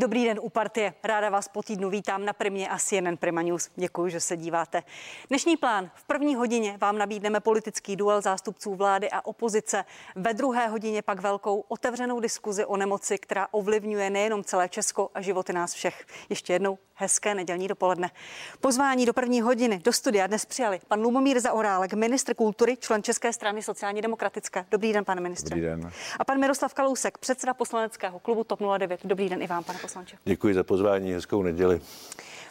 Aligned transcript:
Dobrý 0.00 0.24
den 0.24 0.38
u 0.42 0.48
partie. 0.48 0.94
Ráda 1.04 1.30
vás 1.30 1.48
po 1.48 1.62
týdnu 1.62 1.90
vítám 1.90 2.24
na 2.24 2.32
Primě 2.32 2.68
a 2.68 2.78
CNN 2.78 3.16
Prima 3.16 3.42
News. 3.42 3.70
Děkuji, 3.76 4.08
že 4.08 4.20
se 4.20 4.36
díváte. 4.36 4.82
Dnešní 5.28 5.56
plán. 5.56 5.90
V 5.94 6.04
první 6.04 6.34
hodině 6.34 6.78
vám 6.80 6.98
nabídneme 6.98 7.40
politický 7.40 7.96
duel 7.96 8.20
zástupců 8.20 8.74
vlády 8.74 9.10
a 9.10 9.26
opozice. 9.26 9.84
Ve 10.16 10.34
druhé 10.34 10.68
hodině 10.68 11.02
pak 11.02 11.20
velkou 11.20 11.64
otevřenou 11.68 12.20
diskuzi 12.20 12.64
o 12.64 12.76
nemoci, 12.76 13.18
která 13.18 13.48
ovlivňuje 13.50 14.10
nejenom 14.10 14.44
celé 14.44 14.68
Česko 14.68 15.10
a 15.14 15.20
životy 15.20 15.52
nás 15.52 15.72
všech. 15.72 16.06
Ještě 16.28 16.52
jednou 16.52 16.78
hezké 17.00 17.34
nedělní 17.34 17.68
dopoledne. 17.68 18.10
Pozvání 18.60 19.06
do 19.06 19.12
první 19.12 19.40
hodiny 19.40 19.80
do 19.84 19.92
studia 19.92 20.26
dnes 20.26 20.44
přijali 20.46 20.80
pan 20.88 21.00
Lumomír 21.00 21.40
Zaorálek, 21.40 21.94
ministr 21.94 22.34
kultury, 22.34 22.76
člen 22.76 23.02
České 23.02 23.32
strany 23.32 23.62
sociálně 23.62 24.02
demokratické. 24.02 24.64
Dobrý 24.70 24.92
den, 24.92 25.04
pane 25.04 25.20
ministře. 25.20 25.54
Dobrý 25.54 25.62
den. 25.62 25.90
A 26.18 26.24
pan 26.24 26.40
Miroslav 26.40 26.74
Kalousek, 26.74 27.18
předseda 27.18 27.54
poslaneckého 27.54 28.18
klubu 28.18 28.44
TOP 28.44 28.60
09. 28.78 29.00
Dobrý 29.04 29.28
den 29.28 29.42
i 29.42 29.46
vám, 29.46 29.64
pane 29.64 29.78
poslanče. 29.78 30.16
Děkuji 30.24 30.54
za 30.54 30.64
pozvání, 30.64 31.12
hezkou 31.12 31.42
neděli. 31.42 31.80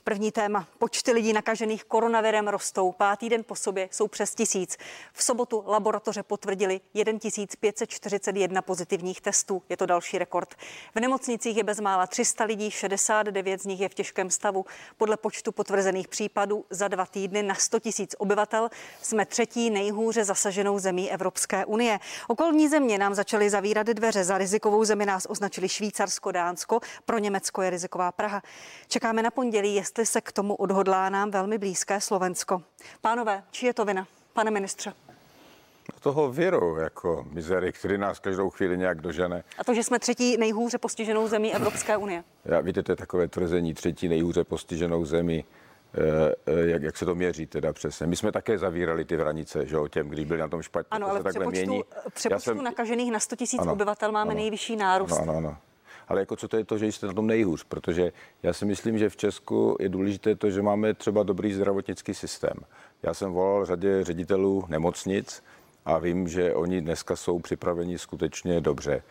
První 0.03 0.31
téma. 0.31 0.67
Počty 0.77 1.11
lidí 1.11 1.33
nakažených 1.33 1.83
koronavirem 1.83 2.47
rostou. 2.47 2.91
Pátý 2.91 3.29
den 3.29 3.43
po 3.43 3.55
sobě 3.55 3.89
jsou 3.91 4.07
přes 4.07 4.35
tisíc. 4.35 4.77
V 5.13 5.23
sobotu 5.23 5.63
laboratoře 5.67 6.23
potvrdili 6.23 6.81
1541 6.93 8.61
pozitivních 8.61 9.21
testů. 9.21 9.61
Je 9.69 9.77
to 9.77 9.85
další 9.85 10.17
rekord. 10.17 10.55
V 10.95 10.99
nemocnicích 10.99 11.57
je 11.57 11.63
bezmála 11.63 12.07
300 12.07 12.43
lidí, 12.43 12.71
69 12.71 13.61
z 13.61 13.65
nich 13.65 13.79
je 13.79 13.89
v 13.89 13.93
těžkém 13.93 14.29
stavu. 14.29 14.65
Podle 14.97 15.17
počtu 15.17 15.51
potvrzených 15.51 16.07
případů 16.07 16.65
za 16.69 16.87
dva 16.87 17.05
týdny 17.05 17.43
na 17.43 17.55
100 17.55 17.79
tisíc 17.79 18.15
obyvatel 18.17 18.69
jsme 19.01 19.25
třetí 19.25 19.69
nejhůře 19.69 20.23
zasaženou 20.23 20.79
zemí 20.79 21.11
Evropské 21.11 21.65
unie. 21.65 21.99
Okolní 22.27 22.67
země 22.67 22.97
nám 22.97 23.13
začaly 23.13 23.49
zavírat 23.49 23.87
dveře. 23.87 24.23
Za 24.23 24.37
rizikovou 24.37 24.83
zemi 24.83 25.05
nás 25.05 25.27
označili 25.29 25.69
Švýcarsko, 25.69 26.31
Dánsko, 26.31 26.79
pro 27.05 27.17
Německo 27.17 27.61
je 27.61 27.69
riziková 27.69 28.11
Praha. 28.11 28.41
Čekáme 28.87 29.23
na 29.23 29.31
pondělí, 29.31 29.75
jestli 29.89 30.05
se 30.05 30.21
k 30.21 30.31
tomu 30.31 30.55
odhodlá 30.55 31.09
nám 31.09 31.31
velmi 31.31 31.57
blízké 31.57 32.01
Slovensko. 32.01 32.61
Pánové, 33.01 33.43
či 33.51 33.65
je 33.65 33.73
to 33.73 33.85
vina? 33.85 34.07
Pane 34.33 34.51
ministře. 34.51 34.93
Toho 35.99 36.31
viru, 36.31 36.75
jako 36.77 37.25
mizery, 37.31 37.73
který 37.73 37.97
nás 37.97 38.19
každou 38.19 38.49
chvíli 38.49 38.77
nějak 38.77 39.01
dožene. 39.01 39.43
A 39.57 39.63
to, 39.63 39.73
že 39.73 39.83
jsme 39.83 39.99
třetí 39.99 40.37
nejhůře 40.37 40.77
postiženou 40.77 41.27
zemí 41.27 41.53
Evropské 41.53 41.97
unie. 41.97 42.23
Já, 42.45 42.61
víte, 42.61 42.83
to 42.83 42.91
je 42.91 42.95
takové 42.95 43.27
tvrzení 43.27 43.73
třetí 43.73 44.07
nejhůře 44.07 44.43
postiženou 44.43 45.05
zemí. 45.05 45.45
Eh, 45.93 46.35
eh, 46.45 46.69
jak, 46.69 46.83
jak 46.83 46.97
se 46.97 47.05
to 47.05 47.15
měří 47.15 47.45
teda 47.45 47.73
přesně. 47.73 48.07
My 48.07 48.15
jsme 48.15 48.31
také 48.31 48.57
zavírali 48.57 49.05
ty 49.05 49.17
hranice, 49.17 49.65
že 49.65 49.77
o 49.77 49.87
těm, 49.87 50.09
když 50.09 50.25
byli 50.25 50.39
na 50.39 50.47
tom 50.47 50.61
špatně. 50.61 50.89
Ano, 50.91 51.09
ale 51.09 51.19
v 51.19 51.23
přepočtu, 51.23 51.83
přepočtu 52.13 52.43
jsem... 52.43 52.63
nakažených 52.63 53.11
na 53.11 53.19
100 53.19 53.35
000 53.57 53.71
obyvatel 53.71 54.11
máme 54.11 54.31
ano, 54.31 54.39
nejvyšší 54.39 54.75
nárůst. 54.75 55.11
Ano, 55.11 55.21
ano, 55.21 55.37
ano 55.37 55.57
ale 56.09 56.19
jako 56.19 56.35
co 56.35 56.47
to 56.47 56.57
je 56.57 56.65
to, 56.65 56.77
že 56.77 56.85
jste 56.85 57.07
na 57.07 57.13
tom 57.13 57.27
nejhůř, 57.27 57.63
protože 57.63 58.11
já 58.43 58.53
si 58.53 58.65
myslím, 58.65 58.97
že 58.97 59.09
v 59.09 59.17
Česku 59.17 59.77
je 59.79 59.89
důležité 59.89 60.35
to, 60.35 60.51
že 60.51 60.61
máme 60.61 60.93
třeba 60.93 61.23
dobrý 61.23 61.53
zdravotnický 61.53 62.13
systém. 62.13 62.53
Já 63.03 63.13
jsem 63.13 63.31
volal 63.31 63.65
řadě 63.65 64.03
ředitelů 64.03 64.63
nemocnic 64.67 65.43
a 65.85 65.97
vím, 65.97 66.27
že 66.27 66.53
oni 66.53 66.81
dneska 66.81 67.15
jsou 67.15 67.39
připraveni 67.39 67.97
skutečně 67.97 68.61
dobře. 68.61 69.03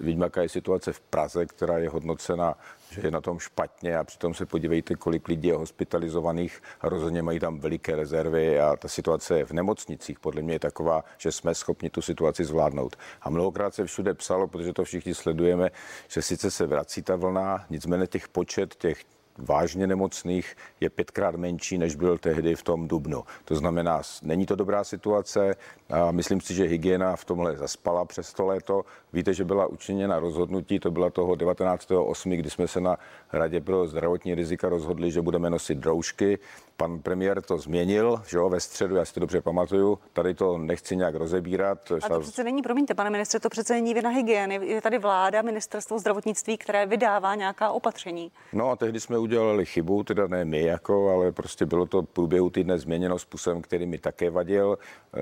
Vidím, 0.00 0.20
jaká 0.20 0.42
je 0.42 0.48
situace 0.48 0.92
v 0.92 1.00
Praze, 1.00 1.46
která 1.46 1.78
je 1.78 1.88
hodnocena 1.88 2.56
že 2.94 3.00
je 3.06 3.10
na 3.10 3.20
tom 3.20 3.38
špatně 3.38 3.98
a 3.98 4.04
přitom 4.04 4.34
se 4.34 4.46
podívejte, 4.46 4.94
kolik 4.94 5.28
lidí 5.28 5.48
je 5.48 5.54
hospitalizovaných 5.54 6.62
a 6.80 6.88
rozhodně 6.88 7.22
mají 7.22 7.40
tam 7.40 7.58
veliké 7.58 7.96
rezervy 7.96 8.60
a 8.60 8.76
ta 8.76 8.88
situace 8.88 9.44
v 9.44 9.50
nemocnicích 9.50 10.20
podle 10.20 10.42
mě 10.42 10.54
je 10.54 10.58
taková, 10.58 11.04
že 11.18 11.32
jsme 11.32 11.54
schopni 11.54 11.90
tu 11.90 12.02
situaci 12.02 12.44
zvládnout. 12.44 12.96
A 13.22 13.30
mnohokrát 13.30 13.74
se 13.74 13.84
všude 13.84 14.14
psalo, 14.14 14.48
protože 14.48 14.72
to 14.72 14.84
všichni 14.84 15.14
sledujeme, 15.14 15.70
že 16.08 16.22
sice 16.22 16.50
se 16.50 16.66
vrací 16.66 17.02
ta 17.02 17.16
vlna, 17.16 17.66
nicméně 17.70 18.06
těch 18.06 18.28
počet 18.28 18.74
těch 18.74 19.04
vážně 19.38 19.86
nemocných 19.86 20.56
je 20.80 20.90
pětkrát 20.90 21.34
menší, 21.34 21.78
než 21.78 21.94
byl 21.94 22.18
tehdy 22.18 22.54
v 22.54 22.62
tom 22.62 22.88
dubnu. 22.88 23.24
To 23.44 23.54
znamená, 23.54 24.02
není 24.22 24.46
to 24.46 24.56
dobrá 24.56 24.84
situace 24.84 25.56
a 25.90 26.10
myslím 26.10 26.40
si, 26.40 26.54
že 26.54 26.64
hygiena 26.64 27.16
v 27.16 27.24
tomhle 27.24 27.56
zaspala 27.56 28.04
přes 28.04 28.32
to 28.32 28.46
léto. 28.46 28.84
Víte, 29.12 29.34
že 29.34 29.44
byla 29.44 29.66
učiněna 29.66 30.18
rozhodnutí, 30.18 30.78
to 30.78 30.90
byla 30.90 31.10
toho 31.10 31.32
19.8., 31.32 32.36
kdy 32.36 32.50
jsme 32.50 32.68
se 32.68 32.80
na 32.80 32.96
Radě 33.32 33.60
pro 33.60 33.86
zdravotní 33.86 34.34
rizika 34.34 34.68
rozhodli, 34.68 35.10
že 35.10 35.22
budeme 35.22 35.50
nosit 35.50 35.84
roušky. 35.84 36.38
Pan 36.76 36.98
premiér 36.98 37.42
to 37.42 37.58
změnil, 37.58 38.22
že 38.26 38.36
jo, 38.36 38.48
ve 38.48 38.60
středu, 38.60 38.96
já 38.96 39.04
si 39.04 39.14
to 39.14 39.20
dobře 39.20 39.40
pamatuju. 39.40 39.98
Tady 40.12 40.34
to 40.34 40.58
nechci 40.58 40.96
nějak 40.96 41.14
rozebírat. 41.14 41.92
A 42.02 42.08
to 42.08 42.20
přece 42.20 42.44
není, 42.44 42.62
promiňte, 42.62 42.94
pane 42.94 43.10
ministře, 43.10 43.40
to 43.40 43.48
přece 43.48 43.74
není 43.74 43.94
vina 43.94 44.10
hygieny. 44.10 44.60
Je 44.62 44.80
tady 44.80 44.98
vláda, 44.98 45.42
ministerstvo 45.42 45.98
zdravotnictví, 45.98 46.58
které 46.58 46.86
vydává 46.86 47.34
nějaká 47.34 47.70
opatření. 47.70 48.32
No 48.52 48.70
a 48.70 48.76
tehdy 48.76 49.00
jsme 49.00 49.18
udělali 49.18 49.66
chybu, 49.66 50.02
teda 50.02 50.26
ne 50.26 50.44
my 50.44 50.62
jako, 50.62 51.10
ale 51.10 51.32
prostě 51.32 51.66
bylo 51.66 51.86
to 51.86 52.02
v 52.02 52.06
průběhu 52.06 52.50
týdne 52.50 52.78
změněno 52.78 53.18
způsobem, 53.18 53.62
který 53.62 53.86
mi 53.86 53.98
také 53.98 54.30
vadil. 54.30 54.78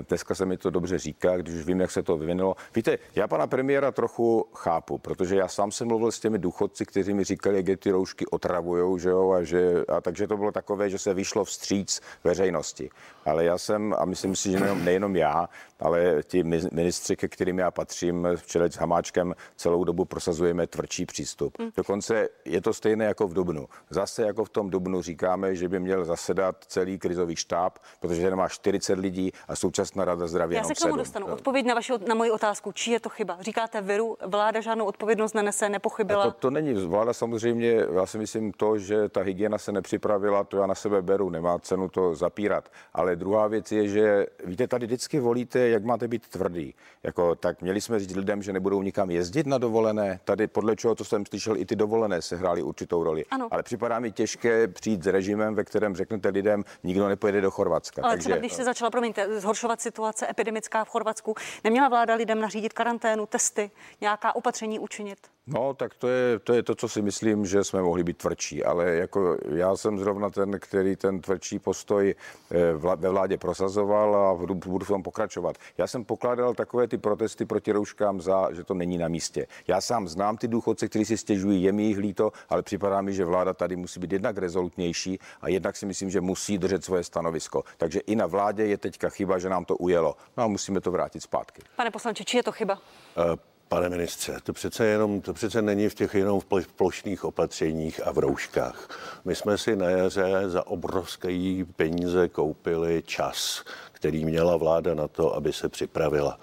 Dneska 0.09 0.35
se 0.35 0.47
mi 0.47 0.57
to 0.57 0.71
dobře 0.71 0.99
říká, 0.99 1.37
když 1.37 1.55
už 1.55 1.67
vím, 1.67 1.81
jak 1.81 1.91
se 1.91 2.03
to 2.03 2.17
vyvinulo. 2.17 2.57
Víte, 2.75 2.99
já 3.15 3.29
pana 3.29 3.47
premiéra 3.47 3.93
trochu 3.93 4.47
chápu, 4.55 4.99
protože 4.99 5.37
já 5.37 5.49
sám 5.49 5.73
jsem 5.73 5.89
mluvil 5.89 6.13
s 6.13 6.21
těmi 6.21 6.39
důchodci, 6.39 6.87
kteří 6.87 7.15
mi 7.15 7.25
říkali, 7.25 7.57
jak 7.57 7.69
je 7.69 7.77
ty 7.77 7.91
roušky 7.91 8.27
otravujou, 8.27 8.99
že 8.99 9.09
jo, 9.09 9.31
a, 9.31 9.43
že, 9.43 9.85
a 9.89 10.01
takže 10.01 10.27
to 10.27 10.37
bylo 10.37 10.53
takové, 10.53 10.91
že 10.91 10.99
se 10.99 11.15
vyšlo 11.15 11.42
vstříc 11.45 12.01
veřejnosti. 12.25 12.91
Ale 13.25 13.45
já 13.45 13.59
jsem, 13.59 13.95
a 13.99 14.05
myslím 14.05 14.37
si, 14.37 14.51
že 14.51 14.61
nejenom, 14.61 14.85
nejenom 14.85 15.17
já, 15.17 15.49
ale 15.81 16.23
ti 16.23 16.43
ministři, 16.73 17.17
ke 17.17 17.29
kterým 17.29 17.59
já 17.59 17.71
patřím, 17.71 18.29
v 18.37 18.47
čele 18.47 18.71
s 18.71 18.75
Hamáčkem, 18.75 19.35
celou 19.57 19.85
dobu 19.85 20.05
prosazujeme 20.05 20.67
tvrdší 20.67 21.07
přístup. 21.07 21.59
Hmm. 21.59 21.71
Dokonce 21.77 22.29
je 22.45 22.61
to 22.61 22.75
stejné 22.75 23.05
jako 23.05 23.29
v 23.29 23.35
Dubnu. 23.35 23.69
Zase 23.91 24.23
jako 24.23 24.45
v 24.45 24.49
tom 24.49 24.71
Dubnu 24.71 25.03
říkáme, 25.03 25.57
že 25.57 25.69
by 25.69 25.81
měl 25.81 26.05
zasedat 26.05 26.65
celý 26.67 26.99
krizový 26.99 27.37
štáb, 27.37 27.79
protože 28.01 28.23
ten 28.23 28.37
má 28.37 28.49
40 28.49 28.99
lidí 28.99 29.33
a 29.49 29.57
současná 29.57 30.05
rada 30.05 30.27
zdraví. 30.27 30.57
Já 30.57 30.65
se 30.65 30.75
k 30.75 30.81
tomu 30.81 30.97
dostanu. 30.97 31.27
Odpověď 31.27 31.67
na, 31.67 31.75
vaši, 31.75 31.93
na 32.09 32.15
moji 32.15 32.31
otázku. 32.31 32.73
Či 32.73 32.91
je 32.91 33.01
to 33.01 33.09
chyba? 33.09 33.37
Říkáte 33.41 33.81
viru, 33.81 34.17
vláda 34.27 34.61
žádnou 34.61 34.85
odpovědnost 34.85 35.35
nenese, 35.35 35.69
nepochybila? 35.69 36.25
To, 36.25 36.31
to 36.31 36.51
není. 36.51 36.87
Vláda 36.87 37.13
samozřejmě, 37.13 37.87
já 37.95 38.07
si 38.07 38.19
myslím 38.19 38.53
to, 38.53 38.79
že 38.79 39.09
ta 39.09 39.21
hygiena 39.21 39.59
se 39.59 39.73
nepřipravila, 39.73 40.45
to 40.45 40.57
já 40.57 40.67
na 40.67 40.75
sebe 40.75 41.03
beru, 41.03 41.31
nemá 41.33 41.59
cenu 41.59 41.89
to 41.89 42.15
zapírat. 42.15 42.69
Ale 42.95 43.17
druhá 43.17 43.47
věc 43.47 43.73
je, 43.73 43.89
že 43.89 44.27
víte, 44.45 44.69
tady 44.69 44.87
vždycky 44.87 45.21
volíte 45.21 45.69
jak 45.69 45.85
máte 45.85 46.09
být 46.09 46.29
tvrdý. 46.29 46.75
Jako, 47.03 47.35
tak 47.35 47.63
měli 47.63 47.81
jsme 47.81 47.99
říct 47.99 48.17
lidem, 48.17 48.43
že 48.43 48.53
nebudou 48.53 48.83
nikam 48.83 49.11
jezdit 49.11 49.47
na 49.47 49.59
dovolené. 49.59 50.21
Tady 50.25 50.47
podle 50.47 50.77
čeho, 50.77 50.95
co 50.95 51.05
jsem 51.05 51.27
slyšel, 51.27 51.57
i 51.57 51.65
ty 51.67 51.77
dovolené 51.77 52.23
se 52.23 52.37
hrály 52.37 52.63
určitou 52.63 53.03
roli. 53.03 53.25
Ano. 53.31 53.49
Ale 53.51 53.63
připadá 53.63 53.99
mi 53.99 54.13
těžké 54.13 54.69
přijít 54.69 55.03
s 55.05 55.07
režimem, 55.07 55.55
ve 55.55 55.65
kterém 55.65 55.97
řeknete 55.97 56.29
lidem, 56.29 56.65
nikdo 56.85 57.09
nepojede 57.09 57.41
do 57.41 57.51
Chorvatska. 57.51 58.03
Ale 58.03 58.13
Takže, 58.13 58.25
třeba 58.25 58.39
když 58.39 58.53
se 58.53 58.65
začala, 58.65 58.91
promiňte, 58.91 59.41
zhoršovat 59.41 59.81
situace 59.81 60.27
epidemická 60.31 60.85
v 60.85 60.89
Chorvatsku, 60.89 61.35
neměla 61.65 61.89
vláda 61.89 62.15
lidem 62.15 62.41
nařídit 62.41 62.73
karanténu, 62.73 63.27
testy, 63.27 63.71
nějaká 64.01 64.37
opatření 64.37 64.79
učinit? 64.79 65.19
No, 65.47 65.75
tak 65.75 65.95
to 65.95 66.09
je, 66.09 66.39
to 66.39 66.53
je 66.53 66.63
to, 66.63 66.75
co 66.75 66.89
si 66.89 67.03
myslím, 67.03 67.47
že 67.47 67.65
jsme 67.65 67.83
mohli 67.83 68.05
být 68.05 68.17
tvrdší, 68.17 68.65
ale 68.65 68.91
jako 68.91 69.37
já 69.49 69.77
jsem 69.77 69.99
zrovna 69.99 70.31
ten, 70.31 70.59
který 70.61 70.97
ten 70.97 71.21
tvrdší 71.21 71.59
postoj 71.59 72.15
eh, 72.51 72.73
ve 72.73 73.09
vládě 73.09 73.39
prosazoval 73.39 74.17
a 74.17 74.35
budu, 74.35 74.55
budu 74.55 74.85
v 74.85 74.89
tom 74.89 75.03
pokračovat. 75.03 75.57
Já 75.79 75.87
jsem 75.87 76.05
pokládal 76.05 76.55
takové 76.55 76.89
ty 76.89 76.99
protesty 76.99 77.45
proti 77.45 77.73
rouškám 77.73 78.21
za, 78.21 78.53
že 78.53 78.65
to 78.65 78.75
není 78.75 78.99
na 78.99 79.09
místě. 79.09 79.47
Já 79.67 79.81
sám 79.81 80.09
znám 80.09 80.37
ty 80.37 80.49
důchodce, 80.49 80.89
kteří 80.89 81.05
si 81.05 81.17
stěžují, 81.17 81.63
je 81.63 81.73
mi 81.73 81.83
jich 81.83 81.99
líto, 81.99 82.33
ale 82.49 82.63
připadá 82.63 83.03
mi, 83.03 83.13
že 83.13 83.25
vláda 83.25 83.53
tady 83.55 83.77
musí 83.77 84.01
být 84.01 84.13
jednak 84.13 84.39
rezolutnější 84.39 85.19
a 85.41 85.49
jednak 85.49 85.77
si 85.77 85.87
myslím, 85.87 86.11
že 86.11 86.21
musí 86.21 86.59
držet 86.59 86.85
svoje 86.85 87.05
stanovisko. 87.05 87.65
Takže 87.77 88.01
i 88.01 88.17
na 88.17 88.27
vládě 88.27 88.67
je 88.67 88.79
teďka 88.79 89.09
chyba, 89.09 89.39
že 89.39 89.49
nám 89.49 89.65
to 89.65 89.77
ujelo. 89.77 90.17
No 90.37 90.45
a 90.45 90.47
musíme 90.47 90.81
to 90.81 90.91
vrátit 90.91 91.21
zpátky. 91.21 91.63
Pane 91.77 91.91
poslanče, 91.91 92.25
či 92.25 92.37
je 92.37 92.43
to 92.43 92.53
chyba? 92.53 92.75
Uh, 92.75 93.52
Pane 93.73 93.89
ministře, 93.89 94.37
to 94.43 94.53
přece, 94.53 94.87
jenom, 94.87 95.21
to 95.21 95.33
přece 95.33 95.63
není 95.63 95.89
v 95.89 95.95
těch 95.95 96.15
jenom 96.15 96.41
v 96.41 96.67
plošných 96.77 97.25
opatřeních 97.25 98.07
a 98.07 98.13
v 98.13 98.19
rouškách. 98.19 98.89
My 99.25 99.35
jsme 99.35 99.59
si 99.59 99.77
na 99.77 99.91
jaře 99.91 100.43
za 100.47 100.67
obrovské 100.67 101.65
peníze 101.77 102.29
koupili 102.29 103.03
čas, 103.07 103.65
který 103.93 104.25
měla 104.25 104.57
vláda 104.57 104.95
na 104.95 105.09
to, 105.09 105.35
aby 105.35 105.53
se 105.53 105.69
připravila 105.69 106.39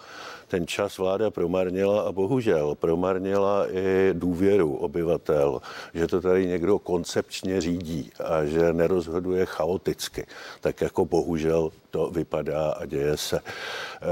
ten 0.50 0.68
čas 0.68 0.98
vláda 0.98 1.32
promarnila 1.32 2.02
a 2.02 2.12
bohužel 2.12 2.76
promarnila 2.76 3.72
i 3.72 4.10
důvěru 4.14 4.76
obyvatel, 4.76 5.62
že 5.94 6.08
to 6.08 6.22
tady 6.22 6.48
někdo 6.48 6.80
koncepčně 6.80 7.62
řídí 7.62 8.12
a 8.24 8.46
že 8.46 8.74
nerozhoduje 8.74 9.46
chaoticky, 9.46 10.26
tak 10.62 10.82
jako 10.82 11.06
bohužel 11.06 11.72
to 11.92 12.10
vypadá 12.10 12.72
a 12.72 12.86
děje 12.86 13.18
se. 13.18 13.40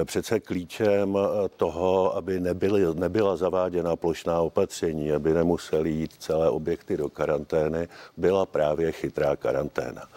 E, 0.02 0.06
přece 0.06 0.40
klíčem 0.40 1.18
toho, 1.58 2.16
aby 2.16 2.40
nebyly, 2.40 2.96
nebyla 2.96 3.36
zaváděna 3.36 3.96
plošná 3.96 4.42
opatření, 4.42 5.12
aby 5.12 5.34
nemuseli 5.34 5.90
jít 5.90 6.14
celé 6.20 6.50
objekty 6.50 6.98
do 6.98 7.10
karantény, 7.10 7.88
byla 8.18 8.46
právě 8.46 8.92
chytrá 8.92 9.36
karanténa. 9.36 10.08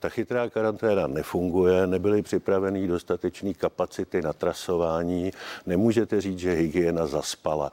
Ta 0.00 0.08
chytrá 0.08 0.50
karanténa 0.50 1.06
nefunguje, 1.06 1.86
nebyly 1.86 2.22
připraveny 2.22 2.88
dostatečné 2.88 3.54
kapacity 3.54 4.22
na 4.22 4.32
trasování. 4.32 5.30
Nemůžete 5.66 6.20
říct, 6.20 6.38
že 6.38 6.52
hygiena 6.52 7.06
zaspala. 7.06 7.70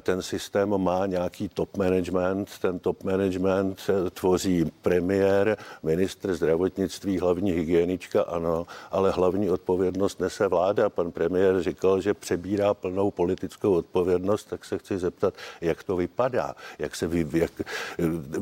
Ten 0.00 0.22
systém 0.22 0.78
má 0.78 1.06
nějaký 1.06 1.48
top 1.48 1.76
management, 1.76 2.58
ten 2.58 2.78
top 2.78 3.04
management 3.04 3.90
tvoří 4.14 4.72
premiér, 4.82 5.56
ministr 5.82 6.34
zdravotnictví, 6.34 7.18
hlavní 7.18 7.52
hygienička, 7.52 8.22
ano, 8.22 8.66
ale 8.90 9.10
hlavní 9.10 9.50
odpovědnost 9.50 10.20
nese 10.20 10.48
vláda. 10.48 10.88
Pan 10.88 11.12
premiér 11.12 11.62
říkal, 11.62 12.00
že 12.00 12.14
přebírá 12.14 12.74
plnou 12.74 13.10
politickou 13.10 13.72
odpovědnost, 13.72 14.44
tak 14.44 14.64
se 14.64 14.78
chci 14.78 14.98
zeptat, 14.98 15.34
jak 15.60 15.82
to 15.82 15.96
vypadá. 15.96 16.54
Jak, 16.78 16.96
se 16.96 17.06
vy, 17.06 17.26
jak 17.32 17.52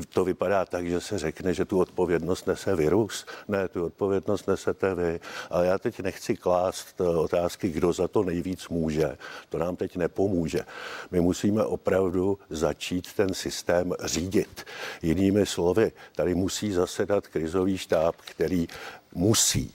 to 0.09 0.25
vypadá 0.25 0.65
tak, 0.65 0.87
že 0.87 1.01
se 1.01 1.19
řekne, 1.19 1.55
že 1.55 1.65
tu 1.65 1.81
odpovědnost 1.81 2.47
nese 2.47 2.77
virus. 2.77 3.18
Ne, 3.49 3.69
tu 3.69 3.85
odpovědnost 3.85 4.49
nesete 4.49 4.95
vy. 4.95 5.21
Ale 5.51 5.67
já 5.67 5.79
teď 5.79 6.01
nechci 6.01 6.37
klást 6.37 7.01
otázky, 7.01 7.69
kdo 7.69 7.93
za 7.93 8.09
to 8.09 8.23
nejvíc 8.23 8.69
může. 8.69 9.17
To 9.49 9.59
nám 9.59 9.77
teď 9.77 9.97
nepomůže. 9.97 10.61
My 11.11 11.21
musíme 11.21 11.65
opravdu 11.65 12.39
začít 12.51 13.13
ten 13.13 13.35
systém 13.35 13.93
řídit. 14.05 14.65
Jinými 15.03 15.47
slovy, 15.47 15.93
tady 16.17 16.35
musí 16.35 16.73
zasedat 16.73 17.27
krizový 17.27 17.79
štáb, 17.79 18.15
který 18.17 18.69
musí 19.15 19.75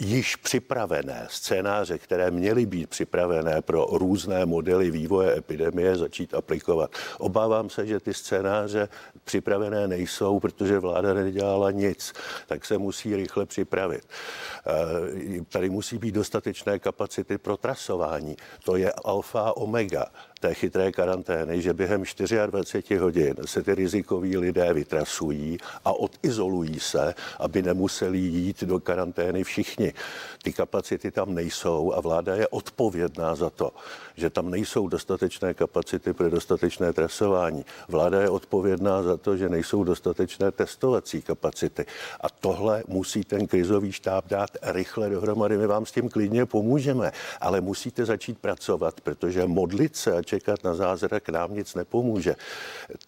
již 0.00 0.36
připravené 0.36 1.26
scénáře, 1.30 1.98
které 1.98 2.30
měly 2.30 2.66
být 2.66 2.90
připravené 2.90 3.62
pro 3.62 3.86
různé 3.92 4.46
modely 4.46 4.90
vývoje 4.90 5.36
epidemie, 5.36 5.96
začít 5.96 6.34
aplikovat. 6.34 6.90
Obávám 7.18 7.70
se, 7.70 7.86
že 7.86 8.00
ty 8.00 8.14
scénáře 8.14 8.88
připravené 9.24 9.88
nejsou, 9.88 10.40
protože 10.40 10.78
vláda 10.78 11.14
nedělala 11.14 11.70
nic, 11.70 12.12
tak 12.46 12.64
se 12.64 12.78
musí 12.78 13.16
rychle 13.16 13.46
připravit. 13.46 14.02
Eh, 14.66 15.44
tady 15.48 15.70
musí 15.70 15.98
být 15.98 16.14
dostatečné 16.14 16.78
kapacity 16.78 17.38
pro 17.38 17.56
trasování. 17.56 18.36
To 18.64 18.76
je 18.76 18.92
alfa 19.04 19.56
omega 19.56 20.06
té 20.42 20.54
chytré 20.54 20.92
karantény, 20.92 21.62
že 21.62 21.72
během 21.72 22.02
24 22.46 22.96
hodin 22.96 23.34
se 23.44 23.62
ty 23.62 23.74
rizikoví 23.74 24.36
lidé 24.36 24.72
vytrasují 24.74 25.58
a 25.84 25.92
odizolují 25.92 26.80
se, 26.80 27.14
aby 27.38 27.62
nemuseli 27.62 28.18
jít 28.18 28.62
do 28.64 28.80
karantény 28.80 29.44
všichni. 29.44 29.81
Ty 30.42 30.52
kapacity 30.52 31.10
tam 31.10 31.34
nejsou 31.34 31.92
a 31.92 32.00
vláda 32.00 32.34
je 32.34 32.48
odpovědná 32.48 33.34
za 33.34 33.50
to, 33.50 33.70
že 34.16 34.30
tam 34.30 34.50
nejsou 34.50 34.88
dostatečné 34.88 35.54
kapacity 35.54 36.12
pro 36.12 36.30
dostatečné 36.30 36.92
trasování. 36.92 37.64
Vláda 37.88 38.20
je 38.20 38.28
odpovědná 38.28 39.02
za 39.02 39.16
to, 39.16 39.36
že 39.36 39.48
nejsou 39.48 39.84
dostatečné 39.84 40.50
testovací 40.50 41.22
kapacity. 41.22 41.86
A 42.20 42.28
tohle 42.28 42.84
musí 42.88 43.24
ten 43.24 43.46
krizový 43.46 43.92
štáb 43.92 44.28
dát 44.28 44.50
rychle 44.62 45.10
dohromady. 45.10 45.58
My 45.58 45.66
vám 45.66 45.86
s 45.86 45.92
tím 45.92 46.08
klidně 46.08 46.46
pomůžeme, 46.46 47.12
ale 47.40 47.60
musíte 47.60 48.04
začít 48.04 48.38
pracovat, 48.38 49.00
protože 49.00 49.46
modlit 49.46 49.96
se 49.96 50.12
a 50.12 50.22
čekat 50.22 50.64
na 50.64 50.74
zázrak 50.74 51.28
nám 51.28 51.54
nic 51.54 51.74
nepomůže. 51.74 52.36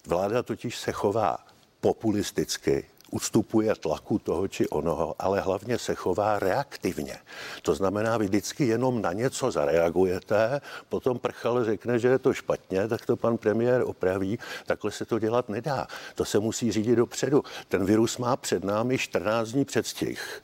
Vláda 0.07 0.43
totiž 0.43 0.77
se 0.77 0.91
chová 0.91 1.37
populisticky, 1.81 2.85
ustupuje 3.15 3.75
tlaku 3.75 4.19
toho 4.19 4.47
či 4.47 4.67
onoho, 4.69 5.15
ale 5.19 5.41
hlavně 5.41 5.77
se 5.77 5.95
chová 5.95 6.39
reaktivně. 6.39 7.17
To 7.61 7.75
znamená, 7.75 8.17
vy 8.17 8.25
vždycky 8.25 8.67
jenom 8.67 9.01
na 9.01 9.13
něco 9.13 9.51
zareagujete, 9.51 10.61
potom 10.89 11.19
prchal 11.19 11.63
řekne, 11.63 11.99
že 11.99 12.07
je 12.07 12.19
to 12.19 12.33
špatně, 12.33 12.87
tak 12.87 13.05
to 13.05 13.15
pan 13.15 13.37
premiér 13.37 13.83
opraví. 13.85 14.39
Takhle 14.65 14.91
se 14.91 15.05
to 15.05 15.19
dělat 15.19 15.49
nedá. 15.49 15.87
To 16.15 16.25
se 16.25 16.39
musí 16.39 16.71
řídit 16.71 16.95
dopředu. 16.95 17.43
Ten 17.67 17.85
virus 17.85 18.17
má 18.17 18.35
před 18.35 18.63
námi 18.63 18.97
14 18.97 19.49
dní 19.49 19.65
předstih 19.65 20.43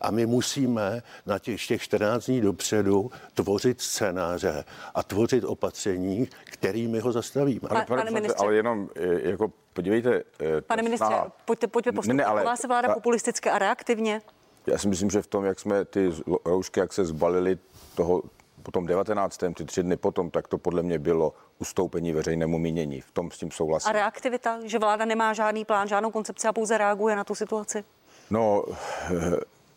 a 0.00 0.10
my 0.10 0.26
musíme 0.26 1.02
na 1.26 1.38
těch, 1.38 1.66
těch 1.66 1.82
14 1.82 2.26
dní 2.26 2.40
dopředu 2.40 3.10
tvořit 3.34 3.80
scénáře 3.80 4.64
a 4.94 5.02
tvořit 5.02 5.44
opatření, 5.44 6.28
kterými 6.44 7.00
ho 7.00 7.12
zastavíme. 7.12 7.60
Pane, 7.60 7.84
pane, 7.84 8.02
pane 8.02 8.10
ministře, 8.10 8.44
ale 8.44 8.54
jenom 8.54 8.88
eh, 8.96 9.30
jako 9.30 9.52
podívejte. 9.72 10.22
Eh, 10.40 10.60
pane 10.60 10.82
ministře, 10.82 11.06
snaha... 11.06 11.32
pojďte, 11.44 11.66
pojďme 11.66 11.92
postupovat. 11.92 12.16
Ne, 12.16 12.24
ale... 12.24 12.56
se 12.56 12.68
vláda 12.68 12.88
ta... 12.88 12.94
populisticky 12.94 13.50
a 13.50 13.58
reaktivně? 13.58 14.22
Já 14.66 14.78
si 14.78 14.88
myslím, 14.88 15.10
že 15.10 15.22
v 15.22 15.26
tom, 15.26 15.44
jak 15.44 15.60
jsme 15.60 15.84
ty 15.84 16.12
roušky, 16.44 16.80
jak 16.80 16.92
se 16.92 17.04
zbalili 17.04 17.58
toho 17.94 18.22
potom 18.62 18.86
19. 18.86 19.44
ty 19.54 19.64
tři 19.64 19.82
dny 19.82 19.96
potom, 19.96 20.30
tak 20.30 20.48
to 20.48 20.58
podle 20.58 20.82
mě 20.82 20.98
bylo 20.98 21.34
ustoupení 21.58 22.12
veřejnému 22.12 22.58
mínění. 22.58 23.00
V 23.00 23.10
tom 23.10 23.30
s 23.30 23.38
tím 23.38 23.50
souhlasím. 23.50 23.88
A 23.88 23.92
reaktivita, 23.92 24.58
že 24.64 24.78
vláda 24.78 25.04
nemá 25.04 25.32
žádný 25.32 25.64
plán, 25.64 25.88
žádnou 25.88 26.10
koncepci 26.10 26.48
a 26.48 26.52
pouze 26.52 26.78
reaguje 26.78 27.16
na 27.16 27.24
tu 27.24 27.34
situaci? 27.34 27.84
No, 28.30 28.64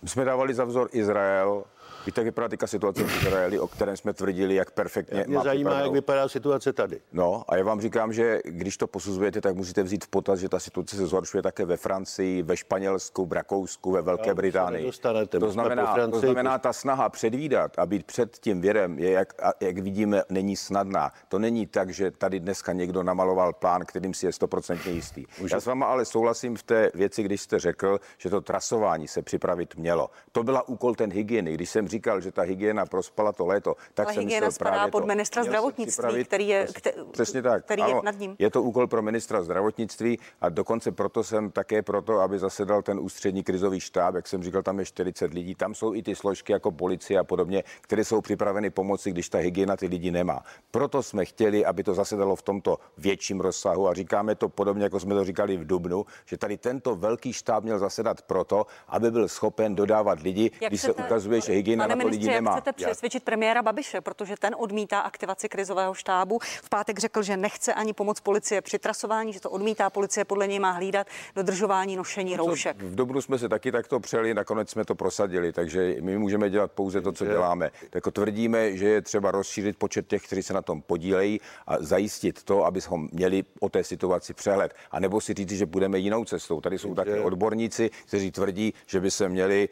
my 0.01 0.09
jsme 0.09 0.25
dávali 0.25 0.53
za 0.53 0.65
vzor 0.65 0.89
Izrael, 0.91 1.63
Víte, 2.05 2.21
jak 2.21 2.25
vypadá 2.25 2.47
teďka 2.47 2.67
situace 2.67 3.03
v 3.03 3.21
Izraeli, 3.21 3.59
o 3.59 3.67
kterém 3.67 3.97
jsme 3.97 4.13
tvrdili, 4.13 4.55
jak 4.55 4.71
perfektně. 4.71 5.25
Mě 5.27 5.39
zajímá, 5.39 5.49
připravenou. 5.49 5.85
jak 5.85 5.93
vypadá 5.93 6.27
situace 6.27 6.73
tady. 6.73 6.99
No 7.11 7.43
a 7.47 7.55
já 7.57 7.63
vám 7.63 7.81
říkám, 7.81 8.13
že 8.13 8.39
když 8.43 8.77
to 8.77 8.87
posuzujete, 8.87 9.41
tak 9.41 9.55
musíte 9.55 9.83
vzít 9.83 10.05
v 10.05 10.07
potaz, 10.07 10.39
že 10.39 10.49
ta 10.49 10.59
situace 10.59 10.95
se 10.95 11.07
zhoršuje 11.07 11.43
také 11.43 11.65
ve 11.65 11.77
Francii, 11.77 12.43
ve 12.43 12.57
Španělsku, 12.57 13.25
v 13.25 13.33
Rakousku, 13.33 13.91
ve 13.91 14.01
Velké 14.01 14.33
Británii. 14.33 14.91
To 15.39 15.51
znamená, 15.51 16.07
to 16.11 16.19
znamená, 16.19 16.57
ta 16.57 16.73
snaha 16.73 17.09
předvídat 17.09 17.79
a 17.79 17.85
být 17.85 18.03
před 18.03 18.37
tím 18.37 18.61
věrem 18.61 18.99
je, 18.99 19.11
jak, 19.11 19.33
jak 19.61 19.77
vidíme, 19.77 20.23
není 20.29 20.55
snadná. 20.55 21.11
To 21.29 21.39
není 21.39 21.67
tak, 21.67 21.89
že 21.89 22.11
tady 22.11 22.39
dneska 22.39 22.73
někdo 22.73 23.03
namaloval 23.03 23.53
plán, 23.53 23.85
kterým 23.85 24.13
si 24.13 24.25
je 24.25 24.33
stoprocentně 24.33 24.91
jistý. 24.91 25.25
Už... 25.41 25.51
Já 25.51 25.59
s 25.59 25.65
váma 25.65 25.85
ale 25.85 26.05
souhlasím 26.05 26.55
v 26.55 26.63
té 26.63 26.91
věci, 26.93 27.23
když 27.23 27.41
jste 27.41 27.59
řekl, 27.59 27.99
že 28.17 28.29
to 28.29 28.41
trasování 28.41 29.07
se 29.07 29.21
připravit 29.21 29.75
mělo. 29.75 30.09
To 30.31 30.43
byla 30.43 30.67
úkol 30.67 30.95
ten 30.95 31.11
hygieny. 31.11 31.53
Když 31.53 31.69
jsem 31.69 31.87
říkal, 31.91 32.21
že 32.21 32.31
ta 32.31 32.41
hygiena 32.41 32.85
prospala 32.85 33.31
to 33.31 33.45
léto, 33.45 33.75
tak 33.93 34.07
Ale 34.07 34.13
jsem 34.13 34.23
hygiena 34.23 34.47
myslel 34.47 34.51
spadá 34.51 34.71
právě 34.71 34.91
pod 34.91 34.99
to. 34.99 35.07
ministra 35.07 35.43
zdravotnictví, 35.43 36.23
který 36.25 36.47
je, 36.47 36.67
kte, 36.73 36.93
přesně 37.11 37.41
tak. 37.41 37.65
Který 37.65 37.81
ano, 37.81 37.95
je 37.95 38.01
nad 38.03 38.19
ním. 38.19 38.35
Je 38.39 38.49
to 38.49 38.63
úkol 38.63 38.87
pro 38.87 39.01
ministra 39.01 39.43
zdravotnictví 39.43 40.19
a 40.41 40.49
dokonce 40.49 40.91
proto 40.91 41.23
jsem 41.23 41.51
také 41.51 41.81
proto, 41.81 42.19
aby 42.19 42.39
zasedal 42.39 42.81
ten 42.81 42.99
ústřední 42.99 43.43
krizový 43.43 43.79
štáb, 43.79 44.15
jak 44.15 44.27
jsem 44.27 44.43
říkal, 44.43 44.63
tam 44.63 44.79
je 44.79 44.85
40 44.85 45.33
lidí. 45.33 45.55
Tam 45.55 45.75
jsou 45.75 45.93
i 45.93 46.03
ty 46.03 46.15
složky 46.15 46.51
jako 46.53 46.71
policie 46.71 47.19
a 47.19 47.23
podobně, 47.23 47.63
které 47.81 48.03
jsou 48.05 48.21
připraveny 48.21 48.69
pomoci, 48.69 49.11
když 49.11 49.29
ta 49.29 49.37
hygiena 49.37 49.77
ty 49.77 49.87
lidi 49.87 50.11
nemá. 50.11 50.43
Proto 50.71 51.03
jsme 51.03 51.25
chtěli, 51.25 51.65
aby 51.65 51.83
to 51.83 51.93
zasedalo 51.93 52.35
v 52.35 52.41
tomto 52.41 52.77
větším 52.97 53.39
rozsahu 53.39 53.87
a 53.87 53.93
říkáme 53.93 54.35
to 54.35 54.49
podobně, 54.49 54.83
jako 54.83 54.99
jsme 54.99 55.15
to 55.15 55.23
říkali 55.25 55.57
v 55.57 55.67
Dubnu, 55.67 56.05
že 56.25 56.37
tady 56.37 56.57
tento 56.57 56.95
velký 56.95 57.33
štáb 57.33 57.63
měl 57.63 57.79
zasedat 57.79 58.21
proto, 58.21 58.65
aby 58.87 59.11
byl 59.11 59.27
schopen 59.27 59.75
dodávat 59.75 60.19
lidi, 60.19 60.51
jak 60.61 60.71
když 60.71 60.81
se 60.81 60.93
ta... 60.93 61.05
ukazuje, 61.05 61.41
že 61.41 61.53
hygiena 61.53 61.80
Pane 61.81 61.95
na 61.95 62.01
to 62.01 62.07
lidi 62.07 62.27
nemá. 62.27 62.51
chcete 62.51 62.73
přesvědčit 62.73 63.23
premiéra 63.23 63.61
Babiše, 63.61 64.01
protože 64.01 64.35
ten 64.39 64.55
odmítá 64.57 64.99
aktivaci 64.99 65.49
krizového 65.49 65.93
štábu. 65.93 66.39
V 66.41 66.69
pátek 66.69 66.99
řekl, 66.99 67.23
že 67.23 67.37
nechce 67.37 67.73
ani 67.73 67.93
pomoc 67.93 68.19
policie 68.19 68.61
při 68.61 68.79
trasování, 68.79 69.33
že 69.33 69.39
to 69.39 69.49
odmítá. 69.49 69.89
Policie 69.89 70.25
podle 70.25 70.47
něj 70.47 70.59
má 70.59 70.71
hlídat 70.71 71.07
dodržování 71.35 71.95
nošení 71.95 72.37
no, 72.37 72.45
roušek. 72.45 72.81
V 72.81 72.95
dobru 72.95 73.21
jsme 73.21 73.37
se 73.39 73.49
taky 73.49 73.71
takto 73.71 73.99
přeli, 73.99 74.33
nakonec 74.33 74.69
jsme 74.69 74.85
to 74.85 74.95
prosadili, 74.95 75.53
takže 75.53 75.95
my 76.01 76.17
můžeme 76.17 76.49
dělat 76.49 76.71
pouze 76.71 77.01
to, 77.01 77.11
co 77.11 77.25
děláme. 77.25 77.71
Jako 77.95 78.11
tvrdíme, 78.11 78.77
že 78.77 78.87
je 78.87 79.01
třeba 79.01 79.31
rozšířit 79.31 79.77
počet 79.77 80.07
těch, 80.07 80.23
kteří 80.23 80.43
se 80.43 80.53
na 80.53 80.61
tom 80.61 80.81
podílejí 80.81 81.39
a 81.67 81.77
zajistit 81.79 82.43
to, 82.43 82.65
abychom 82.65 83.09
měli 83.11 83.43
o 83.59 83.69
té 83.69 83.83
situaci 83.83 84.33
přehled. 84.33 84.73
A 84.91 84.99
nebo 84.99 85.21
si 85.21 85.33
říct, 85.33 85.51
že 85.51 85.65
budeme 85.65 85.99
jinou 85.99 86.25
cestou. 86.25 86.61
Tady 86.61 86.79
jsou 86.79 86.95
také 86.95 87.21
odborníci, 87.21 87.89
kteří 88.05 88.31
tvrdí, 88.31 88.73
že 88.85 88.99
by 88.99 89.11
se 89.11 89.29
měli, 89.29 89.69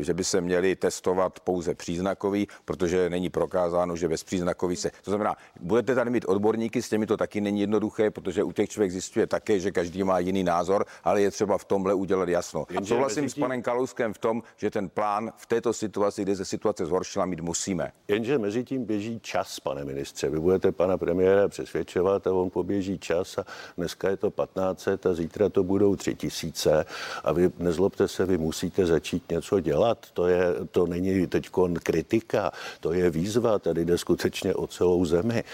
že 0.00 0.14
by 0.14 0.24
se 0.24 0.40
měli 0.40 0.76
testovat 0.76 1.40
pouze 1.48 1.74
příznakový, 1.74 2.48
protože 2.64 3.10
není 3.10 3.30
prokázáno, 3.30 3.96
že 3.96 4.08
bezpříznakový 4.08 4.76
se. 4.76 4.90
To 4.90 5.10
znamená, 5.10 5.36
budete 5.60 5.94
tady 5.94 6.10
mít 6.10 6.24
odborníky, 6.28 6.82
s 6.82 6.88
těmi 6.88 7.06
to 7.06 7.16
taky 7.16 7.40
není 7.40 7.60
jednoduché, 7.60 8.10
protože 8.10 8.42
u 8.42 8.52
těch 8.52 8.68
člověk 8.68 8.92
zjistuje 8.92 9.26
také, 9.26 9.60
že 9.60 9.70
každý 9.70 10.04
má 10.04 10.18
jiný 10.18 10.44
názor, 10.44 10.84
ale 11.04 11.22
je 11.22 11.30
třeba 11.30 11.58
v 11.58 11.64
tomhle 11.64 11.94
udělat 11.94 12.28
jasno. 12.28 12.66
Souhlasím 12.84 13.28
s 13.28 13.34
panem 13.34 13.62
Kalouskem 13.62 14.12
v 14.12 14.18
tom, 14.18 14.42
že 14.56 14.70
ten 14.70 14.88
plán 14.88 15.32
v 15.36 15.46
této 15.46 15.72
situaci, 15.72 16.22
kde 16.22 16.36
se 16.36 16.44
situace 16.44 16.86
zhoršila, 16.86 17.24
mít 17.24 17.40
musíme. 17.40 17.92
Jenže 18.08 18.38
mezi 18.38 18.64
tím 18.64 18.84
běží 18.84 19.20
čas, 19.20 19.60
pane 19.60 19.84
ministře. 19.84 20.28
Vy 20.28 20.40
budete 20.40 20.72
pana 20.72 20.98
premiéra 20.98 21.48
přesvědčovat 21.48 22.26
a 22.26 22.32
on 22.32 22.50
poběží 22.50 22.98
čas 22.98 23.38
a 23.38 23.44
dneska 23.76 24.08
je 24.08 24.16
to 24.16 24.30
15 24.30 24.88
a 24.88 25.14
zítra 25.14 25.48
to 25.48 25.64
budou 25.64 25.96
3000 25.96 26.84
a 27.24 27.32
vy 27.32 27.50
nezlobte 27.58 28.08
se, 28.08 28.26
vy 28.26 28.38
musíte 28.38 28.86
začít 28.86 29.30
něco 29.30 29.60
dělat. 29.60 29.98
To, 30.12 30.28
je, 30.28 30.44
to 30.70 30.86
není 30.86 31.10
teď 31.40 31.50
kritika, 31.82 32.52
to 32.80 32.92
je 32.92 33.10
výzva, 33.10 33.58
tady 33.58 33.84
jde 33.84 33.98
skutečně 33.98 34.54
o 34.54 34.66
celou 34.66 35.04
zemi. 35.04 35.44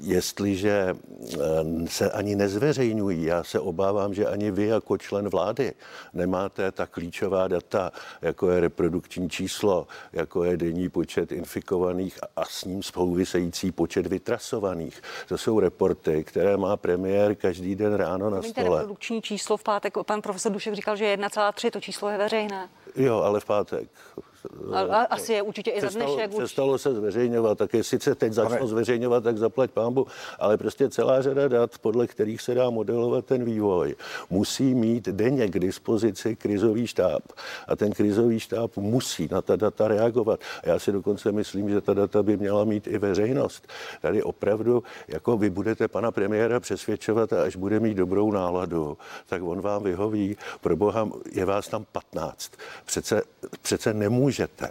jestliže 0.00 0.94
eh, 0.94 1.38
se 1.86 2.10
ani 2.10 2.36
nezveřejňují, 2.36 3.22
já 3.22 3.44
se 3.44 3.60
obávám, 3.60 4.14
že 4.14 4.26
ani 4.26 4.50
vy 4.50 4.66
jako 4.66 4.98
člen 4.98 5.28
vlády 5.28 5.72
nemáte 6.12 6.72
ta 6.72 6.86
klíčová 6.86 7.48
data, 7.48 7.92
jako 8.22 8.50
je 8.50 8.60
reprodukční 8.60 9.30
číslo, 9.30 9.86
jako 10.12 10.44
je 10.44 10.56
denní 10.56 10.88
počet 10.88 11.32
infikovaných 11.32 12.18
a 12.36 12.44
s 12.44 12.64
ním 12.64 12.82
související 12.82 13.72
počet 13.72 14.06
vytrasovaných. 14.06 15.02
To 15.28 15.38
jsou 15.38 15.60
reporty, 15.60 16.24
které 16.24 16.56
má 16.56 16.76
premiér 16.76 17.34
každý 17.34 17.74
den 17.74 17.94
ráno 17.94 18.30
na 18.30 18.42
stole. 18.42 18.78
reprodukční 18.78 19.22
číslo 19.22 19.56
v 19.56 19.62
pátek, 19.62 19.94
pan 20.06 20.22
profesor 20.22 20.52
Dušek 20.52 20.74
říkal, 20.74 20.96
že 20.96 21.16
1,3, 21.16 21.70
to 21.70 21.80
číslo 21.80 22.08
je 22.08 22.18
veřejné. 22.18 22.68
Jo, 22.96 23.22
ale 23.22 23.40
v 23.40 23.44
pátek. 23.44 23.88
A, 24.72 24.80
a, 24.80 25.02
asi 25.02 25.32
je 25.32 25.42
určitě 25.42 25.70
i 25.70 25.80
za 25.80 25.88
dnešek. 25.88 26.30
Přestalo 26.30 26.78
se 26.78 26.94
zveřejňovat, 26.94 27.58
tak 27.58 27.74
je 27.74 27.84
sice 27.84 28.14
teď 28.14 28.32
začnou 28.32 28.58
ale... 28.58 28.68
zveřejňovat, 28.68 29.24
tak 29.24 29.38
zaplať 29.38 29.70
pámbu, 29.70 30.06
ale 30.38 30.56
prostě 30.56 30.90
celá 30.90 31.22
řada 31.22 31.48
dat, 31.48 31.78
podle 31.78 32.06
kterých 32.06 32.42
se 32.42 32.54
dá 32.54 32.70
modelovat 32.70 33.24
ten 33.24 33.44
vývoj, 33.44 33.94
musí 34.30 34.74
mít 34.74 35.08
denně 35.08 35.48
k 35.48 35.58
dispozici 35.58 36.36
krizový 36.36 36.86
štáb. 36.86 37.22
A 37.68 37.76
ten 37.76 37.92
krizový 37.92 38.40
štáb 38.40 38.76
musí 38.76 39.28
na 39.30 39.42
ta 39.42 39.56
data 39.56 39.88
reagovat. 39.88 40.40
A 40.64 40.68
já 40.68 40.78
si 40.78 40.92
dokonce 40.92 41.32
myslím, 41.32 41.70
že 41.70 41.80
ta 41.80 41.94
data 41.94 42.22
by 42.22 42.36
měla 42.36 42.64
mít 42.64 42.86
i 42.86 42.98
veřejnost. 42.98 43.68
Tady 44.02 44.22
opravdu, 44.22 44.82
jako 45.08 45.36
vy 45.36 45.50
budete 45.50 45.88
pana 45.88 46.10
premiéra 46.10 46.60
přesvědčovat 46.60 47.32
a 47.32 47.42
až 47.42 47.56
bude 47.56 47.80
mít 47.80 47.94
dobrou 47.94 48.32
náladu, 48.32 48.98
tak 49.26 49.42
on 49.42 49.60
vám 49.60 49.82
vyhoví. 49.82 50.36
Pro 50.60 50.76
boha, 50.76 51.08
je 51.32 51.44
vás 51.44 51.68
tam 51.68 51.84
15. 51.92 52.52
Přece, 52.84 53.22
přece 53.62 53.94
nemůže 53.94 54.29
nemůžete 54.30 54.70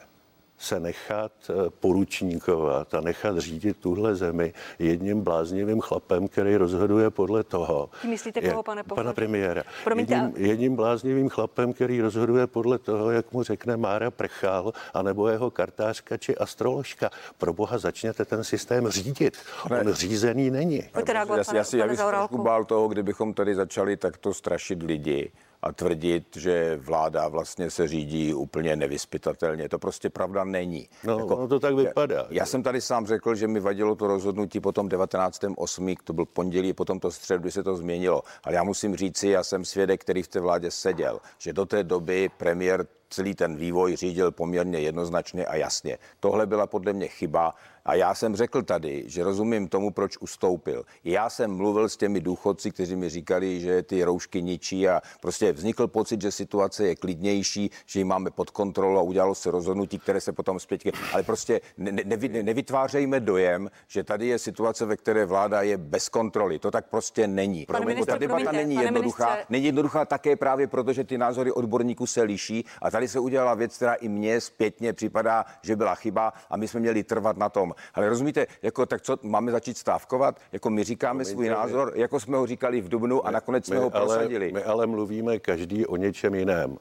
se 0.62 0.80
nechat 0.80 1.32
eh, 1.50 1.70
poručníkovat 1.80 2.94
a 2.94 3.02
nechat 3.02 3.38
řídit 3.38 3.78
tuhle 3.78 4.16
zemi 4.16 4.54
jedním 4.80 5.22
bláznivým 5.22 5.82
chlapem, 5.82 6.28
který 6.28 6.56
rozhoduje 6.56 7.10
podle 7.10 7.44
toho. 7.44 7.90
Myslíte 8.10 8.42
koho, 8.42 8.64
pane 8.64 8.84
poslanče? 8.84 9.04
Pana 9.04 9.14
premiéra. 9.14 9.64
Promiňte, 9.84 10.14
jedním, 10.14 10.46
jedním 10.46 10.76
bláznivým 10.76 11.30
chlapem, 11.30 11.74
který 11.74 12.02
rozhoduje 12.02 12.48
podle 12.48 12.78
toho, 12.78 13.12
jak 13.12 13.32
mu 13.32 13.44
řekne 13.44 13.78
Mára 13.78 14.12
Prchal, 14.12 14.74
anebo 14.94 15.28
jeho 15.28 15.52
kartářka 15.52 16.18
či 16.18 16.38
astroložka. 16.38 17.10
Pro 17.38 17.54
boha 17.54 17.78
začněte 17.78 18.26
ten 18.26 18.44
systém 18.44 18.88
řídit. 18.88 19.38
Ne. 19.70 19.82
On 19.82 19.94
řízený 19.94 20.50
není. 20.50 20.84
Já, 20.96 21.14
já, 21.14 21.26
já, 21.36 21.44
já, 21.54 21.64
já 21.74 21.88
bych 21.88 22.00
trošku 22.00 22.38
bál 22.38 22.66
toho, 22.66 22.88
kdybychom 22.88 23.34
tady 23.34 23.56
začali 23.56 23.98
takto 23.98 24.34
strašit 24.34 24.84
lidi 24.84 25.32
a 25.62 25.72
tvrdit, 25.72 26.38
že 26.38 26.80
vláda 26.82 27.28
vlastně 27.28 27.70
se 27.70 27.88
řídí 27.88 28.34
úplně 28.34 28.76
nevyspytatelně. 28.76 29.70
To 29.70 29.80
prostě 29.80 30.10
pravda 30.10 30.44
není. 30.44 30.90
No, 31.04 31.20
jako, 31.20 31.36
no 31.36 31.48
to 31.48 31.60
tak 31.60 31.76
vypadá. 31.76 32.16
Já, 32.16 32.28
já 32.30 32.46
jsem 32.46 32.64
tady 32.64 32.82
sám 32.82 33.08
řekl, 33.08 33.36
že 33.36 33.48
mi 33.48 33.60
vadilo 33.60 33.96
to 33.96 34.08
rozhodnutí 34.08 34.60
po 34.60 34.72
tom 34.72 34.90
19.8., 34.90 35.96
to 36.04 36.14
byl 36.14 36.26
pondělí, 36.26 36.74
potom 36.74 37.00
to 37.00 37.12
střed, 37.12 37.42
kdy 37.42 37.52
se 37.52 37.64
to 37.64 37.76
změnilo. 37.76 38.22
Ale 38.44 38.56
já 38.56 38.64
musím 38.64 38.96
říci, 38.96 39.28
já 39.28 39.44
jsem 39.44 39.66
svědek, 39.66 40.02
který 40.02 40.24
v 40.24 40.28
té 40.28 40.40
vládě 40.40 40.72
seděl, 40.72 41.20
že 41.38 41.54
do 41.54 41.66
té 41.66 41.84
doby 41.84 42.30
premiér 42.38 42.88
celý 43.10 43.36
ten 43.36 43.56
vývoj 43.56 43.96
řídil 43.96 44.32
poměrně 44.32 44.80
jednoznačně 44.80 45.46
a 45.46 45.56
jasně. 45.56 45.98
Tohle 46.20 46.46
byla 46.46 46.68
podle 46.68 46.94
mě 46.94 47.08
chyba 47.08 47.56
a 47.86 47.96
já 47.96 48.14
jsem 48.14 48.36
řekl 48.36 48.64
tady, 48.64 49.04
že 49.08 49.24
rozumím 49.24 49.68
tomu, 49.68 49.92
proč 49.92 50.18
ustoupil. 50.18 50.86
Já 51.04 51.30
jsem 51.30 51.52
mluvil 51.52 51.90
s 51.90 51.98
těmi 51.98 52.22
důchodci, 52.22 52.72
kteří 52.72 52.96
mi 52.96 53.10
říkali, 53.10 53.60
že 53.60 53.84
ty 53.84 54.04
roušky 54.04 54.42
ničí 54.42 54.88
a 54.88 55.02
prostě 55.22 55.52
vznikl 55.52 55.88
pocit, 55.88 56.22
že 56.22 56.32
situace 56.32 56.88
je 56.88 56.96
klidnější, 56.96 57.72
že 57.86 58.00
ji 58.00 58.04
máme 58.04 58.32
pod 58.32 58.50
kontrolou 58.50 59.00
a 59.00 59.02
udělalo 59.02 59.36
se 59.36 59.52
rozhodnutí, 59.52 60.00
které 60.00 60.22
se 60.22 60.32
potom 60.32 60.60
zpět. 60.60 60.82
Ale 61.14 61.24
prostě 61.24 61.62
ne, 61.78 61.92
ne, 61.92 62.44
nevytvářejme 62.44 63.20
dojem, 63.20 63.72
že 63.88 64.04
tady 64.04 64.28
je 64.28 64.40
situace, 64.40 64.86
ve 64.86 64.98
které 64.98 65.26
vláda 65.26 65.62
je 65.62 65.78
bez 65.78 66.10
kontroly. 66.10 66.60
To 66.60 66.72
tak 66.72 66.90
prostě 66.90 67.28
není. 67.28 67.66
Pane 67.66 67.86
ministře, 67.86 68.12
ta 68.12 68.18
debata 68.18 68.52
není 68.52 68.76
jednoduchá. 68.76 69.26
Ministře. 69.26 69.46
Není 69.50 69.66
jednoduchá 69.66 70.06
také 70.06 70.36
právě 70.36 70.68
proto, 70.68 70.94
že 70.94 71.04
ty 71.04 71.18
názory 71.18 71.52
odborníků 71.52 72.08
se 72.08 72.22
liší. 72.22 72.66
A 72.82 72.90
tady 73.00 73.08
se 73.08 73.20
udělala 73.20 73.54
věc, 73.54 73.76
která 73.76 73.94
i 73.94 74.08
mně 74.08 74.42
zpětně 74.42 74.94
připadá, 74.94 75.46
že 75.62 75.76
byla 75.76 75.96
chyba 75.96 76.34
a 76.50 76.58
my 76.58 76.68
jsme 76.68 76.80
měli 76.80 77.04
trvat 77.04 77.38
na 77.38 77.50
tom. 77.50 77.74
Ale 77.94 78.10
rozumíte, 78.10 78.48
jako 78.62 78.86
tak 78.86 79.02
co 79.02 79.18
máme 79.24 79.52
začít 79.52 79.78
stávkovat? 79.78 80.40
Jako 80.52 80.70
my 80.70 80.84
říkáme 80.84 81.20
no, 81.20 81.26
svůj 81.26 81.46
my, 81.46 81.52
názor, 81.52 81.92
jako 81.96 82.20
jsme 82.20 82.38
ho 82.38 82.48
říkali 82.48 82.82
v 82.82 82.90
Dubnu 82.90 83.26
a 83.28 83.32
nakonec 83.32 83.66
jsme 83.66 83.76
my 83.76 83.82
ho 83.82 83.90
prosadili. 83.90 84.52
Ale, 84.52 84.60
my 84.60 84.64
ale 84.64 84.88
mluvíme 84.88 85.40
každý 85.40 85.86
o 85.86 85.96
něčem 85.96 86.36
jiném. 86.36 86.78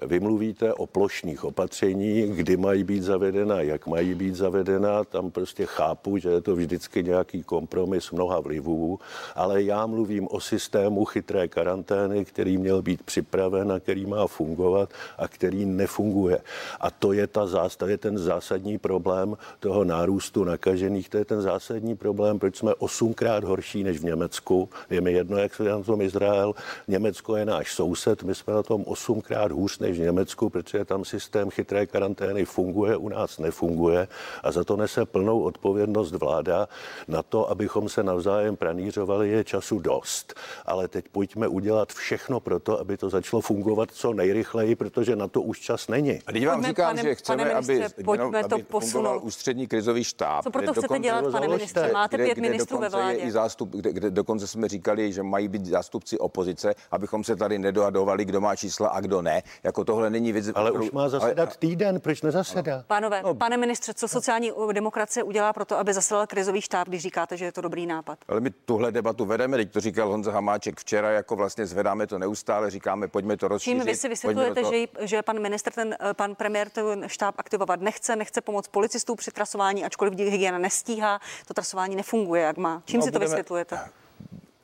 Vy 0.00 0.20
mluvíte 0.20 0.74
o 0.74 0.86
plošných 0.86 1.44
opatření, 1.44 2.22
kdy 2.22 2.56
mají 2.56 2.84
být 2.84 3.02
zavedena, 3.02 3.60
jak 3.60 3.86
mají 3.86 4.14
být 4.14 4.34
zavedena. 4.34 5.04
Tam 5.04 5.30
prostě 5.30 5.66
chápu, 5.66 6.18
že 6.18 6.28
je 6.28 6.40
to 6.40 6.56
vždycky 6.56 7.02
nějaký 7.02 7.42
kompromis 7.42 8.10
mnoha 8.10 8.40
vlivů, 8.40 8.98
ale 9.34 9.62
já 9.62 9.86
mluvím 9.86 10.28
o 10.30 10.40
systému 10.40 11.04
chytré 11.04 11.48
karantény, 11.48 12.24
který 12.24 12.58
měl 12.58 12.82
být 12.82 13.02
připraven 13.02 13.72
a 13.72 13.80
který 13.80 14.06
má 14.06 14.26
fungovat 14.26 14.90
a 15.18 15.28
který 15.28 15.64
nefunguje. 15.64 16.38
A 16.80 16.90
to 16.90 17.12
je, 17.12 17.26
ta 17.26 17.46
zástav, 17.46 17.88
je 17.88 17.98
ten 17.98 18.18
zásadní 18.18 18.78
problém 18.78 19.36
toho 19.60 19.84
nárůstu 19.84 20.44
nakažených. 20.44 21.08
To 21.08 21.16
je 21.16 21.24
ten 21.24 21.42
zásadní 21.42 21.96
problém, 21.96 22.38
proč 22.38 22.56
jsme 22.56 22.74
osmkrát 22.74 23.44
horší 23.44 23.84
než 23.84 23.98
v 23.98 24.04
Německu. 24.04 24.68
Je 24.90 25.00
mi 25.00 25.12
jedno, 25.12 25.36
jak 25.36 25.54
se 25.54 25.64
na 25.64 25.82
tom 25.82 26.00
Izrael. 26.00 26.54
Německo 26.88 27.36
je 27.36 27.44
náš 27.44 27.74
soused, 27.74 28.22
my 28.22 28.34
jsme 28.34 28.52
na 28.52 28.62
tom 28.62 28.84
osmkrát 28.86 29.52
hůř 29.52 29.81
než 29.82 29.98
v 29.98 30.02
Německu, 30.02 30.48
protože 30.48 30.84
tam 30.84 31.04
systém 31.04 31.50
chytré 31.50 31.86
karantény 31.86 32.44
funguje, 32.44 32.96
u 32.96 33.08
nás 33.08 33.38
nefunguje 33.38 34.08
a 34.42 34.52
za 34.52 34.64
to 34.64 34.76
nese 34.76 35.06
plnou 35.06 35.42
odpovědnost 35.42 36.12
vláda. 36.12 36.68
Na 37.08 37.22
to, 37.22 37.50
abychom 37.50 37.88
se 37.88 38.02
navzájem 38.02 38.56
pranířovali, 38.56 39.28
je 39.28 39.44
času 39.44 39.78
dost. 39.78 40.34
Ale 40.66 40.88
teď 40.88 41.04
pojďme 41.12 41.48
udělat 41.48 41.92
všechno 41.92 42.40
pro 42.40 42.60
to, 42.60 42.80
aby 42.80 42.96
to 42.96 43.10
začalo 43.10 43.40
fungovat 43.40 43.88
co 43.92 44.12
nejrychleji, 44.12 44.74
protože 44.74 45.16
na 45.16 45.28
to 45.28 45.42
už 45.42 45.60
čas 45.60 45.88
není. 45.88 46.18
A 46.26 46.32
teď 46.32 46.46
vám 46.46 46.54
pojďme, 46.54 46.68
říkám, 46.68 46.96
pane, 46.96 47.02
že 47.02 47.14
chceme, 47.14 47.44
pane 47.44 47.60
ministře, 47.60 47.94
aby, 47.94 48.04
pojďme 48.04 48.42
aby 48.42 48.62
to 48.64 48.80
fungoval 48.80 49.20
ústřední 49.22 49.66
krizový 49.66 50.04
štáb. 50.04 50.44
Co 50.44 50.50
proto 50.50 50.72
chcete 50.72 50.98
dělat, 50.98 51.24
pane 51.32 51.48
ministře? 51.48 51.90
Máte 51.92 52.16
pět 52.16 52.38
kde, 52.38 52.50
ministrů 52.50 52.78
ve 52.78 52.88
vládě. 52.88 53.18
I 53.18 53.30
zástup, 53.30 53.70
kde, 53.70 53.92
kde 53.92 54.10
dokonce 54.10 54.46
jsme 54.46 54.68
říkali, 54.68 55.12
že 55.12 55.22
mají 55.22 55.48
být 55.48 55.66
zástupci 55.66 56.18
opozice, 56.18 56.74
abychom 56.90 57.24
se 57.24 57.36
tady 57.36 57.58
nedohadovali, 57.58 58.24
kdo 58.24 58.40
má 58.40 58.56
čísla 58.56 58.88
a 58.88 59.00
kdo 59.00 59.22
ne 59.22 59.42
jako 59.62 59.71
tohle 59.72 60.10
není 60.10 60.32
věc. 60.32 60.46
Ale 60.54 60.70
už 60.70 60.90
má 60.90 61.08
zasedat 61.08 61.48
ale, 61.48 61.56
týden, 61.58 62.00
proč 62.00 62.22
nezasedá? 62.22 62.84
Pánové, 62.86 63.22
no, 63.22 63.34
pane 63.34 63.56
ministře, 63.56 63.94
co 63.94 64.08
sociální 64.08 64.52
demokracie 64.72 65.22
udělá 65.22 65.52
pro 65.52 65.64
to, 65.64 65.78
aby 65.78 65.94
zasedal 65.94 66.26
krizový 66.26 66.60
štáb, 66.60 66.88
když 66.88 67.02
říkáte, 67.02 67.36
že 67.36 67.44
je 67.44 67.52
to 67.52 67.60
dobrý 67.60 67.86
nápad? 67.86 68.18
Ale 68.28 68.40
my 68.40 68.50
tuhle 68.50 68.92
debatu 68.92 69.24
vedeme, 69.24 69.56
teď 69.56 69.72
to 69.72 69.80
říkal 69.80 70.08
Honza 70.08 70.32
Hamáček 70.32 70.80
včera, 70.80 71.10
jako 71.10 71.36
vlastně 71.36 71.66
zvedáme 71.66 72.06
to 72.06 72.18
neustále, 72.18 72.70
říkáme, 72.70 73.08
pojďme 73.08 73.36
to 73.36 73.48
rozšířit. 73.48 73.78
Čím 73.78 73.86
vy 73.86 73.96
si 73.96 74.08
vysvětlujete, 74.08 74.62
to... 74.62 74.72
že, 74.72 75.06
že 75.06 75.22
pan 75.22 75.40
ministr, 75.40 75.72
ten 75.72 75.96
eh, 76.00 76.14
pan 76.14 76.34
premiér 76.34 76.70
ten 76.70 77.04
štáb 77.06 77.34
aktivovat 77.38 77.80
nechce, 77.80 78.16
nechce 78.16 78.40
pomoct 78.40 78.68
policistů 78.68 79.14
při 79.14 79.30
trasování, 79.30 79.84
ačkoliv 79.84 80.14
hygiena 80.18 80.58
nestíhá, 80.58 81.20
to 81.46 81.54
trasování 81.54 81.96
nefunguje, 81.96 82.42
jak 82.42 82.56
má. 82.56 82.82
Čím 82.84 83.00
no, 83.00 83.06
si 83.06 83.10
budeme... 83.10 83.26
to 83.26 83.30
vysvětlujete? 83.30 83.78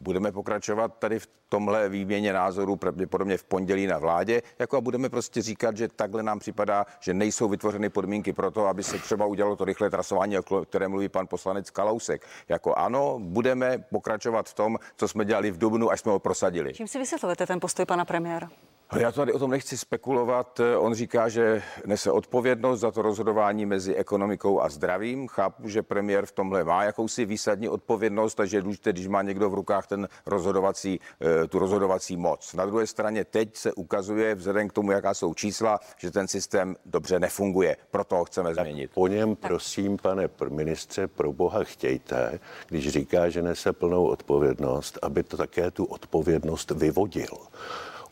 Budeme 0.00 0.32
pokračovat 0.32 0.98
tady 0.98 1.18
v 1.18 1.28
tomhle 1.48 1.88
výměně 1.88 2.32
názorů 2.32 2.76
pravděpodobně 2.76 3.38
v 3.38 3.44
pondělí 3.44 3.86
na 3.86 3.98
vládě, 3.98 4.42
jako 4.58 4.76
a 4.76 4.80
budeme 4.80 5.08
prostě 5.08 5.42
říkat, 5.42 5.76
že 5.76 5.88
takhle 5.88 6.22
nám 6.22 6.38
připadá, 6.38 6.86
že 7.00 7.14
nejsou 7.14 7.48
vytvořeny 7.48 7.88
podmínky 7.88 8.32
pro 8.32 8.50
to, 8.50 8.66
aby 8.66 8.82
se 8.82 8.98
třeba 8.98 9.26
udělalo 9.26 9.56
to 9.56 9.64
rychlé 9.64 9.90
trasování, 9.90 10.38
o 10.38 10.64
které 10.64 10.88
mluví 10.88 11.08
pan 11.08 11.26
poslanec 11.26 11.70
Kalousek. 11.70 12.26
Jako 12.48 12.74
ano, 12.74 13.18
budeme 13.18 13.78
pokračovat 13.78 14.48
v 14.48 14.54
tom, 14.54 14.78
co 14.96 15.08
jsme 15.08 15.24
dělali 15.24 15.50
v 15.50 15.58
Dubnu, 15.58 15.90
až 15.90 16.00
jsme 16.00 16.12
ho 16.12 16.18
prosadili. 16.18 16.74
Čím 16.74 16.88
si 16.88 16.98
vysvětlujete 16.98 17.46
ten 17.46 17.60
postoj 17.60 17.86
pana 17.86 18.04
premiéra? 18.04 18.50
Já 18.96 19.12
tady 19.12 19.32
o 19.32 19.38
tom 19.38 19.50
nechci 19.50 19.78
spekulovat. 19.78 20.60
On 20.78 20.94
říká, 20.94 21.28
že 21.28 21.62
nese 21.86 22.10
odpovědnost 22.10 22.80
za 22.80 22.90
to 22.90 23.02
rozhodování 23.02 23.66
mezi 23.66 23.94
ekonomikou 23.94 24.60
a 24.60 24.68
zdravím. 24.68 25.28
Chápu, 25.28 25.68
že 25.68 25.82
premiér 25.82 26.26
v 26.26 26.32
tomhle 26.32 26.64
má 26.64 26.84
jakousi 26.84 27.24
výsadní 27.24 27.68
odpovědnost, 27.68 28.34
takže 28.34 28.56
je 28.56 28.62
důležité, 28.62 28.92
když 28.92 29.06
má 29.06 29.22
někdo 29.22 29.50
v 29.50 29.54
rukách 29.54 29.86
ten 29.86 30.08
rozhodovací, 30.26 31.00
eh, 31.20 31.46
tu 31.46 31.58
rozhodovací 31.58 32.16
moc. 32.16 32.54
Na 32.54 32.66
druhé 32.66 32.86
straně 32.86 33.24
teď 33.24 33.56
se 33.56 33.72
ukazuje, 33.72 34.34
vzhledem 34.34 34.68
k 34.68 34.72
tomu, 34.72 34.90
jaká 34.90 35.14
jsou 35.14 35.34
čísla, 35.34 35.80
že 35.96 36.10
ten 36.10 36.28
systém 36.28 36.76
dobře 36.86 37.20
nefunguje. 37.20 37.76
Proto 37.90 38.16
ho 38.16 38.24
chceme 38.24 38.54
tak 38.54 38.66
změnit. 38.66 38.90
Po 38.94 39.08
něm, 39.08 39.36
prosím, 39.36 39.96
pane 39.96 40.28
ministře, 40.48 41.06
pro 41.06 41.32
boha 41.32 41.64
chtějte, 41.64 42.40
když 42.68 42.88
říká, 42.88 43.28
že 43.28 43.42
nese 43.42 43.72
plnou 43.72 44.06
odpovědnost, 44.06 44.98
aby 45.02 45.22
to 45.22 45.36
také 45.36 45.70
tu 45.70 45.84
odpovědnost 45.84 46.70
vyvodil. 46.70 47.36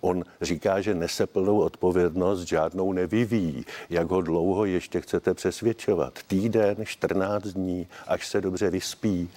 On 0.00 0.24
říká, 0.40 0.80
že 0.80 0.94
nese 0.94 1.26
plnou 1.26 1.60
odpovědnost, 1.60 2.40
žádnou 2.40 2.92
nevyvíjí. 2.92 3.64
Jak 3.90 4.10
ho 4.10 4.22
dlouho 4.22 4.64
ještě 4.64 5.00
chcete 5.00 5.34
přesvědčovat? 5.34 6.18
Týden, 6.26 6.76
14 6.84 7.42
dní, 7.42 7.86
až 8.06 8.26
se 8.26 8.40
dobře 8.40 8.70
vyspí 8.70 9.30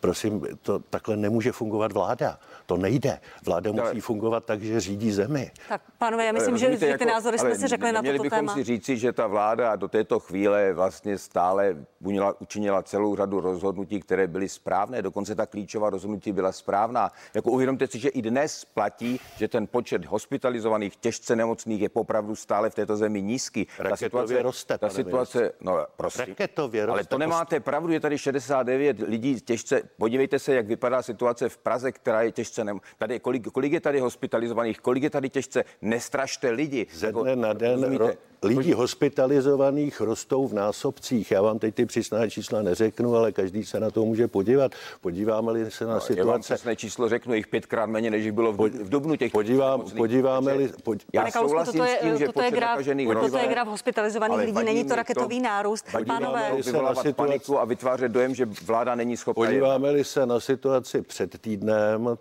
prosím, 0.00 0.46
to 0.62 0.78
takhle 0.78 1.16
nemůže 1.16 1.52
fungovat 1.52 1.92
vláda. 1.92 2.38
To 2.66 2.76
nejde. 2.76 3.20
Vláda 3.44 3.72
musí 3.72 3.82
ale... 3.82 4.00
fungovat 4.00 4.44
tak, 4.44 4.62
že 4.62 4.80
řídí 4.80 5.12
zemi. 5.12 5.50
Tak, 5.68 5.82
pánové, 5.98 6.26
já 6.26 6.32
myslím, 6.32 6.58
že 6.58 6.68
ty 6.68 6.88
jako, 6.88 7.04
názory 7.04 7.38
jsme 7.38 7.54
si 7.54 7.66
řekli 7.66 7.92
na 7.92 8.02
toto 8.02 8.22
bychom 8.22 8.38
téma. 8.38 8.54
si 8.54 8.64
říci, 8.64 8.96
že 8.96 9.12
ta 9.12 9.26
vláda 9.26 9.76
do 9.76 9.88
této 9.88 10.20
chvíle 10.20 10.72
vlastně 10.72 11.18
stále 11.18 11.76
učinila, 12.00 12.40
učinila 12.40 12.82
celou 12.82 13.16
řadu 13.16 13.40
rozhodnutí, 13.40 14.00
které 14.00 14.26
byly 14.26 14.48
správné. 14.48 15.02
Dokonce 15.02 15.34
ta 15.34 15.46
klíčová 15.46 15.90
rozhodnutí 15.90 16.32
byla 16.32 16.52
správná. 16.52 17.10
Jako 17.34 17.50
uvědomte 17.50 17.86
si, 17.86 17.98
že 17.98 18.08
i 18.08 18.22
dnes 18.22 18.64
platí, 18.64 19.20
že 19.36 19.48
ten 19.48 19.66
počet 19.66 20.04
hospitalizovaných, 20.04 20.96
těžce 20.96 21.36
nemocných 21.36 21.80
je 21.80 21.88
popravdu 21.88 22.36
stále 22.36 22.70
v 22.70 22.74
této 22.74 22.96
zemi 22.96 23.22
nízký. 23.22 23.66
ta 23.88 23.96
situace 23.96 24.42
roste. 24.42 24.78
Ta 24.78 24.90
situace, 24.90 25.52
no 25.60 25.86
prosím. 25.96 26.24
Raketově 26.28 26.86
roste. 26.86 26.98
Ale 26.98 27.04
to 27.04 27.18
nemáte 27.18 27.60
pravdu, 27.60 27.92
je 27.92 28.00
tady 28.00 28.18
69 28.18 29.00
lidí 29.00 29.40
těžce. 29.54 29.82
Podívejte 29.98 30.38
se, 30.38 30.54
jak 30.54 30.66
vypadá 30.66 31.02
situace 31.02 31.48
v 31.48 31.56
Praze, 31.58 31.92
která 31.92 32.22
je 32.22 32.32
těžce. 32.32 32.64
Nem... 32.64 32.80
Tady 32.98 33.20
kolik, 33.20 33.50
kolik 33.50 33.72
je 33.72 33.80
tady 33.80 34.00
hospitalizovaných, 34.00 34.80
kolik 34.80 35.02
je 35.02 35.10
tady 35.10 35.30
těžce. 35.30 35.64
Nestrašte 35.82 36.50
lidi. 36.50 36.86
Ze 36.94 37.06
jako, 37.06 37.22
dne 37.22 37.36
na 37.36 37.52
den 37.52 37.96
ro, 37.96 38.10
lidí 38.42 38.72
hospitalizovaných 38.72 40.00
rostou 40.00 40.48
v 40.48 40.52
násobcích. 40.52 41.30
Já 41.30 41.42
vám 41.42 41.58
teď 41.58 41.74
ty 41.74 41.86
přísná 41.86 42.28
čísla 42.28 42.62
neřeknu, 42.62 43.16
ale 43.16 43.32
každý 43.32 43.64
se 43.64 43.80
na 43.80 43.90
to 43.90 44.04
může 44.04 44.28
podívat. 44.28 44.72
Podíváme-li 45.00 45.70
se 45.70 45.84
na 45.84 45.94
no, 45.94 46.00
situace. 46.00 46.20
Já 46.20 46.32
vám 46.32 46.40
přesné 46.40 46.76
číslo 46.76 47.08
řeknu, 47.08 47.34
jich 47.34 47.46
pětkrát 47.46 47.90
méně, 47.90 48.10
než 48.10 48.24
jich 48.24 48.32
bylo 48.32 48.52
v, 48.52 48.56
v 48.56 48.88
Dubnu 48.88 49.16
těch. 49.16 49.32
Podívám, 49.32 49.82
podíváme-li. 49.96 50.70
Pod... 50.82 50.98
Já 51.12 51.30
souhlasím 51.30 51.72
toto 51.72 51.90
je, 51.90 51.96
s 51.96 52.00
tím, 52.00 52.18
že 52.18 52.26
toto 52.26 52.42
je 52.42 52.50
graf, 52.50 52.78
toto 53.20 53.38
je 53.38 53.48
graf 53.48 53.68
hospitalizovaných 53.68 54.38
lidí, 54.38 54.64
není 54.64 54.84
to 54.84 54.96
raketový 54.96 55.38
to, 55.38 55.44
nárůst. 55.44 55.86
Pánové, 56.06 56.52
vyvolávat 56.64 57.16
paniku 57.16 57.60
a 57.60 57.64
vytvářet 57.64 58.12
dojem, 58.12 58.34
že 58.34 58.46
vláda 58.66 58.94
není 58.94 59.16
schopná. 59.16 59.43
Podíváme-li 59.46 60.04
se 60.04 60.26
na 60.26 60.40
situaci 60.40 61.02
před 61.02 61.40
týdnem 61.40 62.08
a, 62.08 62.16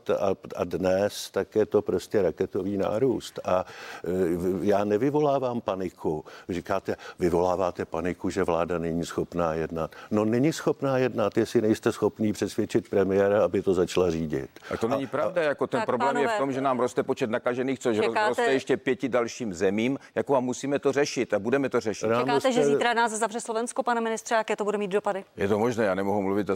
a 0.56 0.63
dnes, 0.63 1.30
tak 1.32 1.56
je 1.56 1.65
to 1.65 1.82
prostě 1.82 2.22
raketový 2.22 2.77
nárůst. 2.77 3.39
A 3.46 3.65
e, 4.03 4.10
já 4.62 4.84
nevyvolávám 4.84 5.62
paniku. 5.62 6.25
Říkáte, 6.50 6.96
vyvoláváte 7.20 7.86
paniku, 7.86 8.30
že 8.30 8.44
vláda 8.44 8.77
není 8.77 9.06
schopná 9.06 9.53
jednat. 9.53 9.96
No 10.12 10.25
není 10.25 10.53
schopná 10.53 10.98
jednat, 10.98 11.38
jestli 11.38 11.62
nejste 11.62 11.92
schopný 11.92 12.34
přesvědčit 12.34 12.89
premiéra, 12.89 13.44
aby 13.44 13.62
to 13.62 13.74
začala 13.74 14.12
řídit. 14.12 14.50
A 14.74 14.77
to 14.77 14.88
není 14.88 15.06
a, 15.06 15.08
pravda, 15.08 15.42
jako 15.42 15.68
ten 15.68 15.80
tak, 15.80 15.86
problém 15.86 16.10
pánové, 16.10 16.32
je 16.32 16.36
v 16.36 16.39
tom, 16.39 16.51
že 16.53 16.62
nám 16.62 16.80
roste 16.80 17.03
počet 17.03 17.30
nakažených, 17.30 17.80
což 17.80 17.98
čekáte, 17.98 18.30
roste 18.30 18.53
ještě 18.53 18.77
pěti 18.77 19.10
dalším 19.10 19.53
zemím, 19.53 20.00
jako 20.15 20.36
a 20.36 20.39
musíme 20.39 20.80
to 20.80 20.92
řešit 20.92 21.34
a 21.34 21.39
budeme 21.39 21.70
to 21.70 21.80
řešit. 21.80 22.08
Čekáte, 22.20 22.51
že 22.51 22.65
zítra 22.65 22.94
nás 22.94 23.12
zavře 23.12 23.42
Slovensko, 23.42 23.84
pane 23.84 24.01
ministře, 24.01 24.36
jaké 24.36 24.56
to 24.56 24.63
bude 24.63 24.77
mít 24.77 24.92
dopady? 24.92 25.25
Je 25.38 25.48
to 25.48 25.60
možné, 25.60 25.86
já 25.86 25.96
nemohu 25.96 26.22
mluvit 26.22 26.50
o 26.50 26.56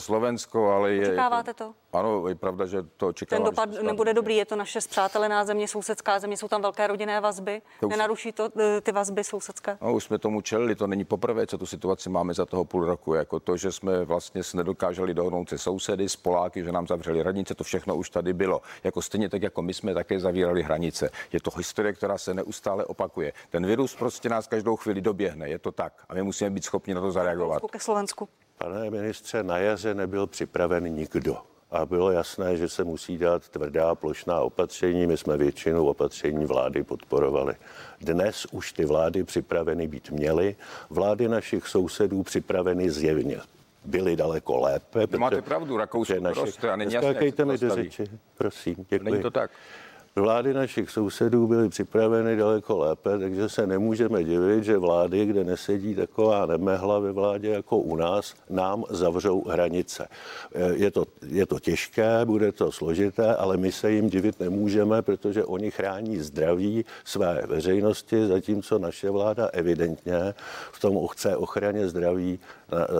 Slovensko, 0.57 0.75
ale 0.75 0.91
je. 0.93 1.07
Očekáváte 1.07 1.53
to? 1.53 1.73
Ano, 1.93 2.27
je 2.27 2.35
pravda, 2.35 2.65
že 2.65 2.83
to 2.97 3.07
očekávám. 3.07 3.43
Ten 3.43 3.51
dopad 3.51 3.83
nebude 3.83 4.13
dobrý, 4.13 4.35
je 4.35 4.45
to 4.45 4.55
naše 4.55 4.81
zpřátelená 4.81 5.45
země, 5.45 5.67
sousedská 5.67 6.19
země, 6.19 6.37
jsou 6.37 6.47
tam 6.47 6.61
velké 6.61 6.87
rodinné 6.87 7.21
vazby. 7.21 7.61
To 7.79 7.87
už... 7.87 7.91
Nenaruší 7.91 8.31
to 8.31 8.49
eh, 8.59 8.81
ty 8.81 8.91
vazby 8.91 9.23
sousedské? 9.23 9.77
No, 9.81 9.93
už 9.93 10.03
jsme 10.03 10.17
tomu 10.17 10.41
čelili, 10.41 10.75
to 10.75 10.87
není 10.87 11.05
poprvé, 11.05 11.47
co 11.47 11.57
tu 11.57 11.65
situaci 11.65 12.09
máme 12.09 12.33
za 12.33 12.45
toho 12.45 12.65
půl 12.65 12.85
roku. 12.85 13.13
Jako 13.13 13.39
to, 13.39 13.57
že 13.57 13.71
jsme 13.71 14.05
vlastně 14.05 14.43
se 14.43 14.57
nedokáželi 14.57 15.13
dohodnout 15.13 15.49
se 15.49 15.57
sousedy, 15.57 16.09
s 16.09 16.15
Poláky, 16.15 16.63
že 16.63 16.71
nám 16.71 16.87
zavřeli 16.87 17.19
hranice, 17.19 17.55
to 17.55 17.63
všechno 17.63 17.95
už 17.95 18.09
tady 18.09 18.33
bylo. 18.33 18.61
Jako 18.83 19.01
stejně 19.01 19.29
tak, 19.29 19.41
jako 19.41 19.61
my 19.61 19.73
jsme 19.73 19.93
také 19.93 20.19
zavírali 20.19 20.63
hranice. 20.63 21.09
Je 21.31 21.39
to 21.39 21.51
historie, 21.57 21.93
která 21.93 22.17
se 22.17 22.33
neustále 22.33 22.85
opakuje. 22.85 23.33
Ten 23.49 23.65
virus 23.65 23.95
prostě 23.95 24.29
nás 24.29 24.47
každou 24.47 24.75
chvíli 24.75 25.01
doběhne, 25.01 25.49
je 25.49 25.59
to 25.59 25.71
tak. 25.71 25.93
A 26.09 26.13
my 26.13 26.23
musíme 26.23 26.49
být 26.49 26.63
schopni 26.63 26.93
na 26.93 27.01
to 27.01 27.11
zareagovat. 27.11 27.63
Ke 27.71 27.79
Slovensku. 27.79 28.29
Pane 28.57 28.89
ministře, 28.89 29.43
na 29.43 29.57
jaře 29.57 29.93
nebyl 29.93 30.27
připraven 30.27 30.83
nikdo 30.83 31.37
a 31.71 31.85
bylo 31.85 32.11
jasné, 32.11 32.57
že 32.57 32.69
se 32.69 32.83
musí 32.83 33.17
dát 33.17 33.49
tvrdá 33.49 33.95
plošná 33.95 34.39
opatření. 34.39 35.07
My 35.07 35.17
jsme 35.17 35.37
většinu 35.37 35.87
opatření 35.87 36.45
vlády 36.45 36.83
podporovali. 36.83 37.55
Dnes 38.01 38.45
už 38.51 38.73
ty 38.73 38.85
vlády 38.85 39.23
připraveny 39.23 39.87
být 39.87 40.11
měly. 40.11 40.55
Vlády 40.89 41.27
našich 41.27 41.67
sousedů 41.67 42.23
připraveny 42.23 42.89
zjevně 42.89 43.39
byly 43.85 44.15
daleko 44.15 44.57
lépe. 44.57 45.07
Máte 45.17 45.41
pravdu, 45.41 45.77
Rakousko 45.77 46.19
naši... 46.19 46.39
roste 46.39 46.71
a 46.71 46.75
není 46.75 46.93
jasné, 46.93 47.45
mi 47.45 47.57
do 47.57 47.75
řeči, 47.75 48.03
prosím. 48.37 48.75
Děkuji. 48.89 49.11
Není 49.11 49.21
to 49.21 49.31
tak. 49.31 49.51
Vlády 50.17 50.53
našich 50.53 50.89
sousedů 50.89 51.47
byly 51.47 51.69
připraveny 51.69 52.35
daleko 52.35 52.77
lépe, 52.77 53.19
takže 53.19 53.49
se 53.49 53.67
nemůžeme 53.67 54.23
divit, 54.23 54.63
že 54.63 54.77
vlády, 54.77 55.25
kde 55.25 55.43
nesedí 55.43 55.95
taková 55.95 56.45
nemehla 56.45 56.99
ve 56.99 57.11
vládě 57.11 57.49
jako 57.49 57.77
u 57.77 57.95
nás, 57.95 58.33
nám 58.49 58.83
zavřou 58.89 59.43
hranice. 59.47 60.07
Eh, 60.55 60.73
je 60.73 60.91
to, 60.91 61.05
je 61.27 61.45
to 61.45 61.59
těžké, 61.59 62.25
bude 62.25 62.51
to 62.51 62.71
složité, 62.71 63.35
ale 63.35 63.57
my 63.57 63.71
se 63.71 63.91
jim 63.91 64.09
divit 64.09 64.39
nemůžeme, 64.39 65.01
protože 65.01 65.45
oni 65.45 65.71
chrání 65.71 66.17
zdraví 66.17 66.85
své 67.03 67.43
veřejnosti, 67.47 68.27
zatímco 68.27 68.79
naše 68.79 69.09
vláda 69.09 69.49
evidentně 69.53 70.33
v 70.71 70.79
tom 70.79 71.07
chce 71.07 71.37
ochraně 71.37 71.89
zdraví 71.89 72.39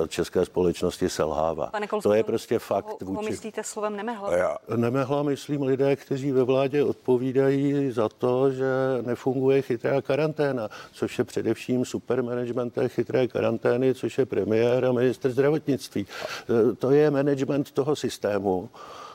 české 0.08 0.46
společnosti 0.46 1.10
selhává. 1.10 1.68
Pane 1.68 1.88
Kolsko, 1.88 2.10
to 2.10 2.16
je 2.16 2.24
prostě 2.24 2.60
fakt. 2.60 2.86
Ho, 2.86 2.98
ho 3.06 3.14
vůči... 3.14 3.30
myslíte 3.30 3.64
slovem 3.64 3.96
nemehla? 3.96 4.36
Já. 4.36 4.58
Nemehla 4.76 5.24
myslím 5.24 5.62
lidé, 5.62 5.96
kteří 5.96 6.32
ve 6.32 6.44
vládě 6.44 6.84
odpovídají 6.84 7.92
za 7.92 8.10
to, 8.10 8.52
že 8.52 8.66
nefunguje 9.02 9.62
chytrá 9.62 10.02
karanténa, 10.02 10.70
což 10.94 11.18
je 11.18 11.24
především 11.24 11.86
supermanagement 11.86 12.74
té 12.74 12.90
chytré 12.90 13.28
karantény, 13.28 13.94
což 13.94 14.18
je 14.18 14.26
premiér 14.26 14.86
a 14.86 14.92
minister 14.92 15.32
zdravotnictví. 15.32 16.08
To 16.80 16.92
je 16.92 17.12
management 17.12 17.72
toho 17.72 17.96
systému 17.96 18.70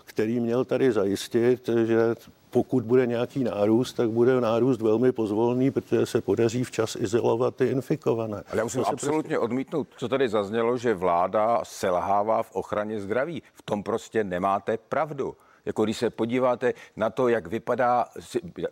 který 0.04 0.40
měl 0.40 0.64
tady 0.64 0.92
zajistit, 0.92 1.68
že 1.84 2.14
pokud 2.52 2.84
bude 2.84 3.06
nějaký 3.06 3.44
nárůst, 3.44 3.92
tak 3.92 4.10
bude 4.10 4.40
nárůst 4.40 4.80
velmi 4.80 5.12
pozvolný, 5.12 5.70
protože 5.70 6.06
se 6.06 6.20
podaří 6.20 6.64
včas 6.64 6.96
izolovat 6.96 7.56
ty 7.56 7.66
infikované. 7.66 8.42
Ale 8.50 8.58
já 8.58 8.64
musím 8.64 8.80
absolutně 8.86 9.22
prostě... 9.22 9.38
odmítnout, 9.38 9.88
co 9.96 10.08
tady 10.08 10.28
zaznělo, 10.28 10.76
že 10.76 10.94
vláda 10.94 11.60
selhává 11.62 12.42
v 12.42 12.52
ochraně 12.52 13.00
zdraví. 13.00 13.42
V 13.54 13.62
tom 13.62 13.82
prostě 13.82 14.24
nemáte 14.24 14.78
pravdu. 14.88 15.36
Jako 15.64 15.84
když 15.84 15.96
se 15.96 16.10
podíváte 16.10 16.74
na 16.96 17.10
to, 17.10 17.28
jak 17.28 17.46
vypadá, 17.46 18.06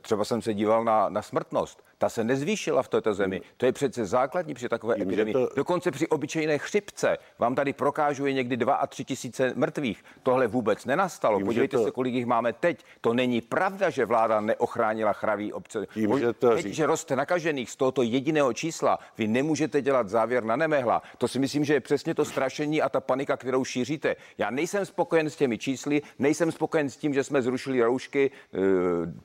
třeba 0.03 0.25
jsem 0.25 0.43
se 0.43 0.55
díval 0.55 0.85
na, 0.85 1.09
na 1.09 1.23
smrtnost, 1.23 1.83
ta 2.01 2.09
se 2.09 2.25
nezvýšila 2.25 2.83
v 2.83 2.89
této 2.89 3.15
zemi. 3.15 3.41
To 3.57 3.67
je 3.67 3.73
přece 3.73 4.07
základní 4.07 4.55
při 4.55 4.69
takové 4.69 4.95
Tím, 4.95 5.03
epidemii. 5.03 5.33
To... 5.33 5.49
Dokonce 5.57 5.91
při 5.91 6.09
obyčejné 6.09 6.59
chřipce 6.59 7.19
vám 7.39 7.55
tady 7.55 7.73
prokážuje 7.73 8.33
někdy 8.33 8.57
2 8.57 8.75
a 8.75 8.87
3 8.87 9.05
tisíce 9.05 9.53
mrtvých. 9.57 10.05
Tohle 10.23 10.47
vůbec 10.47 10.85
nenastalo. 10.85 11.37
Tím, 11.39 11.47
Podívejte 11.47 11.77
to... 11.77 11.85
se, 11.85 11.91
kolik 11.91 12.15
jich 12.15 12.27
máme 12.27 12.53
teď. 12.53 12.85
To 13.01 13.15
není 13.15 13.41
pravda, 13.41 13.91
že 13.91 14.05
vláda 14.05 14.41
neochránila 14.41 15.13
chraví 15.13 15.53
obce. 15.53 15.87
Tím, 15.95 16.19
že, 16.19 16.33
to 16.33 16.51
teď, 16.51 16.67
že 16.67 16.87
roste 16.87 17.17
nakažených 17.17 17.71
z 17.71 17.77
tohoto 17.77 18.03
jediného 18.03 18.53
čísla, 18.53 18.99
vy 19.19 19.29
nemůžete 19.29 19.83
dělat 19.83 20.09
závěr 20.09 20.45
na 20.45 20.57
nemehla. 20.57 21.03
To 21.19 21.29
si 21.29 21.39
myslím, 21.39 21.65
že 21.65 21.75
je 21.75 21.81
přesně 21.81 22.15
to 22.15 22.25
strašení 22.25 22.83
a 22.83 22.89
ta 22.89 23.01
panika, 23.01 23.37
kterou 23.37 23.65
šíříte. 23.65 24.17
Já 24.39 24.51
nejsem 24.51 24.87
spokojen 24.87 25.31
s 25.31 25.37
těmi 25.37 25.59
čísly, 25.59 26.03
nejsem 26.19 26.53
spokojen 26.53 26.91
s 26.91 26.97
tím, 26.97 27.15
že 27.15 27.25
jsme 27.25 27.43
zrušili 27.43 27.83
roušky 27.83 28.31
e, 28.31 28.59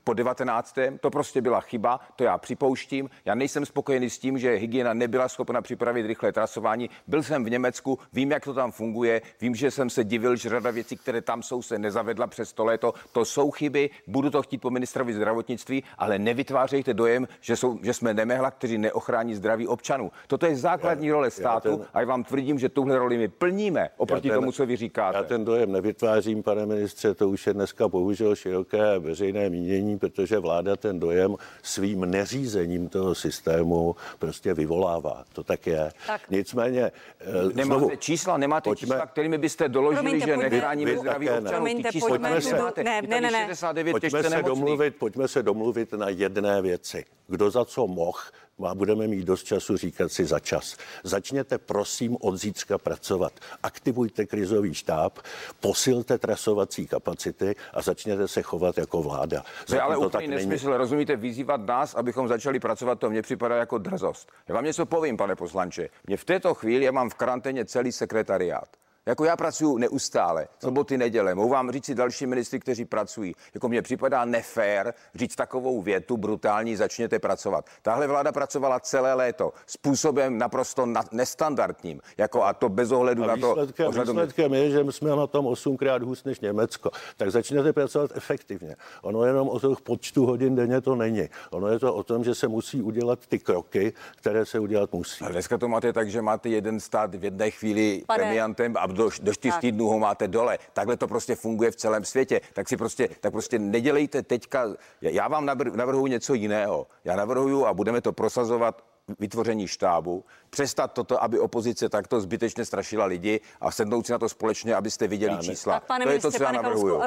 po 0.03 0.13
19. 0.13 0.77
To 0.99 1.09
prostě 1.09 1.41
byla 1.41 1.61
chyba, 1.61 1.99
to 2.15 2.23
já 2.23 2.38
připomínám 2.38 2.64
připouštím. 2.65 3.10
Já 3.25 3.36
nejsem 3.36 3.65
spokojený 3.65 4.10
s 4.10 4.19
tím, 4.19 4.38
že 4.38 4.56
hygiena 4.56 4.93
nebyla 4.93 5.30
schopna 5.30 5.62
připravit 5.62 6.06
rychlé 6.06 6.32
trasování. 6.32 6.89
Byl 7.08 7.23
jsem 7.23 7.43
v 7.43 7.49
Německu, 7.49 7.99
vím, 8.13 8.32
jak 8.32 8.43
to 8.43 8.54
tam 8.54 8.71
funguje, 8.71 9.21
vím, 9.41 9.56
že 9.56 9.71
jsem 9.71 9.89
se 9.89 10.04
divil, 10.04 10.36
že 10.36 10.49
řada 10.49 10.71
věcí, 10.71 10.97
které 10.97 11.21
tam 11.21 11.43
jsou, 11.43 11.62
se 11.62 11.80
nezavedla 11.80 12.28
přes 12.28 12.54
to 12.54 12.65
léto. 12.65 12.93
To 13.12 13.25
jsou 13.25 13.51
chyby, 13.51 13.89
budu 14.08 14.30
to 14.30 14.41
chtít 14.41 14.58
po 14.58 14.69
ministrovi 14.69 15.13
zdravotnictví, 15.13 15.84
ale 15.97 16.19
nevytvářejte 16.19 16.93
dojem, 16.93 17.28
že, 17.41 17.56
jsou, 17.56 17.80
že 17.82 17.93
jsme 17.93 18.13
nemehla, 18.13 18.51
kteří 18.51 18.78
neochrání 18.78 19.36
zdraví 19.36 19.67
občanů. 19.67 20.12
Toto 20.28 20.45
je 20.45 20.56
základní 20.56 21.08
já, 21.08 21.13
role 21.13 21.32
státu 21.32 21.78
ten, 21.78 21.88
a 21.93 21.99
já 21.99 22.08
vám 22.08 22.23
tvrdím, 22.23 22.60
že 22.60 22.69
tuhle 22.69 22.97
roli 22.97 23.17
my 23.17 23.28
plníme 23.28 23.89
oproti 23.97 24.30
ten, 24.30 24.39
tomu, 24.39 24.51
co 24.51 24.65
vy 24.65 24.75
říkáte. 24.75 25.17
Já 25.17 25.23
ten 25.23 25.45
dojem 25.45 25.71
nevytvářím, 25.71 26.43
pane 26.43 26.65
ministře, 26.65 27.13
to 27.13 27.30
už 27.30 27.47
je 27.47 27.54
dneska 27.54 27.88
bohužel 27.88 28.36
široké 28.36 28.99
veřejné 28.99 29.49
mínění, 29.49 29.99
protože 29.99 30.39
vláda 30.39 30.75
ten 30.75 30.99
dojem 30.99 31.36
svým 31.62 32.06
neřízením 32.06 32.54
řízením 32.55 32.89
toho 32.89 33.15
systému 33.15 33.95
prostě 34.19 34.53
vyvolává. 34.53 35.23
To 35.33 35.43
tak 35.43 35.67
je. 35.67 35.91
Tak. 36.07 36.21
Nicméně... 36.29 36.91
Eh, 37.19 37.31
nemáte 37.53 37.63
znovu, 37.63 37.91
čísla, 37.95 38.37
nemáte 38.37 38.69
pojďme, 38.69 38.87
čísla, 38.87 39.05
kterými 39.05 39.37
byste 39.37 39.69
doložili, 39.69 40.03
Promiňte, 40.03 40.27
že 40.27 40.37
nechráníme 40.37 40.97
zdraví 40.97 41.29
občanů. 41.29 41.49
Promiňte, 41.49 41.89
pojďme, 41.99 42.41
se, 42.41 42.55
ne, 42.83 43.01
ne, 43.01 43.21
ne, 43.21 43.31
ne. 43.31 43.91
Pojďme 43.91 44.23
se, 44.23 44.43
domluvit, 44.43 44.95
pojďme 44.95 45.27
se 45.27 45.43
domluvit 45.43 45.93
na 45.93 46.09
jedné 46.09 46.61
věci. 46.61 47.05
Kdo 47.27 47.51
za 47.51 47.65
co 47.65 47.87
mohl, 47.87 48.19
a 48.63 48.75
budeme 48.75 49.07
mít 49.07 49.25
dost 49.25 49.43
času 49.43 49.77
říkat 49.77 50.11
si 50.11 50.25
za 50.25 50.39
čas. 50.39 50.77
Začněte 51.03 51.57
prosím 51.57 52.17
od 52.21 52.37
zítřka 52.37 52.77
pracovat. 52.77 53.33
Aktivujte 53.63 54.25
krizový 54.25 54.73
štáb, 54.73 55.19
posilte 55.59 56.17
trasovací 56.17 56.87
kapacity 56.87 57.55
a 57.73 57.81
začněte 57.81 58.27
se 58.27 58.41
chovat 58.41 58.77
jako 58.77 59.01
vláda. 59.01 59.43
To 59.67 59.75
je 59.75 59.81
ale 59.81 59.95
to 59.95 60.01
úplný 60.01 60.27
nesmysl. 60.27 60.65
Není. 60.65 60.77
Rozumíte, 60.77 61.15
vyzývat 61.15 61.61
nás, 61.65 61.95
abychom 61.95 62.27
začali 62.27 62.59
pracovat, 62.59 62.99
to 62.99 63.09
mně 63.09 63.21
připadá 63.21 63.55
jako 63.55 63.77
drzost. 63.77 64.31
Já 64.47 64.55
vám 64.55 64.65
něco 64.65 64.85
povím, 64.85 65.17
pane 65.17 65.35
poslanče. 65.35 65.89
Mě 66.07 66.17
v 66.17 66.25
této 66.25 66.53
chvíli, 66.53 66.85
já 66.85 66.91
mám 66.91 67.09
v 67.09 67.15
karanténě 67.15 67.65
celý 67.65 67.91
sekretariát. 67.91 68.67
Jako 69.07 69.25
já 69.25 69.35
pracuji 69.35 69.77
neustále, 69.77 70.47
soboty, 70.59 70.97
neděle. 70.97 71.35
Mohu 71.35 71.49
vám 71.49 71.71
říct 71.71 71.85
si 71.85 71.95
další 71.95 72.25
ministry, 72.25 72.59
kteří 72.59 72.85
pracují. 72.85 73.35
Jako 73.53 73.69
mně 73.69 73.81
připadá 73.81 74.25
nefér 74.25 74.93
říct 75.15 75.35
takovou 75.35 75.81
větu 75.81 76.17
brutální, 76.17 76.75
začněte 76.75 77.19
pracovat. 77.19 77.65
Tahle 77.81 78.07
vláda 78.07 78.31
pracovala 78.31 78.79
celé 78.79 79.13
léto 79.13 79.53
způsobem 79.67 80.37
naprosto 80.37 80.85
na, 80.85 81.03
nestandardním. 81.11 82.01
Jako 82.17 82.43
a 82.43 82.53
to 82.53 82.69
bez 82.69 82.91
ohledu 82.91 83.23
a 83.23 83.27
na 83.27 83.37
to. 83.37 83.55
Výsledkem 83.91 84.53
je, 84.53 84.71
že 84.71 84.91
jsme 84.91 85.09
na 85.09 85.27
tom 85.27 85.45
osmkrát 85.45 86.03
hůř 86.03 86.23
než 86.23 86.39
Německo. 86.39 86.91
Tak 87.17 87.31
začněte 87.31 87.73
pracovat 87.73 88.11
efektivně. 88.15 88.75
Ono 89.01 89.23
jenom 89.23 89.49
o 89.49 89.59
těch 89.59 89.81
počtu 89.81 90.25
hodin 90.25 90.55
denně 90.55 90.81
to 90.81 90.95
není. 90.95 91.29
Ono 91.51 91.67
je 91.67 91.79
to 91.79 91.93
o 91.93 92.03
tom, 92.03 92.23
že 92.23 92.35
se 92.35 92.47
musí 92.47 92.81
udělat 92.81 93.27
ty 93.27 93.39
kroky, 93.39 93.93
které 94.15 94.45
se 94.45 94.59
udělat 94.59 94.93
musí. 94.93 95.23
Ale 95.23 95.31
dneska 95.33 95.57
to 95.57 95.67
máte 95.67 95.93
tak, 95.93 96.09
že 96.09 96.21
máte 96.21 96.49
jeden 96.49 96.79
stát 96.79 97.15
v 97.15 97.23
jedné 97.23 97.51
chvíli 97.51 98.03
Pane. 98.07 98.23
premiantem 98.23 98.73
a 98.77 98.94
do, 98.95 99.10
do 99.21 99.34
čtyř 99.34 99.53
týdnů 99.60 99.88
ho 99.88 99.99
máte 99.99 100.27
dole. 100.27 100.60
Takhle 100.73 100.97
to 100.97 101.08
prostě 101.08 101.36
funguje 101.36 101.71
v 101.71 101.75
celém 101.75 102.05
světě. 102.05 102.41
Tak 102.53 102.69
si 102.69 102.77
prostě, 102.77 103.10
tak 103.19 103.31
prostě 103.31 103.60
nedělejte 103.60 104.23
teďka. 104.23 104.67
Já 105.01 105.27
vám 105.27 105.45
navrhuji 105.75 106.12
něco 106.12 106.34
jiného. 106.34 106.88
Já 107.03 107.15
navrhuji 107.15 107.65
a 107.65 107.73
budeme 107.73 108.01
to 108.01 108.13
prosazovat 108.13 108.84
vytvoření 109.19 109.67
štábu, 109.67 110.25
přestat 110.55 110.93
toto, 110.93 111.23
aby 111.23 111.39
opozice 111.39 111.89
takto 111.89 112.21
zbytečně 112.21 112.65
strašila 112.65 113.05
lidi 113.05 113.41
a 113.61 113.71
sednout 113.71 114.05
si 114.05 114.11
na 114.11 114.19
to 114.19 114.29
společně, 114.29 114.75
abyste 114.75 115.07
viděli 115.07 115.33
já 115.33 115.41
čísla. 115.41 115.73
Tak, 115.73 115.83
pane 115.83 116.05
to 116.05 116.09
ministře, 116.09 116.27
je 116.27 116.31
to, 116.31 116.37
co 116.37 116.43
já 116.43 116.51
navrhuju. 116.51 117.01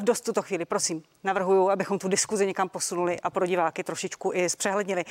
Dost 0.00 0.20
tuto 0.20 0.42
chvíli, 0.42 0.64
prosím, 0.64 1.02
navrhuju, 1.24 1.70
abychom 1.70 1.98
tu 1.98 2.08
diskuzi 2.08 2.46
někam 2.46 2.68
posunuli 2.68 3.20
a 3.20 3.30
pro 3.30 3.46
diváky 3.46 3.84
trošičku 3.84 4.30
i 4.34 4.50
zpřehlednili. 4.50 5.04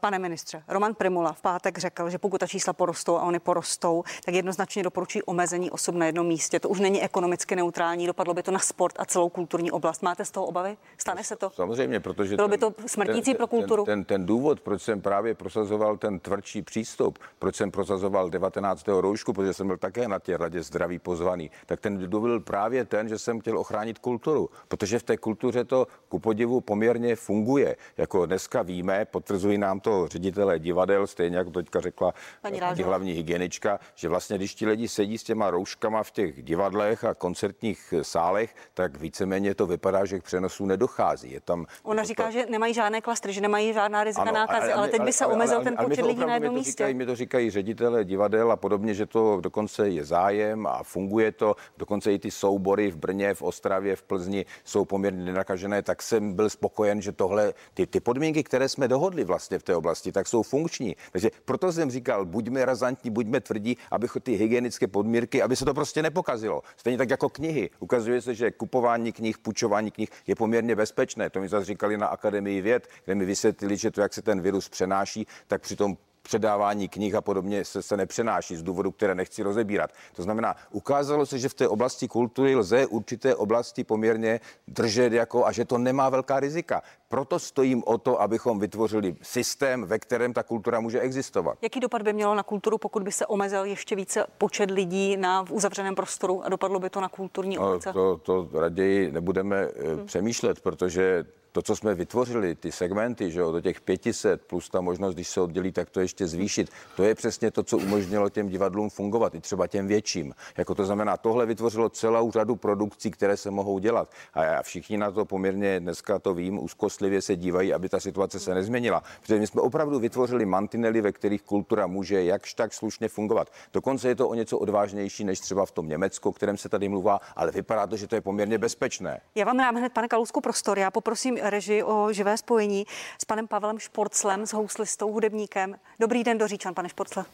Pane 0.00 0.18
ministře, 0.18 0.62
Roman 0.68 0.94
Primula 0.94 1.32
v 1.32 1.40
pátek 1.40 1.78
řekl, 1.78 2.10
že 2.10 2.18
pokud 2.18 2.38
ta 2.38 2.46
čísla 2.46 2.72
porostou 2.72 3.16
a 3.16 3.22
oni 3.22 3.38
porostou, 3.38 4.04
tak 4.24 4.34
jednoznačně 4.34 4.82
doporučí 4.82 5.22
omezení 5.22 5.70
osob 5.70 5.94
na 5.94 6.06
jednom 6.06 6.26
místě. 6.26 6.60
To 6.60 6.68
už 6.68 6.80
není 6.80 7.02
ekonomicky 7.02 7.56
neutrální, 7.56 8.06
dopadlo 8.06 8.34
by 8.34 8.42
to 8.42 8.50
na 8.50 8.58
sport 8.58 8.94
a 8.98 9.04
celou 9.04 9.28
kulturní 9.28 9.70
oblast. 9.70 10.02
Máte 10.02 10.24
z 10.24 10.30
toho 10.30 10.46
obavy? 10.46 10.76
Stane 10.98 11.24
se 11.24 11.36
to? 11.36 11.50
Samozřejmě, 11.50 12.00
protože 12.00 12.36
bylo 12.36 12.48
by 12.48 12.58
to 12.58 12.74
smrtící 12.86 13.30
ten, 13.30 13.36
pro 13.36 13.46
kulturu. 13.46 13.84
Ten, 13.84 14.04
ten, 14.04 14.04
ten 14.04 14.26
důvod, 14.26 14.60
proč 14.60 14.82
jsem 14.82 15.00
právě 15.00 15.34
prosazoval 15.34 15.96
ten 15.96 16.20
tvrdší 16.20 16.62
přístup, 16.62 17.18
proč 17.38 17.56
jsem 17.56 17.70
prosazoval 17.70 18.30
19. 18.30 18.88
roušku, 18.88 19.32
protože 19.32 19.54
jsem 19.54 19.66
byl 19.66 19.76
také 19.76 20.08
na 20.08 20.18
té 20.18 20.36
radě 20.36 20.62
zdraví 20.62 20.98
pozvaný, 20.98 21.50
tak 21.66 21.80
ten 21.80 22.10
důvod 22.10 22.28
byl 22.28 22.40
právě 22.40 22.84
ten, 22.84 23.08
že 23.08 23.18
jsem 23.18 23.40
chtěl 23.40 23.58
ochránit 23.58 23.98
kulturu, 23.98 24.50
protože 24.68 24.98
v 24.98 25.02
té 25.02 25.16
kultuře 25.16 25.64
to 25.64 25.86
ku 26.08 26.18
podivu 26.18 26.60
poměrně 26.60 27.16
funguje. 27.16 27.76
Jako 27.96 28.26
dneska 28.26 28.62
víme, 28.62 29.04
potvrzují 29.04 29.58
nám 29.58 29.80
to 29.80 30.08
ředitelé 30.08 30.58
divadel, 30.58 31.06
stejně 31.06 31.36
jako 31.36 31.50
teďka 31.50 31.80
řekla 31.80 32.14
Pani 32.42 32.60
hlavní 32.82 33.12
hygienička, 33.12 33.78
že 33.94 34.08
vlastně 34.08 34.36
když 34.36 34.54
ti 34.54 34.66
lidi 34.66 34.88
sedí 34.88 35.18
s 35.18 35.22
těma 35.24 35.50
rouškama 35.50 36.02
v 36.02 36.10
těch 36.10 36.42
divadlech 36.42 37.04
a 37.04 37.14
koncertních 37.14 37.94
sálech, 38.02 38.54
tak 38.74 38.96
víceméně 38.96 39.54
to 39.54 39.66
vypadá, 39.66 40.04
že 40.04 40.20
k 40.20 40.22
přenosu 40.22 40.66
nedochází. 40.66 41.32
Je 41.32 41.40
tam 41.40 41.66
Ona 41.82 42.04
říká, 42.04 42.26
to... 42.26 42.30
že 42.30 42.46
nemají 42.46 42.74
žádné 42.74 43.00
klastry, 43.00 43.32
že 43.32 43.40
nemají 43.40 43.72
žádná 43.72 44.04
rizika 44.04 44.22
ano, 44.22 44.32
nákazy, 44.32 44.72
ale, 44.72 44.72
ale 44.72 44.88
teď 44.88 45.02
by 45.02 45.12
se 45.12 45.24
ale, 45.24 45.34
omezil 45.34 45.56
ale, 45.56 45.64
ten 45.64 45.76
počet 45.76 46.04
lidí 46.04 46.20
na 46.20 46.34
jednom 46.34 46.54
místě. 46.54 46.70
Říkají, 46.70 46.94
mi 46.94 47.06
to 47.06 47.14
říkají 47.20 47.50
ředitele 47.50 48.04
divadel 48.04 48.52
a 48.52 48.56
podobně, 48.56 48.94
že 48.94 49.06
to 49.06 49.40
dokonce 49.40 49.88
je 49.88 50.04
zájem 50.04 50.66
a 50.66 50.82
funguje 50.82 51.32
to. 51.32 51.54
Dokonce 51.78 52.12
i 52.12 52.18
ty 52.18 52.30
soubory 52.30 52.90
v 52.90 52.96
Brně, 52.96 53.34
v 53.34 53.42
Ostravě, 53.42 53.96
v 53.96 54.02
Plzni 54.02 54.46
jsou 54.64 54.84
poměrně 54.84 55.24
nenakažené, 55.24 55.82
tak 55.82 56.02
jsem 56.02 56.32
byl 56.32 56.50
spokojen, 56.50 57.02
že 57.02 57.12
tohle, 57.12 57.54
ty, 57.74 57.86
ty 57.86 58.00
podmínky, 58.00 58.42
které 58.42 58.68
jsme 58.68 58.88
dohodli 58.88 59.24
vlastně 59.24 59.58
v 59.58 59.62
té 59.62 59.76
oblasti, 59.76 60.12
tak 60.12 60.28
jsou 60.28 60.42
funkční. 60.42 60.96
Takže 61.12 61.30
proto 61.44 61.72
jsem 61.72 61.90
říkal, 61.90 62.24
buďme 62.24 62.64
razantní, 62.64 63.10
buďme 63.10 63.40
tvrdí, 63.40 63.76
aby 63.90 64.08
ty 64.22 64.32
hygienické 64.34 64.86
podmínky, 64.86 65.42
aby 65.42 65.56
se 65.56 65.64
to 65.64 65.74
prostě 65.74 66.02
nepokazilo. 66.02 66.62
Stejně 66.76 66.98
tak 66.98 67.10
jako 67.10 67.28
knihy. 67.28 67.70
Ukazuje 67.80 68.22
se, 68.22 68.34
že 68.34 68.50
kupování 68.50 69.12
knih, 69.12 69.38
půjčování 69.38 69.90
knih 69.90 70.08
je 70.26 70.34
poměrně 70.34 70.76
bezpečné. 70.76 71.30
To 71.30 71.40
mi 71.40 71.48
zase 71.48 71.64
říkali 71.64 71.98
na 71.98 72.06
Akademii 72.06 72.62
věd, 72.62 72.88
kde 73.04 73.14
mi 73.14 73.24
vysvětlili, 73.24 73.76
že 73.76 73.90
to, 73.90 74.00
jak 74.00 74.14
se 74.14 74.22
ten 74.22 74.40
virus 74.40 74.68
přenáší, 74.68 75.26
tak 75.46 75.62
při 75.62 75.76
tom 75.76 75.96
předávání 76.22 76.88
knih 76.88 77.14
a 77.14 77.20
podobně 77.20 77.64
se, 77.64 77.82
se 77.82 77.96
nepřenáší 77.96 78.56
z 78.56 78.62
důvodu, 78.62 78.90
které 78.90 79.14
nechci 79.14 79.42
rozebírat. 79.42 79.90
To 80.16 80.22
znamená, 80.22 80.56
ukázalo 80.70 81.26
se, 81.26 81.38
že 81.38 81.48
v 81.48 81.54
té 81.54 81.68
oblasti 81.68 82.08
kultury 82.08 82.56
lze 82.56 82.86
určité 82.86 83.34
oblasti 83.34 83.84
poměrně 83.84 84.40
držet 84.68 85.12
jako 85.12 85.46
a 85.46 85.52
že 85.52 85.64
to 85.64 85.78
nemá 85.78 86.08
velká 86.08 86.40
rizika. 86.40 86.82
Proto 87.08 87.38
stojím 87.38 87.82
o 87.86 87.98
to, 87.98 88.20
abychom 88.20 88.58
vytvořili 88.58 89.16
systém, 89.22 89.84
ve 89.84 89.98
kterém 89.98 90.32
ta 90.32 90.42
kultura 90.42 90.80
může 90.80 91.00
existovat. 91.00 91.58
Jaký 91.62 91.80
dopad 91.80 92.02
by 92.02 92.12
mělo 92.12 92.34
na 92.34 92.42
kulturu, 92.42 92.78
pokud 92.78 93.02
by 93.02 93.12
se 93.12 93.26
omezil 93.26 93.64
ještě 93.64 93.96
více 93.96 94.26
počet 94.38 94.70
lidí 94.70 95.16
na 95.16 95.44
v 95.44 95.52
uzavřeném 95.52 95.94
prostoru 95.94 96.44
a 96.44 96.48
dopadlo 96.48 96.78
by 96.78 96.90
to 96.90 97.00
na 97.00 97.08
kulturní 97.08 97.58
obce? 97.58 97.88
No, 97.88 98.16
to, 98.16 98.46
to 98.48 98.60
raději 98.60 99.12
nebudeme 99.12 99.68
hmm. 99.96 100.06
přemýšlet, 100.06 100.60
protože 100.60 101.24
to, 101.52 101.62
co 101.62 101.76
jsme 101.76 101.94
vytvořili, 101.94 102.54
ty 102.54 102.72
segmenty, 102.72 103.30
že 103.30 103.40
jo, 103.40 103.52
do 103.52 103.60
těch 103.60 103.80
500 103.80 104.42
plus 104.42 104.68
ta 104.68 104.80
možnost, 104.80 105.14
když 105.14 105.28
se 105.28 105.40
oddělí, 105.40 105.72
tak 105.72 105.90
to 105.90 106.00
ještě 106.00 106.26
zvýšit, 106.26 106.70
to 106.96 107.04
je 107.04 107.14
přesně 107.14 107.50
to, 107.50 107.62
co 107.62 107.78
umožnilo 107.78 108.28
těm 108.28 108.48
divadlům 108.48 108.90
fungovat, 108.90 109.34
i 109.34 109.40
třeba 109.40 109.66
těm 109.66 109.86
větším. 109.86 110.34
Jako 110.58 110.74
to 110.74 110.84
znamená, 110.84 111.16
tohle 111.16 111.46
vytvořilo 111.46 111.88
celou 111.88 112.30
řadu 112.30 112.56
produkcí, 112.56 113.10
které 113.10 113.36
se 113.36 113.50
mohou 113.50 113.78
dělat. 113.78 114.12
A 114.34 114.62
všichni 114.62 114.98
na 114.98 115.10
to 115.10 115.24
poměrně 115.24 115.80
dneska 115.80 116.18
to 116.18 116.34
vím, 116.34 116.64
úzkostlivě 116.64 117.22
se 117.22 117.36
dívají, 117.36 117.74
aby 117.74 117.88
ta 117.88 118.00
situace 118.00 118.40
se 118.40 118.54
nezměnila. 118.54 119.02
Protože 119.20 119.38
my 119.38 119.46
jsme 119.46 119.62
opravdu 119.62 119.98
vytvořili 119.98 120.46
mantinely, 120.46 121.00
ve 121.00 121.12
kterých 121.12 121.42
kultura 121.42 121.86
může 121.86 122.24
jakž 122.24 122.54
tak 122.54 122.74
slušně 122.74 123.08
fungovat. 123.08 123.52
Dokonce 123.72 124.08
je 124.08 124.14
to 124.14 124.28
o 124.28 124.34
něco 124.34 124.58
odvážnější 124.58 125.24
než 125.24 125.40
třeba 125.40 125.66
v 125.66 125.70
tom 125.70 125.88
Německu, 125.88 126.28
o 126.28 126.32
kterém 126.32 126.56
se 126.56 126.68
tady 126.68 126.88
mluvá, 126.88 127.20
ale 127.36 127.50
vypadá 127.50 127.86
to, 127.86 127.96
že 127.96 128.06
to 128.06 128.14
je 128.14 128.20
poměrně 128.20 128.58
bezpečné. 128.58 129.20
Já 129.34 129.44
vám 129.44 129.56
dám 129.56 129.74
hned, 129.74 129.92
pane 129.92 130.08
Kalusku, 130.08 130.40
prostor. 130.40 130.78
Já 130.78 130.90
poprosím 130.90 131.39
režii 131.42 131.82
o 131.82 132.12
živé 132.12 132.36
spojení 132.36 132.86
s 133.18 133.24
panem 133.24 133.48
Pavlem 133.48 133.78
Šporclem, 133.78 134.46
s 134.46 134.52
houslistou, 134.52 135.12
hudebníkem. 135.12 135.76
Dobrý 136.00 136.24
den 136.24 136.38
do 136.38 136.48
Říčan, 136.48 136.74
pane 136.74 136.88
Šporcle. 136.88 137.24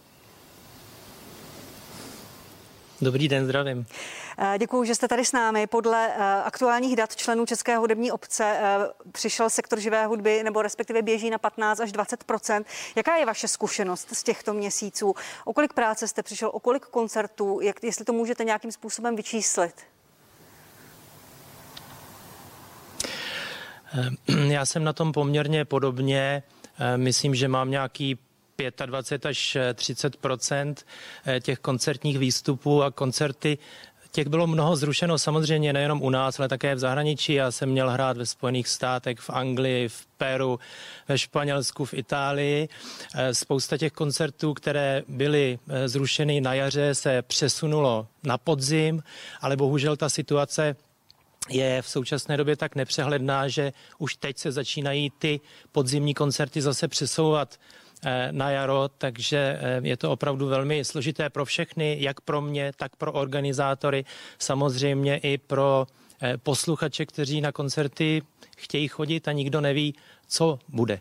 Dobrý 3.01 3.29
den, 3.29 3.45
zdravím. 3.45 3.87
Eh, 4.39 4.59
Děkuji, 4.59 4.85
že 4.85 4.95
jste 4.95 5.09
tady 5.09 5.25
s 5.25 5.33
námi. 5.33 5.67
Podle 5.67 6.09
eh, 6.09 6.43
aktuálních 6.45 6.97
dat 6.97 7.17
členů 7.17 7.47
České 7.47 7.77
hudební 7.77 8.13
obce 8.13 8.45
eh, 8.45 8.63
přišel 9.13 9.51
sektor 9.51 9.81
živé 9.81 10.07
hudby, 10.07 10.43
nebo 10.43 10.63
respektive 10.63 11.03
běží 11.03 11.31
na 11.31 11.39
15 11.39 11.81
až 11.81 11.93
20% 11.93 12.65
Jaká 12.97 13.17
je 13.17 13.27
vaše 13.27 13.49
zkušenost 13.49 14.09
z 14.13 14.23
těchto 14.23 14.53
měsíců? 14.55 15.15
O 15.45 15.53
kolik 15.53 15.73
práce 15.73 16.09
jste 16.09 16.23
přišel, 16.23 16.51
o 16.53 16.61
kolik 16.61 16.87
koncertů, 16.87 17.61
jak, 17.61 17.85
jestli 17.85 18.05
to 18.05 18.13
můžete 18.13 18.45
nějakým 18.45 18.73
způsobem 18.73 19.17
vyčíslit? 19.17 19.75
já 24.49 24.67
jsem 24.67 24.85
na 24.85 24.93
tom 24.93 25.13
poměrně 25.13 25.65
podobně. 25.65 26.43
Eh, 26.79 26.97
myslím, 26.97 27.35
že 27.35 27.49
mám 27.49 27.71
nějaký 27.71 28.19
25 28.87 29.27
až 29.27 29.57
30 29.75 30.17
eh, 31.27 31.41
těch 31.41 31.59
koncertních 31.59 32.19
výstupů 32.19 32.83
a 32.83 32.91
koncerty 32.91 33.59
Těch 34.17 34.29
bylo 34.29 34.47
mnoho 34.47 34.77
zrušeno 34.77 35.19
samozřejmě 35.19 35.73
nejenom 35.73 36.03
u 36.03 36.11
nás, 36.11 36.39
ale 36.39 36.49
také 36.49 36.75
v 36.75 36.79
zahraničí. 36.79 37.33
Já 37.33 37.51
jsem 37.51 37.69
měl 37.69 37.91
hrát 37.91 38.17
ve 38.17 38.27
Spojených 38.27 38.69
státech, 38.69 39.19
v 39.19 39.31
Anglii, 39.31 39.89
v 39.89 40.07
Peru, 40.19 40.59
ve 41.09 41.19
Španělsku, 41.19 41.85
v 41.85 41.95
Itálii. 41.95 42.69
Spousta 43.33 43.77
těch 43.77 43.93
koncertů, 43.93 44.55
které 44.55 45.03
byly 45.09 45.59
zrušeny 45.87 46.41
na 46.41 46.55
jaře, 46.55 46.95
se 46.95 47.23
přesunulo 47.23 48.07
na 48.25 48.39
podzim, 48.39 49.03
ale 49.41 49.57
bohužel 49.57 49.97
ta 49.97 50.09
situace 50.09 50.77
je 51.49 51.83
v 51.83 51.89
současné 51.89 52.37
době 52.37 52.57
tak 52.57 52.75
nepřehledná, 52.75 53.49
že 53.49 53.73
už 53.99 54.17
teď 54.17 54.39
se 54.39 54.53
začínají 54.53 55.13
ty 55.19 55.41
podzimní 55.73 56.15
koncerty 56.15 56.63
zase 56.63 56.89
přesouvat 56.89 57.57
eh, 58.05 58.29
na 58.33 58.51
jaro, 58.51 58.89
takže 58.99 59.59
eh, 59.61 59.81
je 59.83 59.97
to 59.97 60.11
opravdu 60.11 60.47
velmi 60.47 60.85
složité 60.85 61.31
pro 61.31 61.45
všechny, 61.45 61.97
jak 62.01 62.21
pro 62.21 62.41
mě, 62.41 62.73
tak 62.77 62.97
pro 62.97 63.13
organizátory, 63.13 64.05
samozřejmě 64.39 65.17
i 65.17 65.39
pro 65.39 65.87
eh, 66.23 66.39
posluchače, 66.39 67.07
kteří 67.07 67.41
na 67.41 67.53
koncerty 67.53 68.23
chtějí 68.57 68.89
chodit 68.89 69.29
a 69.29 69.33
nikdo 69.33 69.61
neví, 69.61 69.95
co 70.29 70.59
bude. 70.69 71.01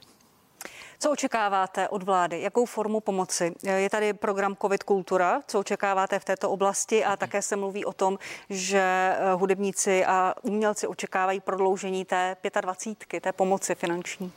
Co 0.99 1.11
očekáváte 1.11 1.89
od 1.89 2.03
vlády? 2.03 2.41
Jakou 2.41 2.65
formu 2.65 2.99
pomoci? 2.99 3.53
Je 3.63 3.89
tady 3.89 4.13
program 4.13 4.55
COVID 4.61 4.83
Kultura. 4.83 5.41
Co 5.47 5.59
očekáváte 5.59 6.19
v 6.19 6.25
této 6.25 6.49
oblasti? 6.49 7.05
A 7.05 7.17
také 7.17 7.41
se 7.41 7.55
mluví 7.55 7.85
o 7.85 7.93
tom, 7.93 8.17
že 8.49 8.79
eh, 8.79 9.33
hudebníci 9.33 10.05
a 10.05 10.35
umělci 10.41 10.87
očekávají 10.87 11.39
prodloužení 11.39 12.05
té 12.05 12.37
25, 12.61 13.21
té 13.21 13.31
pomoci 13.33 13.75
finanční. 13.75 14.31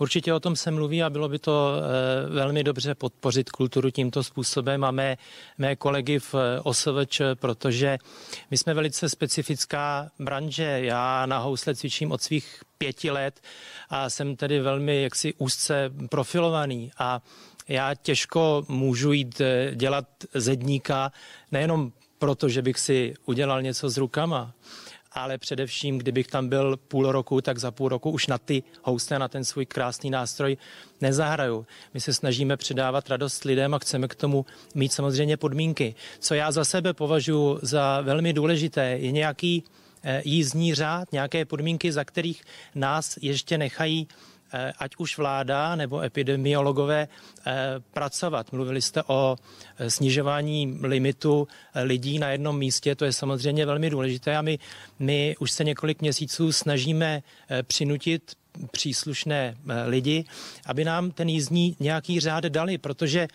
Určitě 0.00 0.34
o 0.34 0.40
tom 0.40 0.56
se 0.56 0.70
mluví 0.70 1.02
a 1.02 1.10
bylo 1.10 1.28
by 1.28 1.38
to 1.38 1.72
eh, 1.76 2.30
velmi 2.30 2.64
dobře 2.64 2.94
podpořit 2.94 3.50
kulturu 3.50 3.90
tímto 3.90 4.24
způsobem 4.24 4.84
a 4.84 4.90
mé, 4.90 5.16
mé 5.58 5.76
kolegy 5.76 6.18
v 6.18 6.34
eh, 6.34 6.60
OSVČ, 6.60 7.20
protože 7.34 7.98
my 8.50 8.58
jsme 8.58 8.74
velice 8.74 9.08
specifická 9.08 10.10
branže. 10.18 10.80
Já 10.82 11.26
na 11.26 11.38
housle 11.38 11.74
cvičím 11.74 12.12
od 12.12 12.22
svých 12.22 12.62
pěti 12.78 13.10
let 13.10 13.40
a 13.88 14.10
jsem 14.10 14.36
tedy 14.36 14.60
velmi 14.60 15.02
jaksi 15.02 15.34
úzce 15.38 15.90
profilovaný 16.10 16.90
a 16.98 17.20
já 17.68 17.94
těžko 17.94 18.64
můžu 18.68 19.12
jít 19.12 19.40
eh, 19.40 19.70
dělat 19.74 20.06
zedníka, 20.34 21.12
nejenom 21.52 21.92
proto, 22.18 22.48
že 22.48 22.62
bych 22.62 22.78
si 22.78 23.14
udělal 23.24 23.62
něco 23.62 23.90
s 23.90 23.96
rukama, 23.96 24.52
ale 25.12 25.38
především, 25.38 25.98
kdybych 25.98 26.26
tam 26.26 26.48
byl 26.48 26.76
půl 26.76 27.12
roku, 27.12 27.40
tak 27.40 27.58
za 27.58 27.70
půl 27.70 27.88
roku 27.88 28.10
už 28.10 28.26
na 28.26 28.38
ty 28.38 28.62
housle, 28.82 29.18
na 29.18 29.28
ten 29.28 29.44
svůj 29.44 29.66
krásný 29.66 30.10
nástroj 30.10 30.56
nezahraju. 31.00 31.66
My 31.94 32.00
se 32.00 32.14
snažíme 32.14 32.56
předávat 32.56 33.10
radost 33.10 33.44
lidem 33.44 33.74
a 33.74 33.78
chceme 33.78 34.08
k 34.08 34.14
tomu 34.14 34.46
mít 34.74 34.92
samozřejmě 34.92 35.36
podmínky. 35.36 35.94
Co 36.18 36.34
já 36.34 36.52
za 36.52 36.64
sebe 36.64 36.94
považuji 36.94 37.58
za 37.62 38.00
velmi 38.00 38.32
důležité, 38.32 38.84
je 38.84 39.12
nějaký 39.12 39.64
eh, 40.02 40.22
jízdní 40.24 40.74
řád, 40.74 41.12
nějaké 41.12 41.44
podmínky, 41.44 41.92
za 41.92 42.04
kterých 42.04 42.42
nás 42.74 43.18
ještě 43.22 43.58
nechají 43.58 44.08
ať 44.78 44.96
už 44.98 45.18
vláda 45.18 45.76
nebo 45.76 46.00
epidemiologové 46.00 47.08
eh, 47.08 47.52
pracovat. 47.92 48.52
Mluvili 48.52 48.82
jste 48.82 49.02
o 49.02 49.36
eh, 49.78 49.90
snižování 49.90 50.78
limitu 50.82 51.48
lidí 51.74 52.18
na 52.18 52.30
jednom 52.30 52.58
místě, 52.58 52.94
to 52.94 53.04
je 53.04 53.12
samozřejmě 53.12 53.66
velmi 53.66 53.90
důležité 53.90 54.36
a 54.36 54.42
my, 54.42 54.58
my 54.98 55.36
už 55.40 55.50
se 55.50 55.64
několik 55.64 56.00
měsíců 56.00 56.52
snažíme 56.52 57.22
přinutit 57.62 58.32
příslušné 58.70 59.56
lidi, 59.86 60.24
aby 60.66 60.84
nám 60.84 61.10
ten 61.10 61.28
jízdní 61.28 61.76
nějaký 61.80 62.20
řád 62.20 62.44
dali, 62.44 62.78
protože 62.78 63.28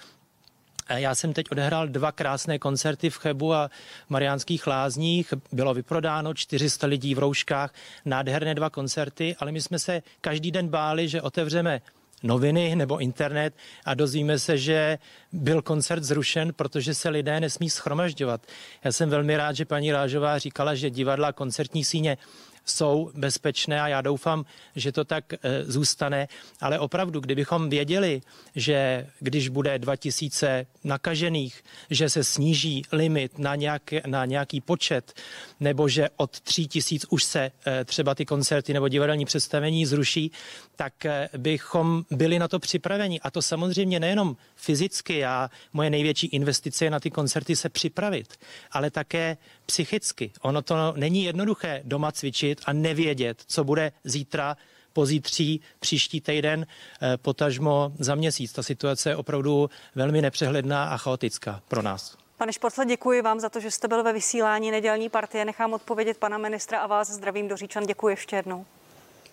já 0.93 1.15
jsem 1.15 1.33
teď 1.33 1.45
odehrál 1.51 1.87
dva 1.87 2.11
krásné 2.11 2.59
koncerty 2.59 3.09
v 3.09 3.17
Chebu 3.17 3.53
a 3.53 3.69
Mariánských 4.09 4.67
lázních. 4.67 5.33
Bylo 5.51 5.73
vyprodáno 5.73 6.33
400 6.33 6.87
lidí 6.87 7.15
v 7.15 7.19
rouškách, 7.19 7.73
nádherné 8.05 8.55
dva 8.55 8.69
koncerty, 8.69 9.35
ale 9.39 9.51
my 9.51 9.61
jsme 9.61 9.79
se 9.79 10.03
každý 10.21 10.51
den 10.51 10.67
báli, 10.67 11.09
že 11.09 11.21
otevřeme 11.21 11.81
noviny 12.23 12.75
nebo 12.75 12.97
internet 12.97 13.53
a 13.85 13.93
dozvíme 13.93 14.39
se, 14.39 14.57
že 14.57 14.97
byl 15.31 15.61
koncert 15.61 16.03
zrušen, 16.03 16.53
protože 16.53 16.93
se 16.93 17.09
lidé 17.09 17.39
nesmí 17.39 17.69
schromažďovat. 17.69 18.41
Já 18.83 18.91
jsem 18.91 19.09
velmi 19.09 19.37
rád, 19.37 19.55
že 19.55 19.65
paní 19.65 19.91
Rážová 19.91 20.37
říkala, 20.37 20.75
že 20.75 20.89
divadla 20.89 21.33
koncertní 21.33 21.85
síně 21.85 22.17
jsou 22.65 23.11
bezpečné 23.13 23.81
a 23.81 23.87
já 23.87 24.01
doufám, 24.01 24.45
že 24.75 24.91
to 24.91 25.05
tak 25.05 25.33
e, 25.33 25.37
zůstane. 25.63 26.27
Ale 26.61 26.79
opravdu, 26.79 27.19
kdybychom 27.19 27.69
věděli, 27.69 28.21
že 28.55 29.07
když 29.19 29.49
bude 29.49 29.79
2000 29.79 30.65
nakažených, 30.83 31.63
že 31.89 32.09
se 32.09 32.23
sníží 32.23 32.81
limit 32.91 33.39
na, 33.39 33.55
nějaký, 33.55 33.99
na 34.05 34.25
nějaký 34.25 34.61
počet, 34.61 35.13
nebo 35.59 35.89
že 35.89 36.09
od 36.17 36.39
3000 36.39 37.07
už 37.09 37.23
se 37.23 37.51
e, 37.67 37.85
třeba 37.85 38.15
ty 38.15 38.25
koncerty 38.25 38.73
nebo 38.73 38.87
divadelní 38.87 39.25
představení 39.25 39.85
zruší, 39.85 40.31
tak 40.75 41.05
e, 41.05 41.29
bychom 41.37 42.03
byli 42.11 42.39
na 42.39 42.47
to 42.47 42.59
připraveni. 42.59 43.19
A 43.19 43.31
to 43.31 43.41
samozřejmě 43.41 43.99
nejenom 43.99 44.37
fyzicky, 44.55 45.17
já, 45.17 45.49
moje 45.73 45.89
největší 45.89 46.27
investice 46.27 46.85
je 46.85 46.91
na 46.91 46.99
ty 46.99 47.11
koncerty 47.11 47.55
se 47.55 47.69
připravit, 47.69 48.33
ale 48.71 48.91
také 48.91 49.37
psychicky. 49.65 50.31
Ono 50.41 50.61
to 50.61 50.93
není 50.97 51.23
jednoduché 51.23 51.81
doma 51.83 52.11
cvičit 52.11 52.61
a 52.65 52.73
nevědět, 52.73 53.43
co 53.47 53.63
bude 53.63 53.91
zítra, 54.03 54.57
pozítří, 54.93 55.61
příští 55.79 56.21
týden, 56.21 56.65
eh, 56.65 57.17
potažmo 57.17 57.91
za 57.99 58.15
měsíc. 58.15 58.51
Ta 58.51 58.63
situace 58.63 59.09
je 59.09 59.15
opravdu 59.15 59.69
velmi 59.95 60.21
nepřehledná 60.21 60.83
a 60.83 60.97
chaotická 60.97 61.61
pro 61.67 61.81
nás. 61.81 62.17
Pane 62.37 62.53
Športle, 62.53 62.85
děkuji 62.85 63.21
vám 63.21 63.39
za 63.39 63.49
to, 63.49 63.59
že 63.59 63.71
jste 63.71 63.87
byl 63.87 64.03
ve 64.03 64.13
vysílání 64.13 64.71
nedělní 64.71 65.09
partie. 65.09 65.45
Nechám 65.45 65.73
odpovědět 65.73 66.17
pana 66.17 66.37
ministra 66.37 66.79
a 66.79 66.87
vás 66.87 67.09
zdravím 67.09 67.47
do 67.47 67.57
Říčan. 67.57 67.85
Děkuji 67.85 68.07
ještě 68.07 68.35
jednou. 68.35 68.65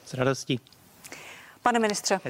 S 0.07 0.14
radostí. 0.14 0.61
Pane 1.62 1.79
ministře, 1.79 2.20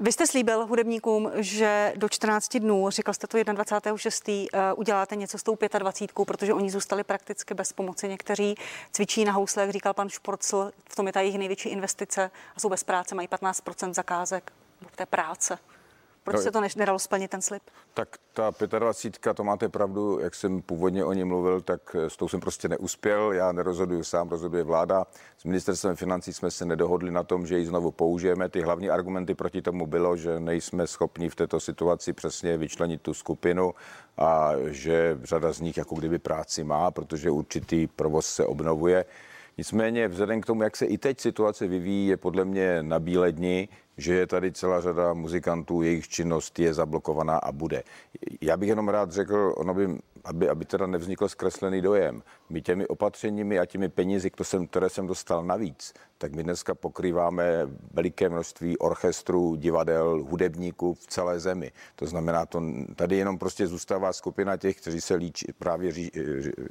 vy 0.00 0.12
jste 0.12 0.26
slíbil 0.26 0.66
hudebníkům, 0.66 1.30
že 1.34 1.92
do 1.96 2.08
14 2.08 2.56
dnů, 2.56 2.90
říkal 2.90 3.14
jste 3.14 3.26
to 3.26 3.38
21.6., 3.38 4.48
eh, 4.52 4.72
uděláte 4.72 5.16
něco 5.16 5.38
s 5.38 5.42
tou 5.42 5.56
25, 5.78 6.24
protože 6.26 6.54
oni 6.54 6.70
zůstali 6.70 7.04
prakticky 7.04 7.54
bez 7.54 7.72
pomoci. 7.72 8.08
Někteří 8.08 8.54
cvičí 8.92 9.24
na 9.24 9.32
housle, 9.32 9.62
jak 9.62 9.70
říkal 9.70 9.94
pan 9.94 10.08
Šporcl, 10.08 10.72
v 10.88 10.96
tom 10.96 11.06
je 11.06 11.12
ta 11.12 11.20
jejich 11.20 11.38
největší 11.38 11.68
investice 11.68 12.30
a 12.56 12.60
jsou 12.60 12.68
bez 12.68 12.84
práce, 12.84 13.14
mají 13.14 13.28
15% 13.28 13.94
zakázek 13.94 14.52
v 14.92 14.96
té 14.96 15.06
práce. 15.06 15.58
Proč 16.26 16.36
no, 16.36 16.42
se 16.42 16.50
to 16.50 16.60
nedalo 16.76 16.98
splnit, 16.98 17.30
ten 17.30 17.42
slib? 17.42 17.62
Tak 17.94 18.08
ta 18.32 18.52
25, 18.78 19.34
to 19.34 19.44
máte 19.44 19.68
pravdu, 19.68 20.18
jak 20.18 20.34
jsem 20.34 20.62
původně 20.62 21.04
o 21.04 21.12
ní 21.12 21.24
mluvil, 21.24 21.60
tak 21.60 21.96
s 22.08 22.16
tou 22.16 22.28
jsem 22.28 22.40
prostě 22.40 22.68
neuspěl. 22.68 23.32
Já 23.32 23.52
nerozhoduju 23.52 24.04
sám, 24.04 24.28
rozhoduje 24.28 24.62
vláda. 24.62 25.06
S 25.38 25.44
ministerstvem 25.44 25.96
financí 25.96 26.32
jsme 26.32 26.50
se 26.50 26.64
nedohodli 26.64 27.10
na 27.10 27.22
tom, 27.22 27.46
že 27.46 27.58
ji 27.58 27.66
znovu 27.66 27.90
použijeme. 27.90 28.48
Ty 28.48 28.62
hlavní 28.62 28.90
argumenty 28.90 29.34
proti 29.34 29.62
tomu 29.62 29.86
bylo, 29.86 30.16
že 30.16 30.40
nejsme 30.40 30.86
schopni 30.86 31.28
v 31.28 31.34
této 31.34 31.60
situaci 31.60 32.12
přesně 32.12 32.56
vyčlenit 32.56 33.02
tu 33.02 33.14
skupinu 33.14 33.74
a 34.18 34.50
že 34.66 35.18
řada 35.22 35.52
z 35.52 35.60
nich 35.60 35.76
jako 35.76 35.94
kdyby 35.94 36.18
práci 36.18 36.64
má, 36.64 36.90
protože 36.90 37.30
určitý 37.30 37.86
provoz 37.86 38.26
se 38.26 38.46
obnovuje. 38.46 39.04
Nicméně 39.58 40.08
vzhledem 40.08 40.40
k 40.40 40.46
tomu, 40.46 40.62
jak 40.62 40.76
se 40.76 40.86
i 40.86 40.98
teď 40.98 41.20
situace 41.20 41.66
vyvíjí, 41.66 42.06
je 42.06 42.16
podle 42.16 42.44
mě 42.44 42.82
na 42.82 42.98
bílé 42.98 43.32
dni, 43.32 43.68
že 43.96 44.14
je 44.14 44.26
tady 44.26 44.52
celá 44.52 44.80
řada 44.80 45.14
muzikantů, 45.14 45.82
jejich 45.82 46.08
činnost 46.08 46.58
je 46.58 46.74
zablokovaná 46.74 47.38
a 47.38 47.52
bude. 47.52 47.82
Já 48.40 48.56
bych 48.56 48.68
jenom 48.68 48.88
rád 48.88 49.12
řekl, 49.12 49.54
ono 49.56 49.74
by, 49.74 49.98
aby, 50.26 50.48
aby 50.48 50.64
teda 50.64 50.86
nevznikl 50.86 51.28
zkreslený 51.28 51.80
dojem. 51.80 52.22
My 52.48 52.62
těmi 52.62 52.86
opatřeními 52.86 53.58
a 53.58 53.66
těmi 53.66 53.88
penězi, 53.88 54.30
které 54.68 54.88
jsem 54.88 55.06
dostal 55.06 55.44
navíc, 55.44 55.94
tak 56.18 56.34
my 56.34 56.42
dneska 56.42 56.74
pokrýváme 56.74 57.44
veliké 57.92 58.28
množství 58.28 58.78
orchestrů, 58.78 59.54
divadel, 59.54 60.24
hudebníků 60.30 60.94
v 60.94 61.06
celé 61.06 61.40
zemi. 61.40 61.72
To 61.96 62.06
znamená, 62.06 62.46
to 62.46 62.62
tady 62.96 63.16
jenom 63.16 63.38
prostě 63.38 63.66
zůstává 63.66 64.12
skupina 64.12 64.56
těch, 64.56 64.76
kteří 64.76 65.00
se 65.00 65.14
líč, 65.14 65.44
právě 65.58 65.92
ži, 65.92 66.10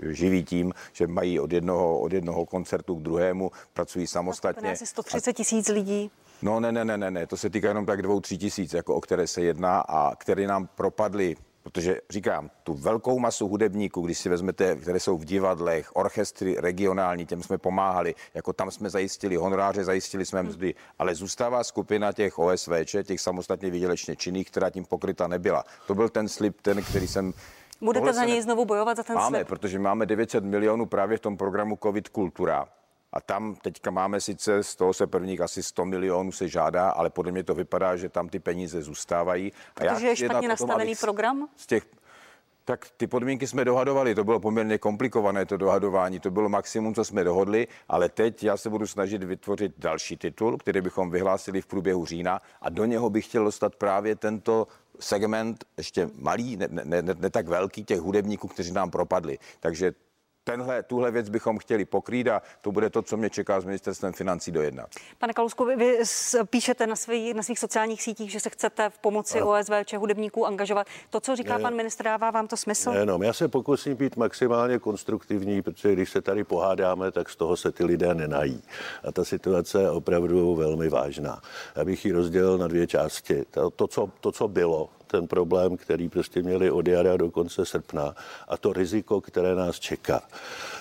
živí 0.09 0.43
tím, 0.43 0.73
že 0.93 1.07
mají 1.07 1.39
od 1.39 1.53
jednoho, 1.53 1.99
od 1.99 2.13
jednoho 2.13 2.45
koncertu 2.45 2.95
k 2.95 3.01
druhému, 3.03 3.51
pracují 3.73 4.07
samostatně. 4.07 4.71
Asi 4.71 4.85
130 4.85 5.33
tisíc 5.33 5.67
lidí. 5.67 6.11
No 6.41 6.59
ne, 6.59 6.71
ne, 6.71 6.85
ne, 6.85 6.97
ne, 6.97 7.11
ne, 7.11 7.27
to 7.27 7.37
se 7.37 7.49
týká 7.49 7.67
jenom 7.67 7.85
tak 7.85 8.01
dvou, 8.01 8.19
tři 8.19 8.37
tisíc, 8.37 8.73
jako 8.73 8.95
o 8.95 9.01
které 9.01 9.27
se 9.27 9.41
jedná 9.41 9.79
a 9.79 10.15
které 10.15 10.47
nám 10.47 10.67
propadly 10.67 11.35
Protože 11.65 12.01
říkám, 12.09 12.49
tu 12.63 12.73
velkou 12.73 13.19
masu 13.19 13.47
hudebníků, 13.47 14.01
když 14.01 14.17
si 14.17 14.29
vezmete, 14.29 14.75
které 14.75 14.99
jsou 14.99 15.17
v 15.17 15.25
divadlech, 15.25 15.95
orchestry 15.95 16.55
regionální, 16.59 17.25
těm 17.25 17.43
jsme 17.43 17.57
pomáhali, 17.57 18.15
jako 18.33 18.53
tam 18.53 18.71
jsme 18.71 18.89
zajistili 18.89 19.35
honoráře, 19.35 19.83
zajistili 19.83 20.25
jsme 20.25 20.43
mzdy, 20.43 20.75
ale 20.99 21.15
zůstává 21.15 21.63
skupina 21.63 22.13
těch 22.13 22.39
OSVČ, 22.39 22.95
těch 23.03 23.21
samostatně 23.21 23.69
výdělečně 23.69 24.15
činných, 24.15 24.51
která 24.51 24.69
tím 24.69 24.85
pokryta 24.85 25.27
nebyla. 25.27 25.63
To 25.87 25.95
byl 25.95 26.09
ten 26.09 26.27
slib, 26.27 26.61
ten, 26.61 26.83
který 26.83 27.07
jsem 27.07 27.33
Budete 27.81 28.13
za 28.13 28.25
něj 28.25 28.41
znovu 28.41 28.65
bojovat 28.65 28.97
za 28.97 29.03
ten 29.03 29.15
máme, 29.15 29.37
slib? 29.37 29.47
protože 29.47 29.79
máme 29.79 30.05
900 30.05 30.43
milionů 30.43 30.85
právě 30.85 31.17
v 31.17 31.21
tom 31.21 31.37
programu 31.37 31.77
COVID 31.83 32.09
Kultura 32.09 32.67
a 33.15 33.21
tam 33.21 33.55
teďka 33.55 33.91
máme 33.91 34.21
sice, 34.21 34.63
z 34.63 34.75
toho 34.75 34.93
se 34.93 35.07
prvních 35.07 35.41
asi 35.41 35.63
100 35.63 35.85
milionů 35.85 36.31
se 36.31 36.47
žádá, 36.47 36.89
ale 36.89 37.09
podle 37.09 37.31
mě 37.31 37.43
to 37.43 37.55
vypadá, 37.55 37.95
že 37.95 38.09
tam 38.09 38.29
ty 38.29 38.39
peníze 38.39 38.81
zůstávají. 38.81 39.51
Protože 39.73 39.89
a 39.89 39.99
já 39.99 40.09
je 40.09 40.15
špatně 40.15 40.47
nastavený 40.47 40.95
program? 40.95 41.47
Z 41.55 41.67
těch 41.67 41.85
tak 42.65 42.87
ty 42.97 43.07
podmínky 43.07 43.47
jsme 43.47 43.65
dohadovali, 43.65 44.15
to 44.15 44.23
bylo 44.23 44.39
poměrně 44.39 44.77
komplikované 44.77 45.45
to 45.45 45.57
dohadování, 45.57 46.19
to 46.19 46.31
bylo 46.31 46.49
maximum, 46.49 46.95
co 46.95 47.05
jsme 47.05 47.23
dohodli, 47.23 47.67
ale 47.89 48.09
teď 48.09 48.43
já 48.43 48.57
se 48.57 48.69
budu 48.69 48.87
snažit 48.87 49.23
vytvořit 49.23 49.73
další 49.77 50.17
titul, 50.17 50.57
který 50.57 50.81
bychom 50.81 51.11
vyhlásili 51.11 51.61
v 51.61 51.65
průběhu 51.65 52.05
října 52.05 52.41
a 52.61 52.69
do 52.69 52.85
něho 52.85 53.09
bych 53.09 53.25
chtěl 53.25 53.43
dostat 53.43 53.75
právě 53.75 54.15
tento 54.15 54.67
segment, 54.99 55.65
ještě 55.77 56.09
malý, 56.15 56.57
ne, 56.57 56.67
ne, 56.71 57.01
ne, 57.01 57.15
ne 57.19 57.29
tak 57.29 57.47
velký, 57.47 57.83
těch 57.83 57.99
hudebníků, 57.99 58.47
kteří 58.47 58.71
nám 58.71 58.91
propadli. 58.91 59.37
Takže 59.59 59.93
tenhle, 60.45 60.83
tuhle 60.83 61.11
věc 61.11 61.29
bychom 61.29 61.57
chtěli 61.57 61.85
pokrýt 61.85 62.27
a 62.27 62.41
to 62.61 62.71
bude 62.71 62.89
to, 62.89 63.01
co 63.01 63.17
mě 63.17 63.29
čeká 63.29 63.61
s 63.61 63.65
ministerstvem 63.65 64.13
financí 64.13 64.51
dojednat. 64.51 64.89
Pane 65.17 65.33
Kalusku, 65.33 65.65
vy, 65.65 65.75
vy 65.75 65.97
píšete 66.45 66.87
na, 66.87 66.95
svý, 66.95 67.33
na 67.33 67.43
svých 67.43 67.59
sociálních 67.59 68.01
sítích, 68.01 68.31
že 68.31 68.39
se 68.39 68.49
chcete 68.49 68.89
v 68.89 68.97
pomoci 68.97 69.39
no. 69.39 69.49
OSVČ 69.49 69.93
hudebníků 69.93 70.45
angažovat. 70.45 70.87
To, 71.09 71.19
co 71.19 71.35
říká 71.35 71.57
ne, 71.57 71.61
pan 71.61 71.75
ministr, 71.75 72.03
dává 72.03 72.31
vám 72.31 72.47
to 72.47 72.57
smysl? 72.57 72.91
Ne, 72.91 73.05
no, 73.05 73.19
já 73.21 73.33
se 73.33 73.47
pokusím 73.47 73.95
být 73.95 74.17
maximálně 74.17 74.79
konstruktivní, 74.79 75.61
protože 75.61 75.93
když 75.93 76.09
se 76.09 76.21
tady 76.21 76.43
pohádáme, 76.43 77.11
tak 77.11 77.29
z 77.29 77.35
toho 77.35 77.57
se 77.57 77.71
ty 77.71 77.85
lidé 77.85 78.15
nenají. 78.15 78.63
A 79.03 79.11
ta 79.11 79.25
situace 79.25 79.81
je 79.81 79.89
opravdu 79.89 80.55
velmi 80.55 80.89
vážná. 80.89 81.41
Já 81.75 81.85
bych 81.85 82.05
ji 82.05 82.11
rozdělil 82.11 82.57
na 82.57 82.67
dvě 82.67 82.87
části. 82.87 83.45
To, 83.51 83.69
to, 83.69 83.87
co, 83.87 84.09
to 84.19 84.31
co 84.31 84.47
bylo, 84.47 84.89
ten 85.07 85.27
problém, 85.27 85.77
který 85.77 86.09
prostě 86.09 86.41
měli 86.41 86.71
od 86.71 86.87
jara 86.87 87.17
do 87.17 87.31
konce 87.31 87.65
srpna 87.65 88.15
a 88.47 88.57
to 88.57 88.73
riziko, 88.73 89.21
které 89.21 89.55
nás 89.55 89.79
čeká. 89.79 90.21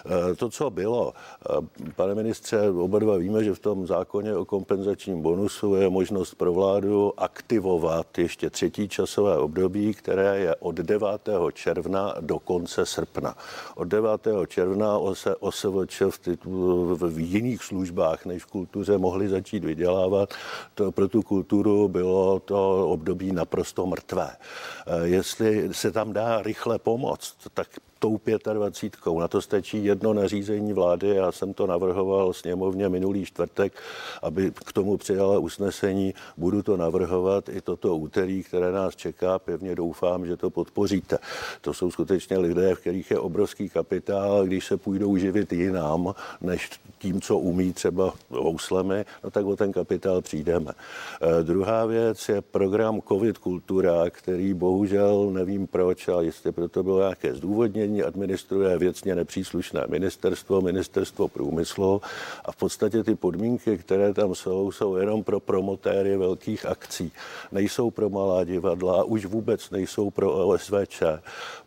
Eh, 0.07 0.35
to, 0.35 0.51
co 0.51 0.71
bylo, 0.71 1.13
eh, 1.13 1.93
pane 1.97 2.15
ministře, 2.15 2.71
oba 2.71 2.99
dva 2.99 3.17
víme, 3.17 3.45
že 3.45 3.55
v 3.55 3.59
tom 3.59 3.87
zákoně 3.87 4.37
o 4.37 4.45
kompenzačním 4.45 5.23
bonusu 5.23 5.75
je 5.75 5.89
možnost 5.89 6.35
pro 6.35 6.53
vládu 6.53 7.13
aktivovat 7.17 8.19
ještě 8.19 8.51
třetí 8.51 8.89
časové 8.89 9.39
období, 9.39 9.95
které 9.95 10.39
je 10.39 10.55
od 10.55 10.75
9. 10.75 11.53
června 11.53 12.15
do 12.21 12.39
konce 12.39 12.87
srpna. 12.87 13.37
Od 13.75 13.89
9. 13.89 14.29
června 14.47 14.99
se 15.13 15.37
OSVČ 15.37 16.01
v, 16.01 17.09
v 17.09 17.19
jiných 17.19 17.65
službách 17.65 18.27
než 18.27 18.43
v 18.43 18.47
kultuře 18.47 18.99
mohli 18.99 19.29
začít 19.29 19.65
vydělávat. 19.65 20.35
To 20.75 20.93
pro 20.93 21.09
tu 21.09 21.23
kulturu 21.23 21.89
bylo 21.89 22.41
to 22.41 22.89
období 22.89 23.33
naprosto 23.33 23.87
mrtvé 23.87 24.14
mrtvé. 24.15 24.37
Jestli 25.05 25.75
se 25.75 25.93
tam 25.93 26.13
dá 26.13 26.43
rychle 26.43 26.79
pomoct, 26.79 27.35
tak 27.55 27.69
tou 28.05 28.21
25. 28.53 29.19
Na 29.19 29.29
to 29.29 29.43
stačí 29.43 29.85
jedno 29.85 30.15
nařízení 30.15 30.73
vlády. 30.73 31.09
Já 31.09 31.33
jsem 31.33 31.55
to 31.55 31.67
navrhoval 31.67 32.33
sněmovně 32.33 32.89
minulý 32.89 33.25
čtvrtek, 33.25 33.73
aby 34.23 34.51
k 34.51 34.73
tomu 34.73 34.97
přijala 34.97 35.39
usnesení. 35.39 36.15
Budu 36.37 36.63
to 36.63 36.77
navrhovat 36.77 37.49
i 37.49 37.61
toto 37.61 37.97
úterý, 37.97 38.43
které 38.43 38.73
nás 38.73 38.97
čeká. 38.97 39.39
Pevně 39.39 39.75
doufám, 39.75 40.27
že 40.27 40.37
to 40.37 40.51
podpoříte. 40.51 41.19
To 41.61 41.75
jsou 41.75 41.91
skutečně 41.91 42.39
lidé, 42.39 42.75
v 42.75 42.81
kterých 42.81 43.11
je 43.11 43.19
obrovský 43.19 43.69
kapitál. 43.69 44.45
Když 44.45 44.67
se 44.67 44.77
půjdou 44.77 45.17
živit 45.17 45.53
jinam, 45.53 46.15
než 46.41 46.71
tím, 46.99 47.21
co 47.21 47.39
umí 47.39 47.73
třeba 47.73 48.15
houslemi, 48.31 49.05
no 49.25 49.31
tak 49.31 49.47
o 49.47 49.57
ten 49.57 49.73
kapitál 49.73 50.23
přijdeme. 50.23 50.73
E, 50.73 51.43
druhá 51.43 51.87
věc 51.87 52.29
je 52.29 52.41
program 52.41 53.01
COVID 53.09 53.39
Kultura, 53.39 54.11
který 54.11 54.55
bohužel 54.55 55.31
nevím 55.31 55.67
proč, 55.67 56.09
ale 56.09 56.25
jistě 56.25 56.53
proto 56.53 56.83
bylo 56.83 56.99
nějaké 57.01 57.35
zdůvodnění 57.35 57.94
řízení 57.95 58.03
administruje 58.03 58.79
věcně 58.79 59.15
nepříslušné 59.15 59.85
ministerstvo, 59.89 60.61
ministerstvo 60.61 61.29
průmyslu 61.29 62.03
a 62.45 62.53
v 62.53 62.57
podstatě 62.57 63.05
ty 63.05 63.15
podmínky, 63.15 63.79
které 63.79 64.15
tam 64.15 64.35
jsou, 64.35 64.73
jsou 64.73 64.97
jenom 64.97 65.25
pro 65.25 65.41
promotéry 65.41 66.17
velkých 66.17 66.67
akcí. 66.67 67.13
Nejsou 67.53 67.91
pro 67.91 68.11
malá 68.11 68.45
divadla, 68.45 69.05
už 69.05 69.27
vůbec 69.27 69.71
nejsou 69.71 70.11
pro 70.11 70.33
OSVČ, 70.33 71.03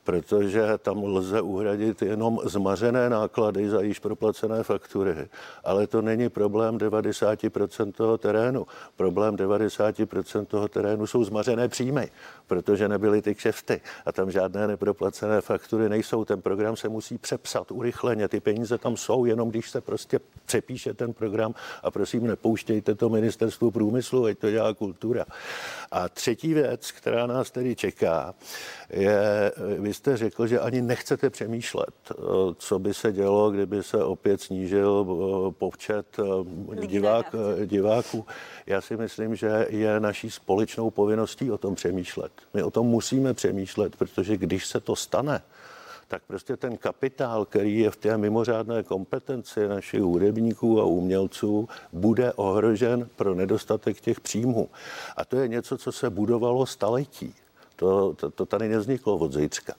protože 0.07 0.77
tam 0.77 1.03
lze 1.03 1.41
uhradit 1.41 2.01
jenom 2.01 2.39
zmařené 2.43 3.09
náklady 3.09 3.69
za 3.69 3.81
již 3.81 3.99
proplacené 3.99 4.63
faktury. 4.63 5.27
Ale 5.63 5.87
to 5.87 6.01
není 6.01 6.29
problém 6.29 6.77
90% 6.77 7.91
toho 7.91 8.17
terénu. 8.17 8.67
Problém 8.95 9.35
90% 9.35 10.45
toho 10.45 10.67
terénu 10.67 11.07
jsou 11.07 11.23
zmařené 11.23 11.67
příjmy, 11.67 12.09
protože 12.47 12.87
nebyly 12.87 13.21
ty 13.21 13.35
kšefty 13.35 13.81
a 14.05 14.11
tam 14.11 14.31
žádné 14.31 14.67
neproplacené 14.67 15.41
faktury 15.41 15.89
nejsou. 15.89 16.25
Ten 16.25 16.41
program 16.41 16.75
se 16.75 16.89
musí 16.89 17.17
přepsat 17.17 17.71
urychleně. 17.71 18.27
Ty 18.27 18.39
peníze 18.39 18.77
tam 18.77 18.97
jsou, 18.97 19.25
jenom 19.25 19.49
když 19.49 19.69
se 19.69 19.81
prostě 19.81 20.19
přepíše 20.45 20.93
ten 20.93 21.13
program 21.13 21.53
a 21.83 21.91
prosím, 21.91 22.27
nepouštějte 22.27 22.95
to 22.95 23.09
ministerstvu 23.09 23.71
průmyslu, 23.71 24.25
ať 24.25 24.37
to 24.37 24.51
dělá 24.51 24.73
kultura. 24.73 25.25
A 25.91 26.09
třetí 26.09 26.53
věc, 26.53 26.91
která 26.91 27.27
nás 27.27 27.51
tedy 27.51 27.75
čeká, 27.75 28.35
je, 28.89 29.51
vy 29.79 29.96
jste 29.97 30.17
řekl, 30.17 30.47
že 30.47 30.59
ani 30.59 30.81
nechcete 30.81 31.29
přemýšlet, 31.29 31.93
co 32.57 32.79
by 32.79 32.93
se 32.93 33.11
dělo, 33.11 33.51
kdyby 33.51 33.83
se 33.83 34.03
opět 34.03 34.41
snížil 34.41 35.07
eh, 35.07 35.51
počet 35.51 36.05
eh, 36.19 36.85
divák, 36.85 37.35
diváků. 37.65 38.25
Já 38.65 38.81
si 38.81 38.97
myslím, 38.97 39.35
že 39.35 39.65
je 39.69 39.99
naší 39.99 40.31
společnou 40.31 40.89
povinností 40.89 41.51
o 41.51 41.57
tom 41.57 41.75
přemýšlet. 41.75 42.31
My 42.53 42.63
o 42.63 42.71
tom 42.71 42.87
musíme 42.87 43.33
přemýšlet, 43.33 43.95
protože 43.95 44.37
když 44.37 44.65
se 44.65 44.79
to 44.79 44.95
stane, 44.95 45.41
tak 46.07 46.21
prostě 46.27 46.57
ten 46.57 46.77
kapitál, 46.77 47.45
který 47.45 47.79
je 47.79 47.91
v 47.91 47.95
té 47.95 48.17
mimořádné 48.17 48.83
kompetenci 48.83 49.67
našich 49.67 50.01
hudebníků 50.01 50.81
a 50.81 50.85
umělců, 50.85 51.69
bude 51.93 52.33
ohrožen 52.33 53.09
pro 53.15 53.35
nedostatek 53.35 54.01
těch 54.01 54.19
příjmů. 54.19 54.69
A 55.17 55.25
to 55.25 55.35
je 55.37 55.47
něco, 55.47 55.77
co 55.77 55.91
se 55.91 56.09
budovalo 56.09 56.65
staletí. 56.65 57.35
To, 57.77 58.13
to, 58.13 58.29
to 58.29 58.45
tady 58.45 58.69
nevzniklo 58.69 59.17
od 59.17 59.33
zítřka. 59.33 59.73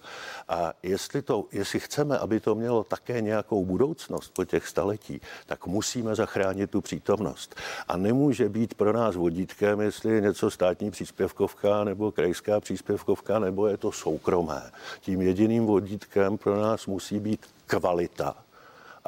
A 0.49 0.73
jestli, 0.83 1.23
to, 1.23 1.45
jestli 1.53 1.81
chceme, 1.81 2.19
aby 2.19 2.41
to 2.41 2.55
mělo 2.55 2.85
také 2.85 3.21
nějakou 3.21 3.65
budoucnost 3.65 4.33
po 4.35 4.45
těch 4.45 4.69
staletí, 4.69 5.21
tak 5.47 5.67
musíme 5.67 6.15
zachránit 6.15 6.71
tu 6.71 6.81
přítomnost. 6.81 7.55
A 7.89 7.97
nemůže 7.97 8.49
být 8.49 8.75
pro 8.75 8.93
nás 8.93 9.17
vodítkem, 9.17 9.81
jestli 9.81 10.15
je 10.15 10.21
něco 10.21 10.51
státní 10.51 10.91
příspěvkovka 10.91 11.85
nebo 11.85 12.13
krajská 12.13 12.61
příspěvkovka, 12.61 13.39
nebo 13.39 13.67
je 13.67 13.77
to 13.77 13.93
soukromé. 13.93 14.63
Tím 15.01 15.23
jediným 15.23 15.67
vodítkem 15.67 16.39
pro 16.39 16.63
nás 16.63 16.87
musí 16.87 17.21
být 17.21 17.47
kvalita 17.67 18.48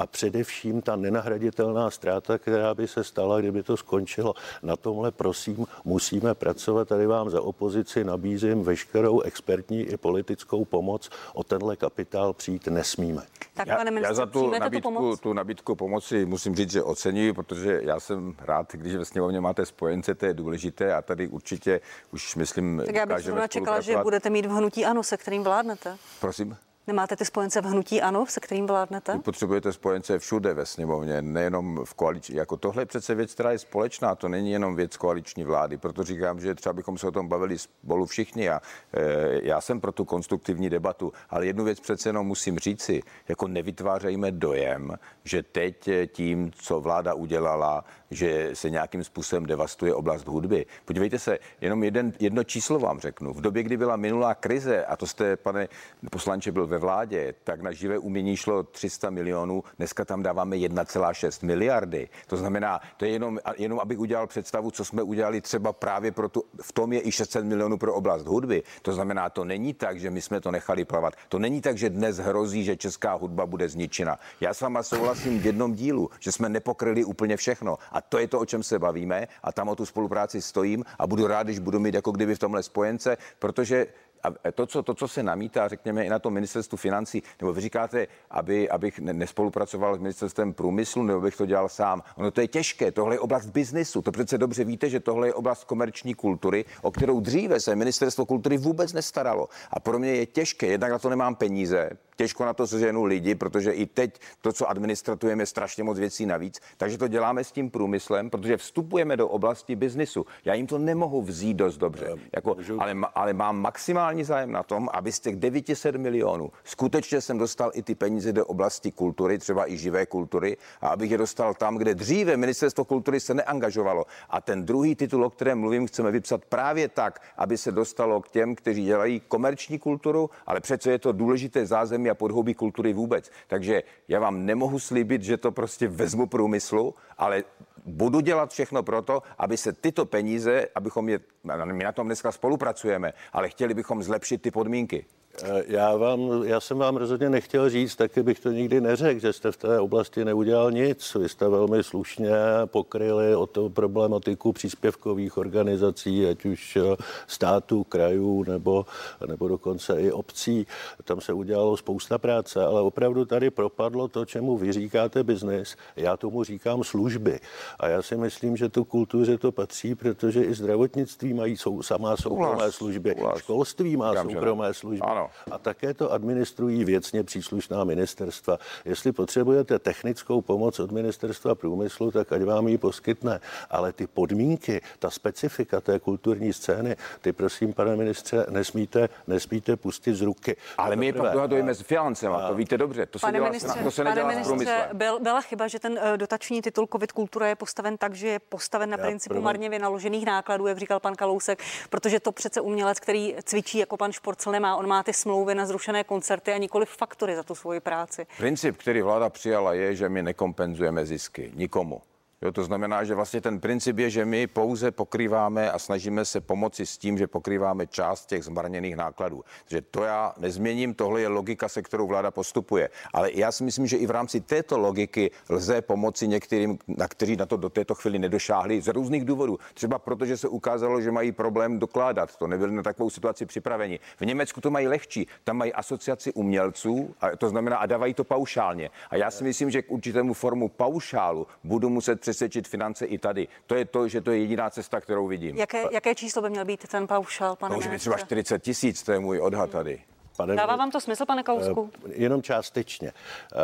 a 0.01 0.07
především 0.07 0.83
ta 0.83 0.97
nenahraditelná 0.97 1.91
ztráta, 1.91 2.39
která 2.39 2.75
by 2.75 2.89
se 2.89 3.05
stala, 3.05 3.41
kdyby 3.41 3.63
to 3.63 3.77
skončilo. 3.77 4.35
Na 4.63 4.77
tomhle, 4.77 5.11
prosím, 5.11 5.67
musíme 5.85 6.35
pracovat. 6.35 6.89
Tady 6.89 7.07
vám 7.07 7.31
za 7.31 7.43
opozici 7.43 8.05
nabízím 8.05 8.63
veškerou 8.63 9.21
expertní 9.21 9.81
i 9.83 9.97
politickou 9.97 10.65
pomoc. 10.65 11.11
O 11.35 11.45
tenhle 11.45 11.77
kapitál 11.77 12.33
přijít 12.33 12.67
nesmíme. 12.67 13.23
Tak, 13.55 13.67
já, 13.67 13.77
pane 13.77 13.91
ministře, 13.91 14.11
já 14.11 14.15
za 14.15 14.27
tu 14.27 14.51
nabídku, 14.51 14.93
pomoc? 14.93 15.21
tu 15.21 15.33
nabídku 15.33 15.75
pomoci 15.75 16.27
musím 16.27 16.55
říct, 16.57 16.71
že 16.71 16.83
oceňuji, 16.83 17.33
protože 17.33 17.81
já 17.83 18.01
jsem 18.01 18.35
rád, 18.39 18.73
když 18.73 18.95
ve 18.97 19.05
sněmovně 19.05 19.41
máte 19.41 19.67
spojence, 19.67 20.15
to 20.15 20.27
je 20.27 20.35
důležité 20.35 20.95
a 20.95 21.03
tady 21.03 21.29
určitě 21.29 21.81
už 22.13 22.37
myslím. 22.37 22.83
Tak 22.87 22.95
já 22.95 23.07
bych 23.07 23.49
čekala, 23.49 23.81
že 23.81 23.97
budete 23.97 24.31
mít 24.31 24.47
v 24.47 24.51
hnutí 24.51 24.85
ANO, 24.85 25.03
se 25.03 25.17
kterým 25.17 25.43
vládnete. 25.43 25.97
Prosím. 26.21 26.57
Nemáte 26.87 27.17
ty 27.17 27.25
spojence 27.25 27.61
v 27.61 27.65
hnutí 27.65 28.03
ANO, 28.03 28.27
se 28.27 28.41
kterým 28.41 28.67
vládnete? 28.67 29.13
Vy 29.13 29.19
potřebujete 29.19 29.73
spojence 29.73 30.19
všude 30.19 30.55
ve 30.55 30.67
sněmovně, 30.67 31.23
nejenom 31.23 31.85
v 31.85 31.95
koalici. 31.95 32.37
Jako 32.37 32.57
tohle 32.57 32.83
je 32.83 32.87
přece 32.87 33.15
věc, 33.15 33.35
která 33.35 33.53
je 33.53 33.59
společná, 33.59 34.15
to 34.15 34.29
není 34.29 34.53
jenom 34.53 34.77
věc 34.77 34.97
koaliční 34.97 35.45
vlády. 35.45 35.77
Proto 35.77 36.05
říkám, 36.05 36.41
že 36.41 36.55
třeba 36.55 36.73
bychom 36.73 36.99
se 36.99 37.07
o 37.07 37.11
tom 37.11 37.29
bavili 37.29 37.59
spolu 37.59 38.07
všichni 38.07 38.51
a 38.51 38.61
e, 38.95 39.47
já 39.47 39.61
jsem 39.61 39.81
pro 39.81 39.93
tu 39.93 40.05
konstruktivní 40.05 40.71
debatu, 40.71 41.13
ale 41.31 41.47
jednu 41.47 41.65
věc 41.65 41.81
přece 41.81 42.09
jenom 42.09 42.27
musím 42.27 42.59
říci, 42.59 43.03
jako 43.29 43.49
nevytvářejme 43.49 44.31
dojem, 44.31 44.93
že 45.25 45.43
teď 45.43 45.89
tím, 46.07 46.51
co 46.55 46.81
vláda 46.81 47.15
udělala, 47.15 47.85
že 48.11 48.51
se 48.55 48.71
nějakým 48.71 49.05
způsobem 49.05 49.47
devastuje 49.47 49.95
oblast 49.95 50.27
hudby. 50.27 50.67
Podívejte 50.85 51.19
se, 51.19 51.39
jenom 51.61 51.85
jeden, 51.85 52.13
jedno 52.21 52.45
číslo 52.45 52.79
vám 52.79 53.01
řeknu. 53.01 53.33
V 53.33 53.41
době, 53.41 53.63
kdy 53.63 53.77
byla 53.77 53.97
minulá 53.97 54.35
krize, 54.35 54.85
a 54.85 54.97
to 54.97 55.07
jste, 55.07 55.37
pane 55.37 55.69
poslanče, 56.11 56.53
byl 56.53 56.67
ve 56.67 56.79
vládě, 56.79 57.35
tak 57.45 57.61
na 57.61 57.73
živé 57.73 57.99
umění 57.99 58.37
šlo 58.37 58.63
300 58.63 59.11
milionů, 59.11 59.65
dneska 59.79 60.05
tam 60.05 60.23
dáváme 60.23 60.57
1,6 60.57 61.47
miliardy. 61.47 62.09
To 62.27 62.37
znamená, 62.37 62.81
to 62.97 63.05
je 63.05 63.11
jenom, 63.11 63.39
jenom 63.57 63.81
abych 63.81 63.99
udělal 63.99 64.27
představu, 64.27 64.71
co 64.71 64.85
jsme 64.85 65.03
udělali 65.03 65.41
třeba 65.41 65.73
právě 65.73 66.13
pro 66.13 66.29
tu, 66.29 66.45
v 66.63 66.73
tom 66.73 66.93
je 66.93 67.01
i 67.07 67.13
600 67.13 67.45
milionů 67.45 67.79
pro 67.79 67.95
oblast 67.95 68.27
hudby. 68.27 68.63
To 68.83 68.93
znamená, 68.93 69.31
to 69.31 69.45
není 69.45 69.75
tak, 69.75 70.01
že 70.01 70.11
my 70.11 70.23
jsme 70.23 70.41
to 70.41 70.51
nechali 70.51 70.85
plavat. 70.85 71.15
To 71.29 71.39
není 71.39 71.61
tak, 71.61 71.79
že 71.79 71.91
dnes 71.91 72.17
hrozí, 72.17 72.65
že 72.65 72.77
česká 72.77 73.15
hudba 73.15 73.47
bude 73.47 73.69
zničena. 73.69 74.19
Já 74.41 74.55
s 74.55 74.61
váma 74.61 74.83
souhlasím 74.83 75.41
v 75.41 75.47
jednom 75.47 75.75
dílu, 75.75 76.11
že 76.19 76.33
jsme 76.33 76.49
nepokryli 76.49 77.05
úplně 77.05 77.37
všechno. 77.37 77.79
A 77.93 78.00
to 78.01 78.19
je 78.19 78.29
to, 78.29 78.41
o 78.41 78.47
čem 78.47 78.63
se 78.63 78.79
bavíme 78.79 79.29
a 79.43 79.53
tam 79.53 79.69
o 79.69 79.77
tu 79.77 79.87
spolupráci 79.87 80.43
stojím 80.43 80.85
a 80.99 81.07
budu 81.07 81.27
rád, 81.27 81.43
když 81.43 81.59
budu 81.59 81.79
mít 81.79 81.95
jako 81.95 82.13
kdyby 82.13 82.35
v 82.35 82.39
tomhle 82.39 82.63
spojence, 82.63 83.17
protože 83.39 83.87
a 84.23 84.53
to 84.53 84.67
co, 84.67 84.83
to, 84.83 84.95
co 84.95 85.09
se 85.09 85.23
namítá, 85.23 85.69
řekněme, 85.69 86.05
i 86.05 86.09
na 86.09 86.19
tom 86.19 86.35
ministerstvu 86.35 86.79
financí, 86.79 87.23
nebo 87.41 87.53
vy 87.53 87.61
říkáte, 87.61 88.07
aby, 88.31 88.71
abych 88.71 88.99
nespolupracoval 88.99 89.97
s 89.97 89.99
ministerstvem 89.99 90.53
průmyslu, 90.53 91.03
nebo 91.03 91.21
bych 91.21 91.37
to 91.37 91.47
dělal 91.47 91.69
sám. 91.69 92.03
Ono 92.17 92.31
to 92.31 92.41
je 92.41 92.49
těžké, 92.49 92.93
tohle 92.93 93.15
je 93.15 93.21
oblast 93.21 93.47
biznisu. 93.47 94.03
To 94.03 94.13
přece 94.13 94.39
dobře 94.39 94.65
víte, 94.65 94.89
že 94.89 95.01
tohle 95.01 95.29
je 95.29 95.35
oblast 95.35 95.65
komerční 95.65 96.15
kultury, 96.15 96.65
o 96.83 96.91
kterou 96.91 97.21
dříve 97.21 97.61
se 97.61 97.77
ministerstvo 97.77 98.27
kultury 98.27 98.59
vůbec 98.59 98.93
nestaralo. 98.93 99.49
A 99.71 99.81
pro 99.81 99.99
mě 99.99 100.11
je 100.11 100.27
těžké, 100.27 100.67
jednak 100.67 100.93
na 100.93 100.99
to 100.99 101.11
nemám 101.11 101.35
peníze, 101.35 101.91
těžko 102.21 102.45
na 102.45 102.55
to 102.55 102.67
seženu 102.67 103.05
lidi, 103.05 103.35
protože 103.35 103.73
i 103.73 103.87
teď 103.87 104.21
to, 104.41 104.53
co 104.53 104.69
administratujeme, 104.69 105.43
je 105.43 105.47
strašně 105.47 105.85
moc 105.85 105.99
věcí 105.99 106.27
navíc. 106.27 106.61
Takže 106.77 106.99
to 106.99 107.09
děláme 107.09 107.45
s 107.45 107.53
tím 107.53 107.71
průmyslem, 107.71 108.31
protože 108.31 108.57
vstupujeme 108.57 109.17
do 109.17 109.29
oblasti 109.29 109.77
biznisu. 109.77 110.27
Já 110.45 110.55
jim 110.55 110.67
to 110.67 110.79
nemohu 110.79 111.23
vzít 111.23 111.55
dost 111.55 111.77
dobře, 111.77 112.17
jako, 112.35 112.57
ale, 112.79 112.97
ale 113.15 113.33
mám 113.33 113.61
maximální 113.61 114.25
zájem 114.25 114.53
na 114.53 114.63
tom, 114.63 114.89
aby 114.93 115.13
z 115.13 115.21
těch 115.21 115.37
900 115.37 115.97
milionů 115.97 116.53
skutečně 116.65 117.21
jsem 117.21 117.39
dostal 117.39 117.71
i 117.75 117.83
ty 117.83 117.95
peníze 117.95 118.33
do 118.33 118.47
oblasti 118.47 118.93
kultury, 118.93 119.39
třeba 119.39 119.71
i 119.71 119.77
živé 119.77 120.07
kultury, 120.07 120.57
a 120.81 120.89
abych 120.89 121.11
je 121.11 121.19
dostal 121.19 121.55
tam, 121.55 121.77
kde 121.77 121.95
dříve 121.95 122.37
ministerstvo 122.37 122.85
kultury 122.85 123.21
se 123.21 123.35
neangažovalo. 123.35 124.05
A 124.31 124.41
ten 124.41 124.65
druhý 124.65 124.95
titul, 124.95 125.25
o 125.25 125.31
kterém 125.31 125.59
mluvím, 125.59 125.87
chceme 125.87 126.11
vypsat 126.11 126.45
právě 126.45 126.89
tak, 126.89 127.23
aby 127.37 127.57
se 127.57 127.73
dostalo 127.73 128.21
k 128.21 128.29
těm, 128.29 128.55
kteří 128.55 128.85
dělají 128.85 129.21
komerční 129.29 129.79
kulturu, 129.79 130.31
ale 130.47 130.61
přece 130.61 130.91
je 130.91 130.99
to 130.99 131.13
důležité 131.13 131.67
zázemí 131.67 132.10
a 132.11 132.15
podhoubí 132.15 132.55
kultury 132.55 132.93
vůbec. 132.93 133.31
Takže 133.47 133.83
já 134.09 134.21
vám 134.21 134.47
nemohu 134.47 134.79
slíbit, 134.79 135.23
že 135.23 135.37
to 135.37 135.53
prostě 135.53 135.89
vezmu 135.89 136.27
průmyslu, 136.27 136.95
ale 137.19 137.45
budu 137.85 138.21
dělat 138.21 138.51
všechno 138.51 138.83
pro 138.83 139.03
to, 139.03 139.23
aby 139.39 139.57
se 139.57 139.73
tyto 139.73 140.07
peníze, 140.07 140.69
abychom 140.75 141.09
je, 141.09 141.21
my 141.65 141.85
na 141.85 141.93
tom 141.93 142.07
dneska 142.07 142.33
spolupracujeme, 142.33 143.13
ale 143.33 143.49
chtěli 143.49 143.75
bychom 143.75 144.03
zlepšit 144.03 144.43
ty 144.43 144.51
podmínky. 144.51 145.05
Eh, 145.43 145.65
já, 145.67 145.97
vám, 145.97 146.43
já 146.45 146.61
jsem 146.61 146.79
vám 146.79 146.97
rozhodně 146.97 147.31
nechtěl 147.31 147.71
říct, 147.71 147.97
taky 147.97 148.23
bych 148.23 148.41
to 148.41 148.51
nikdy 148.51 148.81
neřekl, 148.81 149.21
že 149.21 149.33
jste 149.33 149.53
v 149.53 149.57
té 149.57 149.81
oblasti 149.81 150.25
neudělal 150.25 150.71
nic. 150.71 151.15
Vy 151.15 151.29
jste 151.29 151.49
velmi 151.49 151.85
slušně 151.85 152.31
pokryli 152.65 153.37
o 153.37 153.47
to 153.47 153.71
problematiku 153.71 154.53
příspěvkových 154.53 155.39
organizací, 155.39 156.27
ať 156.27 156.45
už 156.45 156.77
eh, 156.77 156.97
států, 157.27 157.85
krajů 157.85 158.45
nebo, 158.49 158.87
nebo 159.27 159.49
dokonce 159.49 160.01
i 160.01 160.13
obcí. 160.13 160.67
Tam 161.05 161.21
se 161.21 161.33
udělalo 161.33 161.77
spousta 161.77 162.19
práce, 162.19 162.65
ale 162.65 162.81
opravdu 162.81 163.25
tady 163.25 163.51
propadlo 163.51 164.09
to, 164.09 164.25
čemu 164.25 164.57
vy 164.57 164.73
říkáte 164.73 165.25
biznis. 165.25 165.77
Já 165.97 166.17
tomu 166.17 166.45
říkám 166.45 166.85
služby. 166.85 167.41
A 167.81 167.89
já 167.89 168.03
si 168.03 168.17
myslím, 168.17 168.57
že 168.57 168.69
tu 168.69 168.85
kultuře 168.85 169.39
to 169.39 169.53
patří, 169.53 169.95
protože 169.95 170.45
i 170.45 170.55
zdravotnictví 170.55 171.35
mají 171.35 171.57
sou, 171.57 171.83
samá 171.83 172.17
soukromé 172.17 172.73
služby, 172.73 173.15
školství 173.37 173.97
má 173.97 174.23
soukromé 174.23 174.75
služby. 174.75 175.07
Ano. 175.07 175.20
A 175.51 175.59
také 175.59 175.95
to 175.95 176.13
administrují 176.13 176.85
věcně 176.85 177.25
příslušná 177.25 177.85
ministerstva. 177.85 178.59
Jestli 178.85 179.13
potřebujete 179.13 179.79
technickou 179.79 180.41
pomoc 180.41 180.81
od 180.81 180.91
ministerstva 180.91 181.55
průmyslu, 181.55 182.11
tak 182.11 182.33
ať 182.33 182.43
vám 182.43 182.69
ji 182.69 182.79
poskytne. 182.79 183.41
Ale 183.71 183.93
ty 183.93 184.07
podmínky, 184.07 184.81
ta 184.99 185.11
specifika 185.11 185.81
té 185.81 185.99
kulturní 185.99 186.53
scény, 186.53 186.97
ty 187.21 187.33
prosím, 187.33 187.73
pane 187.73 187.97
ministře, 187.97 188.47
nesmíte, 188.51 189.09
nesmíte 189.27 189.77
pustit 189.77 190.15
z 190.15 190.23
ruky. 190.23 190.57
Ale 190.79 190.97
my 190.97 191.07
je 191.07 191.13
pak 191.13 191.33
dohadujeme 191.33 191.75
s 191.75 191.81
financema, 191.81 192.49
to 192.49 192.55
víte 192.55 192.79
dobře. 192.79 193.07
To 193.07 193.19
se, 193.19 193.27
pane 193.27 193.39
dělá, 193.39 193.49
ministře, 193.49 193.81
to 193.85 193.91
se 193.91 194.05
pane 194.05 194.25
ministře, 194.25 194.89
byl, 194.93 195.21
byla 195.21 195.41
chyba, 195.41 195.69
že 195.69 195.79
ten 195.79 195.93
uh, 195.93 196.17
dotační 196.17 196.63
titul 196.63 196.89
COVID 196.93 197.13
kultura 197.13 197.47
je 197.47 197.57
postaven 197.57 197.97
tak, 197.97 198.15
že 198.15 198.29
je 198.29 198.39
postaven 198.39 198.91
na 198.91 198.97
Já 198.97 199.05
principu 199.05 199.29
první... 199.29 199.45
marně 199.45 199.69
vynaložených 199.69 200.27
nákladů, 200.27 200.67
jak 200.67 200.79
říkal 200.79 201.01
pan 201.01 201.15
Kalousek, 201.15 201.63
protože 201.91 202.21
to 202.21 202.33
přece 202.33 202.61
umělec, 202.61 203.01
který 203.01 203.35
cvičí 203.45 203.79
jako 203.79 203.97
pan 203.97 204.13
Šporcel 204.13 204.53
nemá, 204.53 204.77
on 204.77 204.87
má 204.87 205.03
ty 205.03 205.10
smlouvy 205.13 205.55
na 205.55 205.67
zrušené 205.67 206.05
koncerty 206.05 206.53
a 206.53 206.59
nikoli 206.59 206.87
faktory 206.87 207.37
za 207.37 207.43
tu 207.43 207.55
svoji 207.55 207.81
práci. 207.81 208.27
Princip, 208.37 208.77
který 208.77 209.03
vláda 209.03 209.31
přijala, 209.31 209.75
je, 209.75 209.95
že 209.95 210.09
my 210.09 210.23
nekompenzujeme 210.23 211.07
zisky 211.07 211.53
nikomu. 211.55 212.03
Jo, 212.43 212.53
to 212.53 212.65
znamená, 212.65 213.05
že 213.05 213.15
vlastně 213.15 213.41
ten 213.41 213.61
princip 213.61 213.99
je, 213.99 214.11
že 214.11 214.25
my 214.25 214.47
pouze 214.47 214.91
pokrýváme 214.91 215.71
a 215.71 215.79
snažíme 215.79 216.25
se 216.25 216.41
pomoci 216.41 216.87
s 216.87 216.99
tím, 216.99 217.19
že 217.19 217.27
pokrýváme 217.27 217.87
část 217.87 218.27
těch 218.27 218.45
zmarněných 218.45 218.97
nákladů. 218.97 219.45
Takže 219.65 219.83
to 219.83 220.05
já 220.05 220.35
nezměním, 220.39 220.95
tohle 220.95 221.21
je 221.21 221.29
logika, 221.29 221.69
se 221.69 221.83
kterou 221.83 222.07
vláda 222.07 222.31
postupuje. 222.31 222.91
Ale 223.13 223.33
já 223.33 223.53
si 223.53 223.65
myslím, 223.65 223.87
že 223.87 223.97
i 223.97 224.07
v 224.07 224.11
rámci 224.11 224.41
této 224.41 224.79
logiky 224.79 225.31
lze 225.49 225.83
pomoci 225.83 226.29
některým, 226.29 226.79
na 226.89 227.09
kteří 227.09 227.37
na 227.37 227.47
to 227.47 227.57
do 227.57 227.69
této 227.69 227.95
chvíli 227.95 228.19
nedošáhli 228.19 228.81
z 228.81 228.89
různých 228.89 229.25
důvodů. 229.25 229.59
Třeba 229.75 229.99
proto, 229.99 230.27
že 230.27 230.37
se 230.37 230.49
ukázalo, 230.49 231.01
že 231.01 231.11
mají 231.11 231.33
problém 231.33 231.79
dokládat. 231.79 232.37
To 232.37 232.47
nebyli 232.47 232.73
na 232.73 232.83
takovou 232.83 233.11
situaci 233.11 233.47
připraveni. 233.47 234.01
V 234.21 234.27
Německu 234.27 234.61
to 234.61 234.71
mají 234.71 234.89
lehčí. 234.89 235.27
Tam 235.45 235.57
mají 235.57 235.73
asociaci 235.73 236.33
umělců, 236.33 237.15
a 237.21 237.37
to 237.37 237.49
znamená, 237.49 237.77
a 237.77 237.87
dávají 237.87 238.15
to 238.15 238.25
paušálně. 238.25 238.91
A 239.11 239.17
já 239.17 239.31
si 239.31 239.45
myslím, 239.45 239.71
že 239.71 239.83
k 239.83 239.91
určitému 239.91 240.35
formu 240.35 240.69
paušálu 240.69 241.47
budu 241.65 241.89
muset 241.89 242.30
přesvědčit 242.31 242.69
finance 242.69 243.07
i 243.07 243.19
tady. 243.19 243.49
To 243.67 243.75
je 243.75 243.85
to, 243.85 244.09
že 244.09 244.21
to 244.21 244.31
je 244.31 244.39
jediná 244.39 244.71
cesta, 244.71 245.01
kterou 245.01 245.27
vidím. 245.27 245.57
Jaké, 245.57 245.85
jaké 245.91 246.15
číslo 246.15 246.43
by 246.43 246.51
měl 246.51 246.65
být 246.65 246.89
ten 246.89 247.07
paušál, 247.07 247.57
pane 247.57 247.75
Může 247.75 247.89
být 247.89 247.99
třeba 247.99 248.19
40 248.19 248.63
tisíc, 248.63 249.03
to 249.03 249.13
je 249.13 249.19
můj 249.19 249.41
odhad 249.41 249.71
tady. 249.71 250.01
Pane, 250.41 250.57
Dává 250.57 250.77
vám 250.77 250.91
to 250.91 251.01
smysl, 251.01 251.27
pane 251.27 251.43
Kausku? 251.43 251.91
Eh, 252.07 252.13
jenom 252.15 252.43
částečně. 252.43 253.13
Eh, 253.13 253.57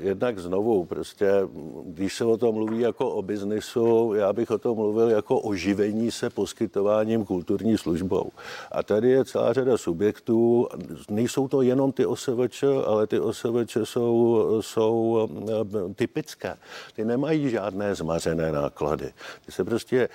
jednak 0.00 0.38
znovu, 0.38 0.84
prostě, 0.84 1.30
když 1.84 2.14
se 2.14 2.24
o 2.24 2.36
tom 2.36 2.54
mluví 2.54 2.80
jako 2.80 3.10
o 3.10 3.22
biznisu, 3.22 4.14
já 4.14 4.32
bych 4.32 4.50
o 4.50 4.58
tom 4.58 4.76
mluvil 4.76 5.10
jako 5.10 5.40
o 5.40 5.54
živení 5.54 6.10
se 6.10 6.30
poskytováním 6.30 7.24
kulturní 7.24 7.78
službou. 7.78 8.30
A 8.72 8.82
tady 8.82 9.10
je 9.10 9.24
celá 9.24 9.52
řada 9.52 9.76
subjektů, 9.76 10.68
nejsou 11.10 11.48
to 11.48 11.62
jenom 11.62 11.92
ty 11.92 12.06
OSVČ, 12.06 12.64
ale 12.86 13.06
ty 13.06 13.20
OSVČ 13.20 13.76
jsou, 13.84 14.46
jsou 14.60 15.28
eh, 15.90 15.94
typické. 15.94 16.56
Ty 16.96 17.04
nemají 17.04 17.50
žádné 17.50 17.94
zmařené 17.94 18.52
náklady. 18.52 19.12
Ty 19.46 19.52
se 19.52 19.64
prostě, 19.64 20.08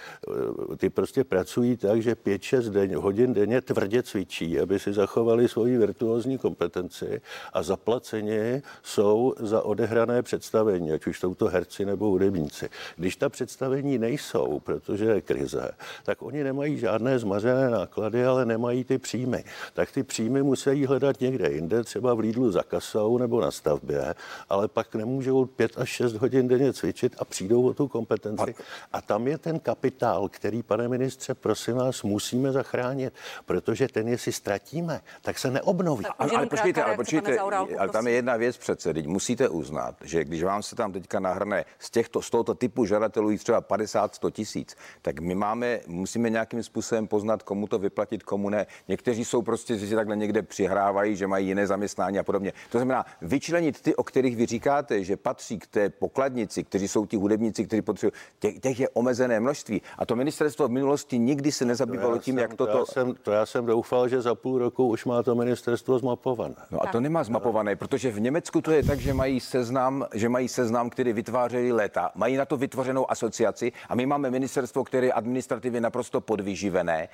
ty 0.77 0.89
prostě 0.89 1.23
pracují 1.23 1.77
tak, 1.77 2.01
že 2.01 2.15
5-6 2.15 2.95
hodin 2.95 3.33
denně 3.33 3.61
tvrdě 3.61 4.03
cvičí, 4.03 4.59
aby 4.59 4.79
si 4.79 4.93
zachovali 4.93 5.47
svoji 5.47 5.77
virtuální 5.77 5.96
virtuózní 5.97 6.37
kompetenci 6.37 7.21
a 7.53 7.63
zaplaceni 7.63 8.61
jsou 8.83 9.33
za 9.39 9.61
odehrané 9.61 10.21
představení, 10.21 10.91
ať 10.91 11.07
už 11.07 11.19
jsou 11.19 11.35
to 11.35 11.45
herci 11.45 11.85
nebo 11.85 12.05
hudebníci. 12.05 12.69
Když 12.95 13.15
ta 13.15 13.29
představení 13.29 13.97
nejsou, 13.97 14.59
protože 14.59 15.05
je 15.05 15.21
krize, 15.21 15.71
tak 16.03 16.21
oni 16.21 16.43
nemají 16.43 16.77
žádné 16.77 17.19
zmařené 17.19 17.69
náklady, 17.69 18.25
ale 18.25 18.45
nemají 18.45 18.83
ty 18.83 18.97
příjmy. 18.97 19.43
Tak 19.73 19.91
ty 19.91 20.03
příjmy 20.03 20.43
musí 20.43 20.85
hledat 20.85 21.19
někde 21.19 21.51
jinde, 21.51 21.83
třeba 21.83 22.13
v 22.13 22.19
Lidlu 22.19 22.51
za 22.51 22.63
kasou 22.63 23.17
nebo 23.17 23.41
na 23.41 23.51
stavbě, 23.51 24.15
ale 24.49 24.67
pak 24.67 24.95
nemůžou 24.95 25.45
5 25.45 25.71
až 25.77 25.89
6 25.89 26.13
hodin 26.13 26.47
denně 26.47 26.73
cvičit 26.73 27.15
a 27.19 27.25
přijdou 27.25 27.67
o 27.67 27.73
tu 27.73 27.87
kompetenci. 27.87 28.55
A 28.93 29.01
tam 29.01 29.27
je 29.27 29.37
ten 29.37 29.59
kapitál, 29.59 30.29
který, 30.29 30.63
pane 30.63 30.87
ministře, 30.87 31.33
prosím 31.33 31.75
vás, 31.75 32.03
musíme 32.03 32.51
zachránit, 32.51 33.13
protože 33.45 33.87
ten, 33.87 34.07
jestli 34.07 34.31
ztratíme, 34.31 35.01
tak 35.21 35.39
se 35.39 35.51
neobnoví 35.51 35.86
obnoví. 35.91 36.15
Ale, 36.19 36.31
ale 36.31 36.45
počkejte, 36.47 36.83
ale 36.83 36.95
počkejte, 36.95 37.39
ale 37.39 37.89
tam 37.91 38.07
je 38.07 38.13
jedna 38.13 38.37
věc 38.37 38.57
přece, 38.57 38.93
teď 38.93 39.07
musíte 39.07 39.49
uznat, 39.49 39.95
že 40.03 40.23
když 40.23 40.43
vám 40.43 40.63
se 40.63 40.75
tam 40.75 40.91
teďka 40.91 41.19
nahrne 41.19 41.65
z, 41.79 41.89
těchto, 41.89 42.21
z 42.21 42.29
tohoto 42.29 42.53
typu 42.53 42.85
žadatelů 42.85 43.29
jich 43.29 43.43
třeba 43.43 43.61
50-100 43.61 44.31
tisíc, 44.31 44.75
tak 45.01 45.19
my 45.19 45.35
máme, 45.35 45.79
musíme 45.87 46.29
nějakým 46.29 46.63
způsobem 46.63 47.07
poznat, 47.07 47.43
komu 47.43 47.67
to 47.67 47.79
vyplatit, 47.79 48.23
komu 48.23 48.49
ne. 48.49 48.65
Někteří 48.87 49.25
jsou 49.25 49.41
prostě, 49.41 49.77
že 49.77 49.87
si 49.87 49.95
takhle 49.95 50.15
někde 50.15 50.41
přihrávají, 50.41 51.15
že 51.15 51.27
mají 51.27 51.47
jiné 51.47 51.67
zaměstnání 51.67 52.19
a 52.19 52.23
podobně. 52.23 52.53
To 52.71 52.77
znamená, 52.77 53.05
vyčlenit 53.21 53.81
ty, 53.81 53.95
o 53.95 54.03
kterých 54.03 54.35
vy 54.35 54.45
říkáte, 54.45 55.03
že 55.03 55.17
patří 55.17 55.59
k 55.59 55.67
té 55.67 55.89
pokladnici, 55.89 56.63
kteří 56.63 56.87
jsou 56.87 57.05
ti 57.05 57.17
hudebníci, 57.17 57.65
kteří 57.65 57.81
potřebují, 57.81 58.11
těch, 58.39 58.59
těch 58.59 58.79
je 58.79 58.89
omezené 58.89 59.39
množství. 59.39 59.81
A 59.97 60.05
to 60.05 60.15
ministerstvo 60.15 60.67
v 60.67 60.71
minulosti 60.71 61.19
nikdy 61.19 61.51
se 61.51 61.65
nezabývalo 61.65 62.17
tím, 62.17 62.35
jsem, 62.35 62.41
jak 62.41 62.53
toto. 62.53 62.71
To 62.71 62.77
já, 62.77 62.85
jsem, 62.85 63.15
to 63.23 63.31
já 63.31 63.45
jsem 63.45 63.65
doufal, 63.65 64.07
že 64.07 64.21
za 64.21 64.35
půl 64.35 64.57
roku 64.57 64.87
už 64.87 65.05
má 65.05 65.23
to 65.23 65.35
ministerstvo 65.35 65.66
ministerstvo 65.67 65.99
zmapované. 65.99 66.55
No 66.71 66.83
a 66.83 66.87
to 66.87 66.99
nemá 66.99 67.23
zmapované, 67.23 67.75
protože 67.75 68.11
v 68.11 68.19
Německu 68.19 68.61
to 68.61 68.71
je 68.71 68.83
tak, 68.83 68.99
že 68.99 69.13
mají 69.13 69.39
seznam, 69.39 70.05
že 70.13 70.29
mají 70.29 70.47
seznam, 70.47 70.89
který 70.89 71.13
vytvářejí 71.13 71.71
léta. 71.71 72.11
Mají 72.15 72.35
na 72.35 72.45
to 72.45 72.57
vytvořenou 72.57 73.11
asociaci 73.11 73.71
a 73.89 73.95
my 73.95 74.05
máme 74.05 74.31
ministerstvo, 74.31 74.83
které 74.83 75.07
je 75.07 75.13
administrativně 75.13 75.81
naprosto 75.81 76.21
podvyživené. 76.21 77.09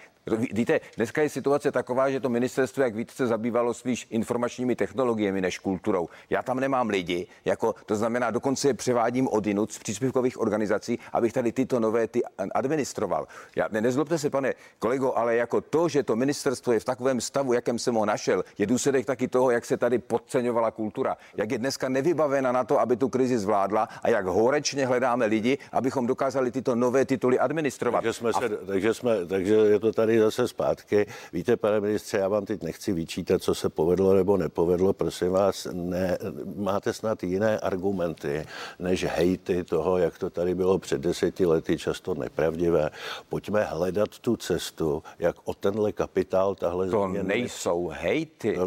Víte, 0.54 0.80
dneska 0.98 1.22
je 1.22 1.30
situace 1.30 1.72
taková, 1.72 2.10
že 2.10 2.20
to 2.20 2.30
ministerstvo, 2.30 2.84
jak 2.84 2.96
víte, 2.96 3.14
se 3.14 3.28
zabývalo 3.28 3.74
spíš 3.74 4.08
informačními 4.10 4.76
technologiemi 4.76 5.42
než 5.42 5.60
kulturou. 5.60 6.10
Já 6.30 6.44
tam 6.44 6.60
nemám 6.60 6.90
lidi, 6.90 7.28
jako 7.46 7.76
to 7.86 7.96
znamená, 7.96 8.32
dokonce 8.32 8.68
je 8.68 8.74
převádím 8.74 9.28
odinut 9.28 9.72
z 9.74 9.80
příspěvkových 9.80 10.40
organizací, 10.40 11.00
abych 11.14 11.34
tady 11.34 11.52
tyto 11.52 11.80
nové 11.80 12.08
ty 12.08 12.22
administroval. 12.54 13.28
Já, 13.56 13.68
ne, 13.72 13.82
nezlobte 13.82 14.18
se, 14.18 14.30
pane 14.30 14.54
kolego, 14.80 15.18
ale 15.18 15.36
jako 15.36 15.62
to, 15.62 15.90
že 15.90 16.04
to 16.04 16.16
ministerstvo 16.16 16.74
je 16.74 16.80
v 16.80 16.86
takovém 16.86 17.22
stavu, 17.22 17.54
jakém 17.54 17.80
jsem 17.80 17.96
ho 17.96 18.06
našel, 18.06 18.43
je 18.58 18.66
důsledek 18.66 19.06
taky 19.06 19.28
toho, 19.28 19.52
jak 19.52 19.66
se 19.66 19.78
tady 19.78 20.00
podceňovala 20.00 20.72
kultura, 20.72 21.18
jak 21.38 21.52
je 21.52 21.58
dneska 21.58 21.90
nevybavena 21.90 22.52
na 22.52 22.64
to, 22.64 22.80
aby 22.80 22.98
tu 22.98 23.10
krizi 23.10 23.38
zvládla 23.38 23.88
a 24.04 24.10
jak 24.10 24.26
horečně 24.26 24.86
hledáme 24.86 25.26
lidi, 25.26 25.58
abychom 25.72 26.08
dokázali 26.08 26.52
tyto 26.52 26.76
nové 26.76 27.06
tituly 27.06 27.40
administrovat. 27.40 28.04
Takže, 28.04 28.14
jsme 28.14 28.34
se, 28.34 28.46
a... 28.46 28.66
takže, 28.66 28.94
jsme, 28.94 29.26
takže 29.26 29.54
je 29.54 29.80
to 29.80 29.94
tady 29.94 30.20
zase 30.20 30.48
zpátky. 30.48 31.06
Víte, 31.34 31.58
pane 31.58 31.80
ministře, 31.80 32.18
já 32.18 32.28
vám 32.28 32.46
teď 32.46 32.64
nechci 32.64 32.94
vyčítat, 32.94 33.42
co 33.42 33.56
se 33.56 33.70
povedlo 33.70 34.14
nebo 34.14 34.38
nepovedlo. 34.38 34.94
Prosím 34.94 35.32
vás, 35.32 35.68
ne, 35.72 36.18
máte 36.56 36.94
snad 36.94 37.24
jiné 37.24 37.60
argumenty 37.60 38.46
než 38.80 39.06
hejty 39.06 39.64
toho, 39.64 39.98
jak 39.98 40.18
to 40.18 40.30
tady 40.30 40.56
bylo 40.56 40.80
před 40.80 41.02
deseti 41.02 41.46
lety, 41.46 41.78
často 41.78 42.14
nepravdivé. 42.14 42.90
Pojďme 43.30 43.64
hledat 43.64 44.20
tu 44.20 44.38
cestu, 44.38 45.04
jak 45.20 45.36
o 45.44 45.54
tenhle 45.54 45.92
kapitál 45.92 46.56
tahle 46.56 46.90
To 46.90 47.08
nejsou 47.08 47.88
hejty 47.88 48.33
ty. 48.38 48.58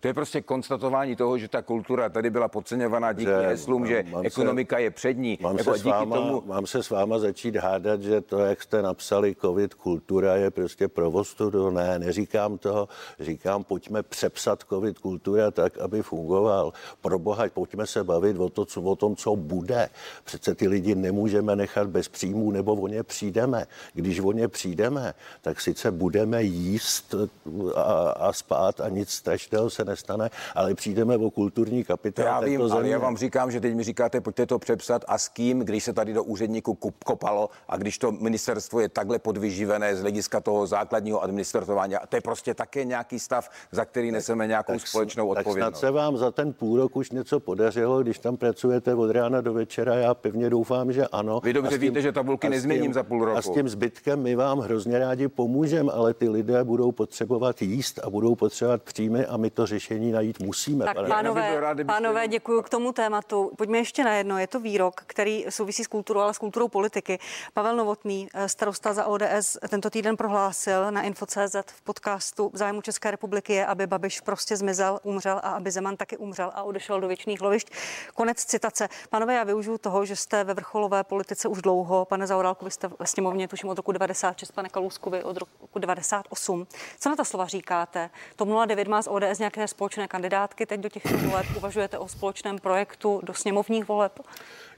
To 0.00 0.08
je 0.08 0.14
prostě 0.14 0.40
konstatování 0.40 1.16
toho, 1.16 1.38
že 1.38 1.48
ta 1.48 1.62
kultura 1.62 2.08
tady 2.08 2.30
byla 2.30 2.48
podceňovaná 2.48 3.12
díky 3.12 3.30
že, 3.30 3.36
heslům, 3.36 3.86
že 3.86 4.04
ekonomika 4.22 4.76
se, 4.76 4.82
je 4.82 4.90
přední. 4.90 5.38
Mám, 5.40 5.58
jako 5.58 5.72
se 5.72 5.78
díky 5.78 5.88
váma, 5.88 6.16
tomu... 6.16 6.42
mám 6.46 6.66
se 6.66 6.82
s 6.82 6.90
váma 6.90 7.18
začít 7.18 7.56
hádat, 7.56 8.00
že 8.02 8.20
to, 8.20 8.38
jak 8.38 8.62
jste 8.62 8.82
napsali 8.82 9.34
COVID 9.34 9.74
kultura, 9.74 10.36
je 10.36 10.50
prostě 10.50 10.88
provostudu. 10.88 11.70
Ne, 11.70 11.98
neříkám 11.98 12.58
to. 12.58 12.88
Říkám, 13.20 13.64
pojďme 13.64 14.02
přepsat 14.02 14.64
COVID 14.68 14.98
kultura 14.98 15.50
tak, 15.50 15.78
aby 15.78 16.02
fungoval. 16.02 16.72
Pro 17.00 17.18
boha, 17.18 17.44
pojďme 17.54 17.86
se 17.86 18.04
bavit 18.04 18.36
o, 18.38 18.48
to, 18.48 18.64
co, 18.64 18.82
o 18.82 18.96
tom, 18.96 19.16
co 19.16 19.36
bude. 19.36 19.88
Přece 20.24 20.54
ty 20.54 20.68
lidi 20.68 20.94
nemůžeme 20.94 21.56
nechat 21.56 21.86
bez 21.86 22.08
příjmů, 22.08 22.50
nebo 22.50 22.74
o 22.74 22.88
ně 22.88 23.02
přijdeme. 23.02 23.66
Když 23.94 24.20
o 24.20 24.32
ně 24.32 24.48
přijdeme, 24.48 25.14
tak 25.42 25.60
sice 25.60 25.90
budeme 25.90 26.42
jíst 26.42 27.14
a, 27.74 27.82
a 28.10 28.32
spát 28.32 28.80
a 28.80 28.88
nic 28.88 29.09
nic 29.10 29.18
strašného 29.18 29.70
se 29.70 29.84
nestane, 29.84 30.30
ale 30.54 30.74
přijdeme 30.74 31.16
o 31.16 31.30
kulturní 31.30 31.84
kapitál. 31.84 32.26
Já 32.26 32.40
vím, 32.40 32.62
ale 32.72 32.88
já 32.88 32.98
vám 32.98 33.16
říkám, 33.16 33.50
že 33.50 33.60
teď 33.60 33.74
mi 33.74 33.82
říkáte, 33.82 34.20
pojďte 34.20 34.46
to 34.46 34.58
přepsat 34.58 35.04
a 35.08 35.18
s 35.18 35.28
kým, 35.28 35.58
když 35.58 35.84
se 35.84 35.92
tady 35.92 36.12
do 36.12 36.24
úředníku 36.24 36.78
kopalo 37.04 37.48
a 37.68 37.76
když 37.76 37.98
to 37.98 38.12
ministerstvo 38.12 38.80
je 38.80 38.88
takhle 38.88 39.18
podvyživené 39.18 39.96
z 39.96 40.00
hlediska 40.00 40.40
toho 40.40 40.66
základního 40.66 41.22
administratování. 41.22 41.96
A 41.96 42.06
to 42.06 42.16
je 42.16 42.20
prostě 42.20 42.54
také 42.54 42.84
nějaký 42.84 43.18
stav, 43.18 43.50
za 43.72 43.84
který 43.84 44.10
neseme 44.10 44.46
nějakou 44.46 44.72
tak, 44.72 44.88
společnou 44.88 45.34
tak 45.34 45.38
odpovědnost. 45.38 45.72
Tak 45.72 45.78
snad 45.78 45.88
se 45.88 45.90
vám 45.90 46.16
za 46.16 46.30
ten 46.30 46.52
půl 46.52 46.76
rok 46.76 46.96
už 46.96 47.10
něco 47.10 47.40
podařilo, 47.40 48.02
když 48.02 48.18
tam 48.18 48.36
pracujete 48.36 48.94
od 48.94 49.10
rána 49.10 49.40
do 49.40 49.52
večera. 49.52 49.94
Já 49.94 50.14
pevně 50.14 50.50
doufám, 50.50 50.92
že 50.92 51.06
ano. 51.06 51.40
Vy 51.44 51.52
dobře 51.52 51.78
tím, 51.78 51.80
víte, 51.80 52.02
že 52.02 52.12
tabulky 52.12 52.48
nezměním 52.48 52.94
za 52.94 53.02
půl 53.02 53.24
roku. 53.24 53.38
A 53.38 53.42
s 53.42 53.50
tím 53.50 53.68
zbytkem 53.68 54.22
my 54.22 54.34
vám 54.34 54.58
hrozně 54.58 54.98
rádi 54.98 55.28
pomůžeme, 55.28 55.92
ale 55.92 56.14
ty 56.14 56.28
lidé 56.28 56.64
budou 56.64 56.92
potřebovat 56.92 57.62
jíst 57.62 58.00
a 58.04 58.10
budou 58.10 58.34
potřebovat 58.34 58.82
příjmy 59.00 59.26
a 59.26 59.36
my 59.36 59.50
to 59.50 59.66
řešení 59.66 60.12
najít 60.12 60.40
musíme. 60.40 60.84
Tak 60.84 60.96
pánové, 61.08 61.60
rád, 61.60 61.78
pánové, 61.86 62.28
děkuji 62.28 62.62
k 62.62 62.68
tomu 62.68 62.92
tématu. 62.92 63.52
Pojďme 63.56 63.78
ještě 63.78 64.04
na 64.04 64.14
jedno. 64.14 64.38
Je 64.38 64.46
to 64.46 64.60
výrok, 64.60 65.00
který 65.06 65.44
souvisí 65.48 65.84
s 65.84 65.86
kulturou, 65.86 66.20
ale 66.20 66.34
s 66.34 66.38
kulturou 66.38 66.68
politiky. 66.68 67.18
Pavel 67.54 67.76
Novotný, 67.76 68.28
eh, 68.34 68.48
starosta 68.48 68.92
za 68.92 69.06
ODS, 69.06 69.58
tento 69.68 69.90
týden 69.90 70.16
prohlásil 70.16 70.90
na 70.90 71.02
Info.cz 71.02 71.56
v 71.66 71.82
podcastu 71.82 72.50
v 72.52 72.56
zájmu 72.56 72.80
České 72.80 73.10
republiky 73.10 73.52
je, 73.52 73.66
aby 73.66 73.86
Babiš 73.86 74.20
prostě 74.20 74.56
zmizel, 74.56 75.00
umřel 75.02 75.36
a 75.36 75.50
aby 75.50 75.70
Zeman 75.70 75.96
taky 75.96 76.16
umřel 76.16 76.50
a 76.54 76.62
odešel 76.62 77.00
do 77.00 77.08
věčných 77.08 77.40
lovišť. 77.40 77.68
Konec 78.14 78.44
citace. 78.44 78.88
Pánové, 79.10 79.34
já 79.34 79.44
využiju 79.44 79.78
toho, 79.78 80.04
že 80.04 80.16
jste 80.16 80.44
ve 80.44 80.54
vrcholové 80.54 81.04
politice 81.04 81.48
už 81.48 81.62
dlouho. 81.62 82.04
Pane 82.04 82.26
Zaurálku, 82.26 82.64
vy 82.64 82.70
jste 82.70 82.90
ve 82.98 83.06
sněmovně 83.06 83.48
tuším 83.48 83.68
od 83.68 83.76
roku 83.76 83.92
96, 83.92 84.52
pane 84.52 84.68
Kalouskovi 84.68 85.22
od 85.22 85.36
roku 85.36 85.78
98. 85.78 86.66
Co 87.00 87.08
na 87.08 87.16
ta 87.16 87.24
slova 87.24 87.46
říkáte? 87.46 88.10
TOP 88.36 88.48
09 88.66 88.89
má 88.90 89.02
z 89.02 89.08
ODS 89.10 89.38
nějaké 89.38 89.68
společné 89.68 90.08
kandidátky 90.08 90.66
teď 90.66 90.80
do 90.80 90.88
těch 90.88 91.22
voleb. 91.26 91.46
Uvažujete 91.56 91.98
o 91.98 92.08
společném 92.08 92.58
projektu 92.58 93.20
do 93.24 93.34
sněmovních 93.34 93.88
voleb? 93.88 94.20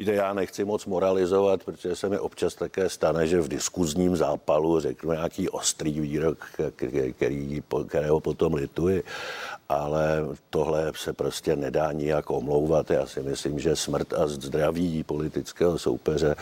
Víte, 0.03 0.14
já 0.14 0.34
nechci 0.34 0.64
moc 0.64 0.86
moralizovat, 0.86 1.64
protože 1.64 1.96
se 1.96 2.09
mi 2.09 2.18
občas 2.18 2.55
také 2.55 2.88
stane, 2.88 3.26
že 3.26 3.40
v 3.40 3.48
diskuzním 3.48 4.16
zápalu 4.16 4.80
řeknu 4.80 5.12
nějaký 5.12 5.48
ostrý 5.48 6.00
výrok, 6.00 6.38
který, 7.16 7.62
kterého 7.86 8.20
potom 8.20 8.55
lituji, 8.55 9.05
ale 9.68 10.26
tohle 10.50 10.92
se 10.96 11.12
prostě 11.12 11.57
nedá 11.57 11.92
nijak 11.92 12.30
omlouvat. 12.30 12.90
Já 12.90 13.07
si 13.07 13.22
myslím, 13.22 13.59
že 13.59 13.76
smrt 13.76 14.12
a 14.12 14.26
zdraví 14.26 15.05
politického 15.05 15.78
soupeře 15.78 16.34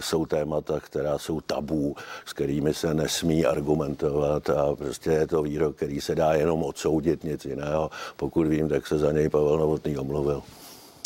jsou 0.00 0.26
témata, 0.26 0.80
která 0.80 1.18
jsou 1.18 1.40
tabů, 1.40 1.96
s 2.26 2.32
kterými 2.32 2.74
se 2.74 2.94
nesmí 2.94 3.46
argumentovat 3.46 4.50
a 4.50 4.76
prostě 4.76 5.10
je 5.10 5.26
to 5.26 5.42
výrok, 5.42 5.76
který 5.76 6.00
se 6.00 6.14
dá 6.14 6.32
jenom 6.32 6.62
odsoudit, 6.62 7.24
nic 7.24 7.44
jiného. 7.44 7.90
Pokud 8.16 8.46
vím, 8.46 8.68
tak 8.68 8.86
se 8.86 8.98
za 8.98 9.12
něj 9.12 9.28
Pavel 9.28 9.58
Novotný 9.58 9.98
omluvil. 9.98 10.42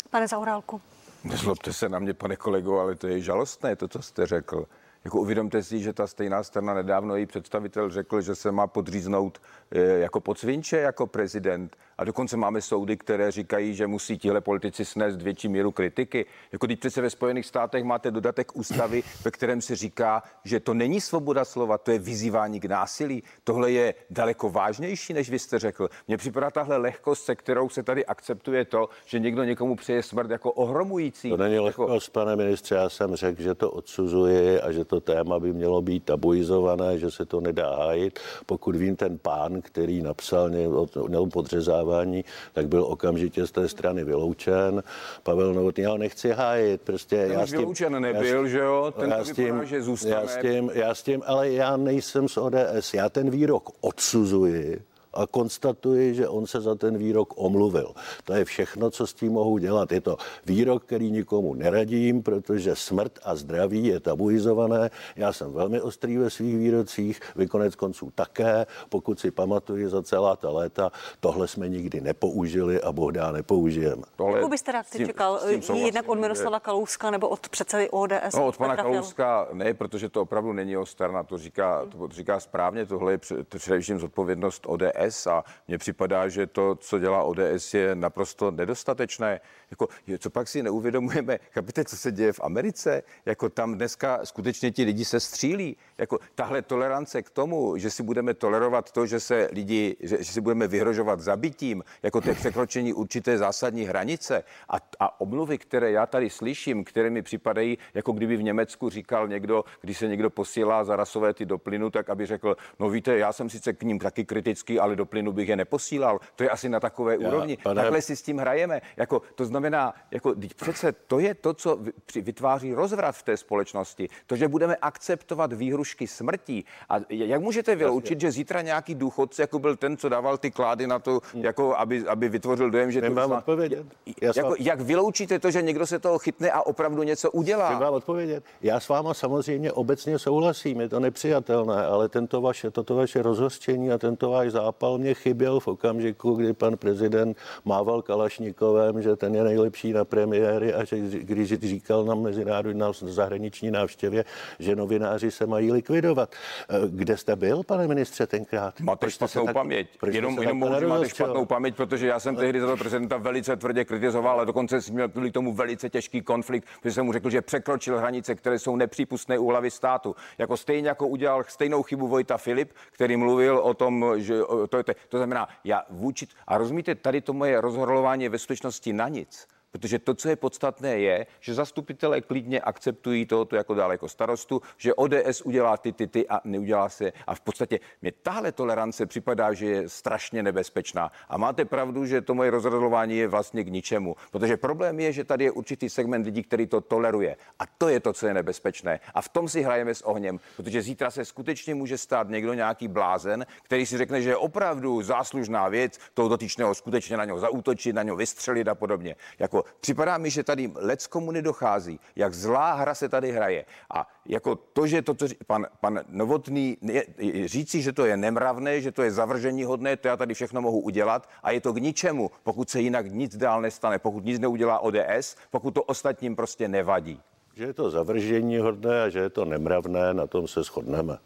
Pane 0.09 0.27
Zaurálku. 0.27 0.81
Nezlobte 1.23 1.73
se 1.73 1.89
na 1.89 1.99
mě, 1.99 2.13
pane 2.13 2.35
kolego, 2.35 2.79
ale 2.79 2.95
to 2.95 3.07
je 3.07 3.21
žalostné, 3.21 3.75
to, 3.75 3.87
co 3.87 4.01
jste 4.01 4.25
řekl. 4.25 4.65
Jako 5.05 5.21
uvědomte 5.21 5.63
si, 5.63 5.79
že 5.79 5.93
ta 5.93 6.07
stejná 6.07 6.43
strana 6.43 6.73
nedávno 6.73 7.15
její 7.15 7.25
představitel 7.25 7.89
řekl, 7.89 8.21
že 8.21 8.35
se 8.35 8.51
má 8.51 8.67
podříznout 8.67 9.41
eh, 9.71 9.79
jako 9.79 10.19
podsvinče 10.19 10.77
jako 10.77 11.07
prezident. 11.07 11.75
A 11.97 12.03
dokonce 12.03 12.37
máme 12.37 12.61
soudy, 12.61 12.97
které 12.97 13.31
říkají, 13.31 13.75
že 13.75 13.87
musí 13.87 14.17
tihle 14.17 14.41
politici 14.41 14.85
snést 14.85 15.21
větší 15.21 15.47
míru 15.47 15.71
kritiky. 15.71 16.25
Jako 16.51 16.65
když 16.65 16.79
přece 16.79 17.01
ve 17.01 17.09
Spojených 17.09 17.45
státech 17.45 17.83
máte 17.83 18.11
dodatek 18.11 18.55
ústavy, 18.55 19.03
ve 19.25 19.31
kterém 19.31 19.61
se 19.61 19.75
říká, 19.75 20.23
že 20.43 20.59
to 20.59 20.73
není 20.73 21.01
svoboda 21.01 21.45
slova, 21.45 21.77
to 21.77 21.91
je 21.91 21.99
vyzývání 21.99 22.59
k 22.59 22.65
násilí. 22.65 23.23
Tohle 23.43 23.71
je 23.71 23.93
daleko 24.09 24.49
vážnější, 24.49 25.13
než 25.13 25.29
vy 25.29 25.39
jste 25.39 25.59
řekl. 25.59 25.89
Mně 26.07 26.17
připadá 26.17 26.51
tahle 26.51 26.77
lehkost, 26.77 27.25
se 27.25 27.35
kterou 27.35 27.69
se 27.69 27.83
tady 27.83 28.05
akceptuje 28.05 28.65
to, 28.65 28.89
že 29.05 29.19
někdo 29.19 29.43
někomu 29.43 29.75
přeje 29.75 30.03
smrt 30.03 30.29
jako 30.29 30.51
ohromující. 30.51 31.29
To 31.29 31.37
není 31.37 31.55
jako- 31.55 31.65
lehkost, 31.65 32.07
jako... 32.07 32.19
pane 32.19 32.35
ministře. 32.35 32.75
Já 32.75 32.89
jsem 32.89 33.15
řekl, 33.15 33.41
že 33.41 33.55
to 33.55 33.71
odsuzuji 33.71 34.61
a 34.61 34.71
že 34.71 34.85
to 34.85 34.92
téma 35.01 35.39
by 35.39 35.53
mělo 35.53 35.81
být 35.81 36.03
tabuizované, 36.03 36.99
že 36.99 37.11
se 37.11 37.25
to 37.25 37.41
nedá 37.41 37.75
hájit. 37.75 38.19
Pokud 38.45 38.75
vím, 38.75 38.95
ten 38.95 39.17
pán, 39.17 39.61
který 39.61 40.01
napsal 40.01 40.49
nebo 40.49 40.87
podřezává 41.33 41.93
hlasování, 41.93 42.25
tak 42.53 42.67
byl 42.67 42.83
okamžitě 42.83 43.47
z 43.47 43.51
té 43.51 43.67
strany 43.67 44.03
vyloučen. 44.03 44.83
Pavel 45.23 45.53
Novotný, 45.53 45.83
já 45.83 45.89
ho 45.91 45.97
nechci 45.97 46.31
hájit, 46.31 46.81
prostě 46.81 47.15
Ten 47.15 47.31
já 47.31 47.47
s 47.47 47.49
tím, 47.49 47.59
vyloučen 47.59 48.01
nebyl, 48.01 48.45
já, 48.45 48.51
že 48.51 48.59
jo? 48.59 48.93
Ten 48.99 49.09
já 49.09 49.25
s 49.25 49.31
tím, 49.31 49.45
vypadá, 49.45 49.63
že 49.63 49.81
zůstane. 49.81 50.15
Já 50.15 50.27
s 50.27 50.37
tím, 50.37 50.71
já 50.73 50.95
s 50.95 51.03
tím, 51.03 51.23
ale 51.25 51.51
já 51.51 51.77
nejsem 51.77 52.27
z 52.27 52.37
ODS, 52.37 52.93
já 52.93 53.09
ten 53.09 53.29
výrok 53.29 53.69
odsuzuji 53.81 54.81
a 55.13 55.27
konstatuji, 55.27 56.13
že 56.13 56.27
on 56.27 56.47
se 56.47 56.61
za 56.61 56.75
ten 56.75 56.97
výrok 56.97 57.33
omluvil. 57.35 57.93
To 58.23 58.33
je 58.33 58.45
všechno, 58.45 58.89
co 58.89 59.07
s 59.07 59.13
tím 59.13 59.31
mohu 59.31 59.57
dělat. 59.57 59.91
Je 59.91 60.01
to 60.01 60.17
výrok, 60.45 60.83
který 60.83 61.11
nikomu 61.11 61.53
neradím, 61.53 62.23
protože 62.23 62.75
smrt 62.75 63.19
a 63.23 63.35
zdraví 63.35 63.85
je 63.85 63.99
tabuizované. 63.99 64.89
Já 65.15 65.33
jsem 65.33 65.53
velmi 65.53 65.81
ostrý 65.81 66.17
ve 66.17 66.29
svých 66.29 66.57
výrocích, 66.57 67.19
vy 67.35 67.47
konec 67.47 67.75
konců 67.75 68.11
také. 68.15 68.65
Pokud 68.89 69.19
si 69.19 69.31
pamatuju 69.31 69.89
za 69.89 70.03
celá 70.03 70.35
ta 70.35 70.49
léta, 70.49 70.91
tohle 71.19 71.47
jsme 71.47 71.69
nikdy 71.69 72.01
nepoužili 72.01 72.81
a 72.81 72.91
bohdá 72.91 73.31
nepoužijeme. 73.31 74.03
Tohle, 74.15 74.37
Jakou 74.37 74.49
byste 74.49 74.71
reakci 74.71 75.05
čekal? 75.05 75.39
Jednak 75.73 76.09
od 76.09 76.19
Miroslava 76.19 76.59
Kalouska 76.59 77.11
nebo 77.11 77.29
od 77.29 77.49
předsedy 77.49 77.89
ODS? 77.89 78.35
No, 78.35 78.47
od 78.47 78.57
pana 78.57 78.75
Kalouska 78.75 79.47
ne, 79.53 79.73
protože 79.73 80.09
to 80.09 80.21
opravdu 80.21 80.53
není 80.53 80.77
o 80.77 80.85
strana, 80.85 81.23
to 81.23 81.37
říká, 81.37 81.85
to 81.85 82.07
říká 82.07 82.39
správně, 82.39 82.85
tohle 82.85 83.11
je 83.11 83.19
především 83.57 83.99
zodpovědnost 83.99 84.63
ODS 84.67 85.02
ODS 85.07 85.27
a 85.27 85.43
mně 85.67 85.77
připadá, 85.77 86.27
že 86.27 86.47
to, 86.47 86.75
co 86.75 86.99
dělá 86.99 87.23
ODS, 87.23 87.73
je 87.73 87.95
naprosto 87.95 88.51
nedostatečné. 88.51 89.39
Jako, 89.71 89.87
co 90.19 90.29
pak 90.29 90.47
si 90.47 90.63
neuvědomujeme, 90.63 91.39
chápete, 91.51 91.85
co 91.85 91.97
se 91.97 92.11
děje 92.11 92.33
v 92.33 92.39
Americe? 92.43 93.03
Jako 93.25 93.49
tam 93.49 93.75
dneska 93.75 94.19
skutečně 94.23 94.71
ti 94.71 94.83
lidi 94.83 95.05
se 95.05 95.19
střílí. 95.19 95.77
Jako 95.97 96.19
tahle 96.35 96.61
tolerance 96.61 97.21
k 97.21 97.29
tomu, 97.29 97.77
že 97.77 97.89
si 97.89 98.03
budeme 98.03 98.33
tolerovat 98.33 98.91
to, 98.91 99.05
že 99.05 99.19
se 99.19 99.49
lidi, 99.51 99.95
že, 99.99 100.23
že 100.23 100.31
si 100.31 100.41
budeme 100.41 100.67
vyhrožovat 100.67 101.19
zabitím, 101.19 101.83
jako 102.03 102.21
to 102.21 102.33
překročení 102.33 102.93
určité 102.93 103.37
zásadní 103.37 103.83
hranice 103.83 104.43
a, 104.69 104.77
a 104.99 105.21
omluvy, 105.21 105.57
které 105.57 105.91
já 105.91 106.05
tady 106.05 106.29
slyším, 106.29 106.83
které 106.83 107.09
mi 107.09 107.21
připadají, 107.21 107.77
jako 107.93 108.11
kdyby 108.11 108.37
v 108.37 108.43
Německu 108.43 108.89
říkal 108.89 109.27
někdo, 109.27 109.63
když 109.81 109.97
se 109.97 110.07
někdo 110.07 110.29
posílá 110.29 110.83
za 110.83 110.95
rasové 110.95 111.33
ty 111.33 111.45
do 111.45 111.57
plynu, 111.57 111.89
tak 111.89 112.09
aby 112.09 112.25
řekl, 112.25 112.55
no 112.79 112.89
víte, 112.89 113.17
já 113.17 113.33
jsem 113.33 113.49
sice 113.49 113.73
k 113.73 113.83
ním 113.83 113.99
taky 113.99 114.25
kritický, 114.25 114.79
ale 114.79 114.92
do 114.95 115.05
plynu 115.05 115.31
bych 115.31 115.49
je 115.49 115.55
neposílal. 115.55 116.19
To 116.35 116.43
je 116.43 116.49
asi 116.49 116.69
na 116.69 116.79
takové 116.79 117.17
já, 117.19 117.27
úrovni. 117.27 117.57
Pane... 117.63 117.81
Takhle 117.81 118.01
si 118.01 118.15
s 118.15 118.21
tím 118.21 118.37
hrajeme. 118.37 118.81
Jako, 118.97 119.21
to 119.35 119.45
znamená, 119.45 119.93
jako, 120.11 120.35
přece 120.55 120.91
to 120.91 121.19
je 121.19 121.33
to, 121.33 121.53
co 121.53 121.79
vytváří 122.15 122.73
rozvrat 122.73 123.15
v 123.15 123.23
té 123.23 123.37
společnosti. 123.37 124.09
To, 124.27 124.35
že 124.35 124.47
budeme 124.47 124.75
akceptovat 124.75 125.53
výhrušky 125.53 126.07
smrtí. 126.07 126.65
A 126.89 126.95
jak 127.09 127.41
můžete 127.41 127.75
vyloučit, 127.75 128.21
že 128.21 128.31
zítra 128.31 128.61
nějaký 128.61 128.95
důchodce, 128.95 129.41
jako 129.41 129.59
byl 129.59 129.75
ten, 129.75 129.97
co 129.97 130.09
dával 130.09 130.37
ty 130.37 130.51
klády 130.51 130.87
na 130.87 130.99
to, 130.99 131.19
hmm. 131.33 131.43
jako 131.43 131.75
aby, 131.77 132.07
aby 132.07 132.29
vytvořil 132.29 132.71
dojem, 132.71 132.91
že 132.91 133.01
to... 133.01 133.13
Mám 133.13 133.31
odpovědět. 133.31 133.85
Jako, 134.21 134.55
jak 134.59 134.81
vyloučíte 134.81 135.39
to, 135.39 135.51
že 135.51 135.61
někdo 135.61 135.87
se 135.87 135.99
toho 135.99 136.19
chytne 136.19 136.51
a 136.51 136.61
opravdu 136.61 137.03
něco 137.03 137.31
udělá? 137.31 137.71
Mám 137.71 137.81
vám 137.81 137.93
odpovědět. 137.93 138.43
Já 138.61 138.79
s 138.79 138.89
váma 138.89 139.13
samozřejmě 139.13 139.71
obecně 139.71 140.19
souhlasím, 140.19 140.81
je 140.81 140.89
to 140.89 140.99
nepřijatelné, 140.99 141.85
ale 141.85 142.09
tento 142.09 142.41
vaše, 142.41 142.71
toto 142.71 142.95
vaše 142.95 143.21
rozhořčení 143.21 143.91
a 143.91 143.97
tento 143.97 144.29
váš 144.29 144.51
zápal 144.83 144.97
mě 144.97 145.13
chyběl 145.13 145.59
v 145.59 145.67
okamžiku, 145.67 146.33
kdy 146.33 146.53
pan 146.53 146.77
prezident 146.77 147.37
mával 147.65 148.01
Kalašnikovem, 148.01 149.01
že 149.01 149.15
ten 149.15 149.35
je 149.35 149.43
nejlepší 149.43 149.93
na 149.93 150.05
premiéry 150.05 150.73
a 150.73 150.83
že 150.83 150.97
když 150.99 151.53
říkal 151.53 152.05
na 152.05 152.15
mezinárodní 152.15 152.79
na 152.79 152.91
zahraniční 152.93 153.71
návštěvě, 153.71 154.25
že 154.59 154.75
novináři 154.75 155.31
se 155.31 155.45
mají 155.45 155.71
likvidovat. 155.71 156.35
Eh, 156.69 156.75
kde 156.89 157.17
jste 157.17 157.35
byl, 157.35 157.63
pane 157.63 157.87
ministře, 157.87 158.27
tenkrát? 158.27 158.79
Máte 158.79 159.11
špatnou 159.11 159.45
tak, 159.45 159.53
paměť. 159.53 159.87
Jenom, 160.11 160.41
jenom 160.41 160.57
mohu, 160.57 160.79
že 160.79 160.87
máte 160.87 161.09
špatnou 161.09 161.45
paměť, 161.45 161.75
protože 161.75 162.07
já 162.07 162.19
jsem 162.19 162.35
tehdy 162.35 162.59
za 162.59 162.67
to 162.67 162.77
prezidenta 162.77 163.17
velice 163.17 163.55
tvrdě 163.55 163.85
kritizoval, 163.85 164.33
ale 164.33 164.45
dokonce 164.45 164.81
jsem 164.81 164.95
měl 164.95 165.09
kvůli 165.09 165.31
tomu 165.31 165.53
velice 165.53 165.89
těžký 165.89 166.21
konflikt, 166.21 166.67
protože 166.81 166.93
jsem 166.93 167.05
mu 167.05 167.13
řekl, 167.13 167.29
že 167.29 167.41
překročil 167.41 167.97
hranice, 167.97 168.35
které 168.35 168.59
jsou 168.59 168.75
nepřípustné 168.75 169.39
u 169.39 169.47
hlavy 169.47 169.71
státu. 169.71 170.15
Jako 170.37 170.57
stejně 170.57 170.87
jako 170.87 171.07
udělal 171.07 171.43
stejnou 171.47 171.83
chybu 171.83 172.07
Vojta 172.07 172.37
Filip, 172.37 172.71
který 172.91 173.17
mluvil 173.17 173.57
o 173.57 173.73
tom, 173.73 174.05
že 174.17 174.43
to, 174.77 174.83
to, 174.83 174.93
to 175.09 175.17
znamená, 175.17 175.47
já 175.63 175.83
vůči, 175.89 176.27
a 176.47 176.57
rozumíte, 176.57 176.95
tady 176.95 177.21
to 177.21 177.33
moje 177.33 177.61
rozhorování 177.61 178.23
je 178.23 178.29
ve 178.29 178.39
skutečnosti 178.39 178.93
na 178.93 179.07
nic 179.07 179.47
Protože 179.73 179.99
to, 179.99 180.13
co 180.13 180.29
je 180.29 180.35
podstatné, 180.35 180.99
je, 180.99 181.27
že 181.39 181.53
zastupitelé 181.53 182.21
klidně 182.21 182.61
akceptují 182.61 183.25
tohoto 183.25 183.55
jako 183.55 183.73
daleko 183.73 184.07
starostu, 184.07 184.61
že 184.77 184.93
ODS 184.93 185.41
udělá 185.41 185.77
ty, 185.77 185.91
ty, 185.91 186.07
ty 186.07 186.27
a 186.29 186.41
neudělá 186.43 186.89
se. 186.89 187.13
A 187.27 187.35
v 187.35 187.41
podstatě 187.41 187.79
mě 188.01 188.11
tahle 188.11 188.51
tolerance 188.51 189.05
připadá, 189.05 189.53
že 189.53 189.65
je 189.65 189.89
strašně 189.89 190.43
nebezpečná. 190.43 191.11
A 191.29 191.37
máte 191.37 191.65
pravdu, 191.65 192.05
že 192.05 192.21
to 192.21 192.33
moje 192.33 192.51
rozhodování 192.51 193.17
je 193.17 193.27
vlastně 193.27 193.63
k 193.63 193.67
ničemu. 193.67 194.15
Protože 194.31 194.57
problém 194.57 194.99
je, 194.99 195.11
že 195.11 195.23
tady 195.23 195.43
je 195.43 195.51
určitý 195.51 195.89
segment 195.89 196.25
lidí, 196.25 196.43
který 196.43 196.67
to 196.67 196.81
toleruje. 196.81 197.35
A 197.59 197.63
to 197.77 197.89
je 197.89 197.99
to, 197.99 198.13
co 198.13 198.27
je 198.27 198.33
nebezpečné. 198.33 198.99
A 199.13 199.21
v 199.21 199.29
tom 199.29 199.49
si 199.49 199.61
hrajeme 199.61 199.95
s 199.95 200.01
ohněm, 200.01 200.39
protože 200.57 200.81
zítra 200.81 201.11
se 201.11 201.25
skutečně 201.25 201.75
může 201.75 201.97
stát 201.97 202.29
někdo 202.29 202.53
nějaký 202.53 202.87
blázen, 202.87 203.45
který 203.63 203.85
si 203.85 203.97
řekne, 203.97 204.21
že 204.21 204.29
je 204.29 204.37
opravdu 204.37 205.01
záslužná 205.01 205.69
věc 205.69 205.99
toho 206.13 206.29
dotyčného 206.29 206.75
skutečně 206.75 207.17
na 207.17 207.25
něho 207.25 207.39
zaútočit, 207.39 207.95
na 207.95 208.03
něho 208.03 208.17
vystřelit 208.17 208.67
a 208.67 208.75
podobně. 208.75 209.15
Jako 209.39 209.62
připadá 209.79 210.17
mi, 210.17 210.29
že 210.29 210.43
tady 210.43 210.71
lec 210.75 211.07
komu 211.07 211.31
nedochází, 211.31 211.99
jak 212.15 212.33
zlá 212.33 212.73
hra 212.73 212.95
se 212.95 213.09
tady 213.09 213.31
hraje. 213.31 213.65
A 213.93 214.07
jako 214.25 214.55
to, 214.55 214.87
že 214.87 215.01
to, 215.01 215.13
co 215.13 215.25
pan, 215.47 215.67
pan 215.79 215.99
Novotný 216.09 216.77
je, 216.81 217.05
říci, 217.47 217.81
že 217.81 217.91
to 217.91 218.05
je 218.05 218.17
nemravné, 218.17 218.81
že 218.81 218.91
to 218.91 219.03
je 219.03 219.11
zavržení 219.11 219.63
hodné, 219.63 219.97
to 219.97 220.07
já 220.07 220.17
tady 220.17 220.33
všechno 220.33 220.61
mohu 220.61 220.79
udělat 220.79 221.29
a 221.43 221.51
je 221.51 221.61
to 221.61 221.73
k 221.73 221.81
ničemu, 221.81 222.31
pokud 222.43 222.69
se 222.69 222.81
jinak 222.81 223.11
nic 223.11 223.37
dál 223.37 223.61
nestane, 223.61 223.99
pokud 223.99 224.25
nic 224.25 224.39
neudělá 224.39 224.79
ODS, 224.79 225.35
pokud 225.51 225.71
to 225.71 225.83
ostatním 225.83 226.35
prostě 226.35 226.67
nevadí. 226.67 227.21
Že 227.53 227.63
je 227.63 227.73
to 227.73 227.91
zavržení 227.91 228.57
hodné 228.57 229.03
a 229.03 229.09
že 229.09 229.19
je 229.19 229.29
to 229.29 229.45
nemravné, 229.45 230.13
na 230.13 230.27
tom 230.27 230.47
se 230.47 230.63
shodneme. 230.63 231.17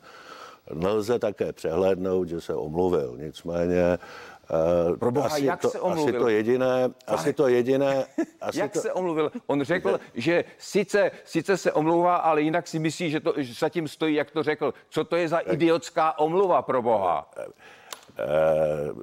Nelze 0.73 1.19
také 1.19 1.53
přehlédnout, 1.53 2.27
že 2.27 2.41
se 2.41 2.55
omluvil. 2.55 3.17
Nicméně 3.17 3.97
Uh, 4.89 4.97
Pro 4.97 5.11
boha, 5.11 5.27
asi 5.27 5.45
jak 5.45 5.61
to, 5.61 5.69
se 5.69 5.79
omluvil? 5.79 6.15
Asi 6.15 6.19
to 6.19 6.29
jediné, 6.29 6.89
asi 7.07 7.33
to 7.33 7.47
jediné... 7.47 8.05
Asi 8.41 8.59
jak 8.59 8.71
to... 8.71 8.79
se 8.79 8.93
omluvil? 8.93 9.31
On 9.47 9.63
řekl, 9.63 9.99
že 10.13 10.43
sice, 10.57 11.11
sice 11.25 11.57
se 11.57 11.71
omlouvá, 11.71 12.15
ale 12.15 12.41
jinak 12.41 12.67
si 12.67 12.79
myslí, 12.79 13.11
že, 13.11 13.19
to, 13.19 13.33
že 13.37 13.53
zatím 13.53 13.87
stojí, 13.87 14.15
jak 14.15 14.31
to 14.31 14.43
řekl. 14.43 14.73
Co 14.89 15.03
to 15.03 15.15
je 15.15 15.27
za 15.29 15.39
idiotská 15.39 16.19
omluva 16.19 16.61
pro 16.61 16.81
boha? 16.81 17.31
Uh, 17.37 19.01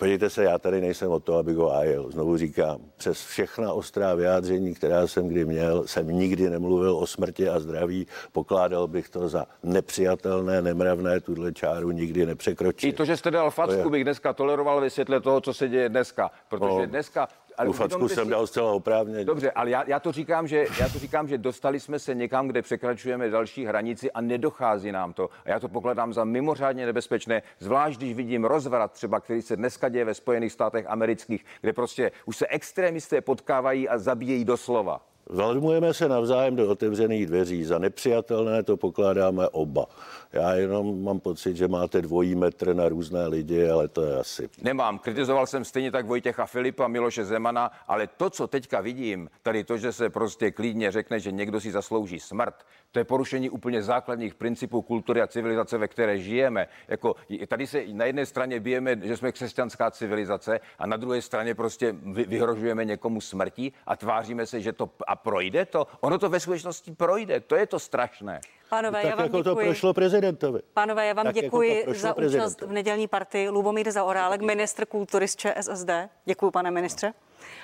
Podívejte 0.00 0.30
se, 0.30 0.44
já 0.44 0.58
tady 0.58 0.80
nejsem 0.80 1.10
o 1.10 1.20
to, 1.20 1.34
abych 1.34 1.56
ho 1.56 1.68
hájil. 1.68 2.10
Znovu 2.10 2.36
říkám, 2.36 2.78
přes 2.96 3.26
všechna 3.26 3.72
ostrá 3.72 4.14
vyjádření, 4.14 4.74
která 4.74 5.06
jsem 5.06 5.28
kdy 5.28 5.44
měl, 5.44 5.86
jsem 5.86 6.08
nikdy 6.08 6.50
nemluvil 6.50 6.96
o 6.96 7.06
smrti 7.06 7.48
a 7.48 7.60
zdraví. 7.60 8.06
Pokládal 8.32 8.86
bych 8.86 9.08
to 9.08 9.28
za 9.28 9.46
nepřijatelné, 9.62 10.62
nemravné, 10.62 11.20
tuhle 11.20 11.52
čáru 11.52 11.90
nikdy 11.90 12.26
nepřekročit. 12.26 12.94
I 12.94 12.96
to, 12.96 13.04
že 13.04 13.16
jste 13.16 13.30
dal 13.30 13.50
facku, 13.50 13.76
to 13.76 13.88
je... 13.88 13.90
bych 13.90 14.04
dneska 14.04 14.32
toleroval 14.32 14.80
ve 14.80 14.90
světle 14.90 15.20
toho, 15.20 15.40
co 15.40 15.54
se 15.54 15.68
děje 15.68 15.88
dneska. 15.88 16.30
Protože 16.48 16.74
no, 16.74 16.86
dneska 16.86 17.28
ale 17.60 17.66
tu 17.66 17.72
facku 17.72 18.08
jsem 18.08 18.24
si... 18.24 18.30
dal 18.30 18.46
zcela 18.46 18.72
oprávně. 18.72 19.24
Dobře, 19.24 19.50
ale 19.50 19.70
já, 19.70 19.84
já, 19.86 20.00
to 20.00 20.12
říkám, 20.12 20.46
že, 20.46 20.66
já 20.80 20.88
to 20.88 20.98
říkám, 20.98 21.28
že 21.28 21.38
dostali 21.38 21.80
jsme 21.80 21.98
se 21.98 22.14
někam, 22.14 22.48
kde 22.48 22.62
překračujeme 22.62 23.30
další 23.30 23.64
hranici 23.64 24.10
a 24.10 24.20
nedochází 24.20 24.92
nám 24.92 25.12
to. 25.12 25.28
A 25.44 25.50
já 25.50 25.60
to 25.60 25.68
pokladám 25.68 26.12
za 26.12 26.24
mimořádně 26.24 26.86
nebezpečné, 26.86 27.42
zvlášť 27.58 27.98
když 27.98 28.14
vidím 28.14 28.44
rozvrat 28.44 28.92
třeba, 28.92 29.20
který 29.20 29.42
se 29.42 29.56
dneska 29.56 29.88
děje 29.88 30.04
ve 30.04 30.14
Spojených 30.14 30.52
státech 30.52 30.86
amerických, 30.88 31.44
kde 31.60 31.72
prostě 31.72 32.12
už 32.26 32.36
se 32.36 32.46
extrémisté 32.46 33.20
potkávají 33.20 33.88
a 33.88 33.98
zabíjejí 33.98 34.44
doslova. 34.44 35.00
Vladmujeme 35.32 35.94
se 35.94 36.08
navzájem 36.08 36.56
do 36.56 36.68
otevřených 36.68 37.26
dveří. 37.26 37.64
Za 37.64 37.78
nepřijatelné 37.78 38.62
to 38.62 38.76
pokládáme 38.76 39.48
oba. 39.48 39.86
Já 40.32 40.54
jenom 40.54 41.04
mám 41.04 41.20
pocit, 41.20 41.56
že 41.56 41.68
máte 41.68 42.02
dvojí 42.02 42.34
metr 42.34 42.74
na 42.74 42.88
různé 42.88 43.26
lidi, 43.26 43.68
ale 43.68 43.88
to 43.88 44.02
je 44.02 44.18
asi. 44.18 44.48
Nemám. 44.62 44.98
Kritizoval 44.98 45.46
jsem 45.46 45.64
stejně 45.64 45.90
tak 45.90 46.06
Vojtěcha 46.06 46.46
Filipa, 46.46 46.88
Miloše 46.88 47.24
Zemana, 47.24 47.70
ale 47.88 48.06
to, 48.06 48.30
co 48.30 48.46
teďka 48.46 48.80
vidím, 48.80 49.30
tady 49.42 49.64
to, 49.64 49.76
že 49.76 49.92
se 49.92 50.10
prostě 50.10 50.50
klidně 50.50 50.90
řekne, 50.90 51.20
že 51.20 51.32
někdo 51.32 51.60
si 51.60 51.70
zaslouží 51.70 52.20
smrt, 52.20 52.54
to 52.92 52.98
je 52.98 53.04
porušení 53.04 53.50
úplně 53.50 53.82
základních 53.82 54.34
principů 54.34 54.82
kultury 54.82 55.22
a 55.22 55.26
civilizace, 55.26 55.78
ve 55.78 55.88
které 55.88 56.18
žijeme. 56.18 56.66
Jako, 56.88 57.16
tady 57.48 57.66
se 57.66 57.84
na 57.92 58.04
jedné 58.04 58.26
straně 58.26 58.60
bijeme, 58.60 58.96
že 59.02 59.16
jsme 59.16 59.32
křesťanská 59.32 59.90
civilizace 59.90 60.60
a 60.78 60.86
na 60.86 60.96
druhé 60.96 61.22
straně 61.22 61.54
prostě 61.54 61.94
vyhrožujeme 62.02 62.84
někomu 62.84 63.20
smrti 63.20 63.72
a 63.86 63.96
tváříme 63.96 64.46
se, 64.46 64.60
že 64.60 64.72
to 64.72 64.90
a 65.06 65.16
projde 65.16 65.64
to. 65.64 65.86
Ono 66.00 66.18
to 66.18 66.28
ve 66.28 66.40
skutečnosti 66.40 66.92
projde, 66.92 67.40
to 67.40 67.56
je 67.56 67.66
to 67.66 67.78
strašné. 67.78 68.40
Pánové, 68.70 69.02
tak 69.02 69.10
já 69.10 69.16
vám 69.16 69.24
jako 69.24 69.36
děkuji. 69.36 69.54
to 69.54 69.56
prošlo 69.56 69.94
prezidentovi. 70.20 70.60
Pánové, 70.74 71.06
já 71.06 71.12
vám 71.12 71.26
tak 71.26 71.36
jako 71.36 71.46
děkuji 71.46 71.78
jako 71.78 71.94
za 71.94 72.16
účast 72.16 72.60
v 72.60 72.72
nedělní 72.72 73.08
partii. 73.08 73.48
Lubomír 73.48 73.90
Zaorálek, 73.90 74.40
ministr 74.40 74.86
kultury 74.86 75.28
z 75.28 75.36
ČSSD. 75.36 75.90
Děkuji, 76.24 76.50
pane 76.50 76.70
ministře. 76.70 77.12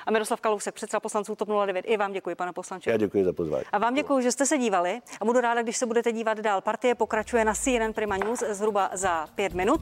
A 0.06 0.10
Miroslav 0.10 0.40
Kalousek, 0.40 0.74
předseda 0.74 1.00
poslanců 1.00 1.36
TOP 1.36 1.48
09. 1.66 1.84
I 1.88 1.96
vám 1.96 2.12
děkuji, 2.12 2.34
pane 2.34 2.52
poslanče. 2.52 2.90
Já 2.90 2.96
děkuji 2.96 3.24
za 3.24 3.32
pozvání. 3.32 3.64
A 3.72 3.78
vám 3.78 3.94
děkuji, 3.94 4.20
že 4.20 4.32
jste 4.32 4.46
se 4.46 4.58
dívali. 4.58 5.00
A 5.20 5.24
budu 5.24 5.40
ráda, 5.40 5.62
když 5.62 5.76
se 5.76 5.86
budete 5.86 6.12
dívat 6.12 6.38
dál. 6.38 6.60
Partie 6.60 6.94
pokračuje 6.94 7.44
na 7.44 7.54
CNN 7.54 7.92
Prima 7.94 8.16
News 8.16 8.44
zhruba 8.50 8.90
za 8.92 9.26
pět 9.34 9.54
minut. 9.54 9.80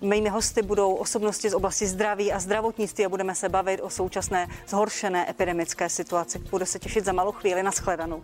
Mými 0.00 0.28
hosty 0.28 0.62
budou 0.62 0.94
osobnosti 0.94 1.50
z 1.50 1.54
oblasti 1.54 1.86
zdraví 1.86 2.32
a 2.32 2.38
zdravotnictví 2.38 3.06
a 3.06 3.08
budeme 3.08 3.34
se 3.34 3.48
bavit 3.48 3.80
o 3.80 3.90
současné 3.90 4.46
zhoršené 4.68 5.30
epidemické 5.30 5.88
situaci. 5.88 6.38
Budu 6.38 6.66
se 6.66 6.78
těšit 6.78 7.04
za 7.04 7.12
malou 7.12 7.32
chvíli. 7.32 7.62
Naschledanou. 7.62 8.22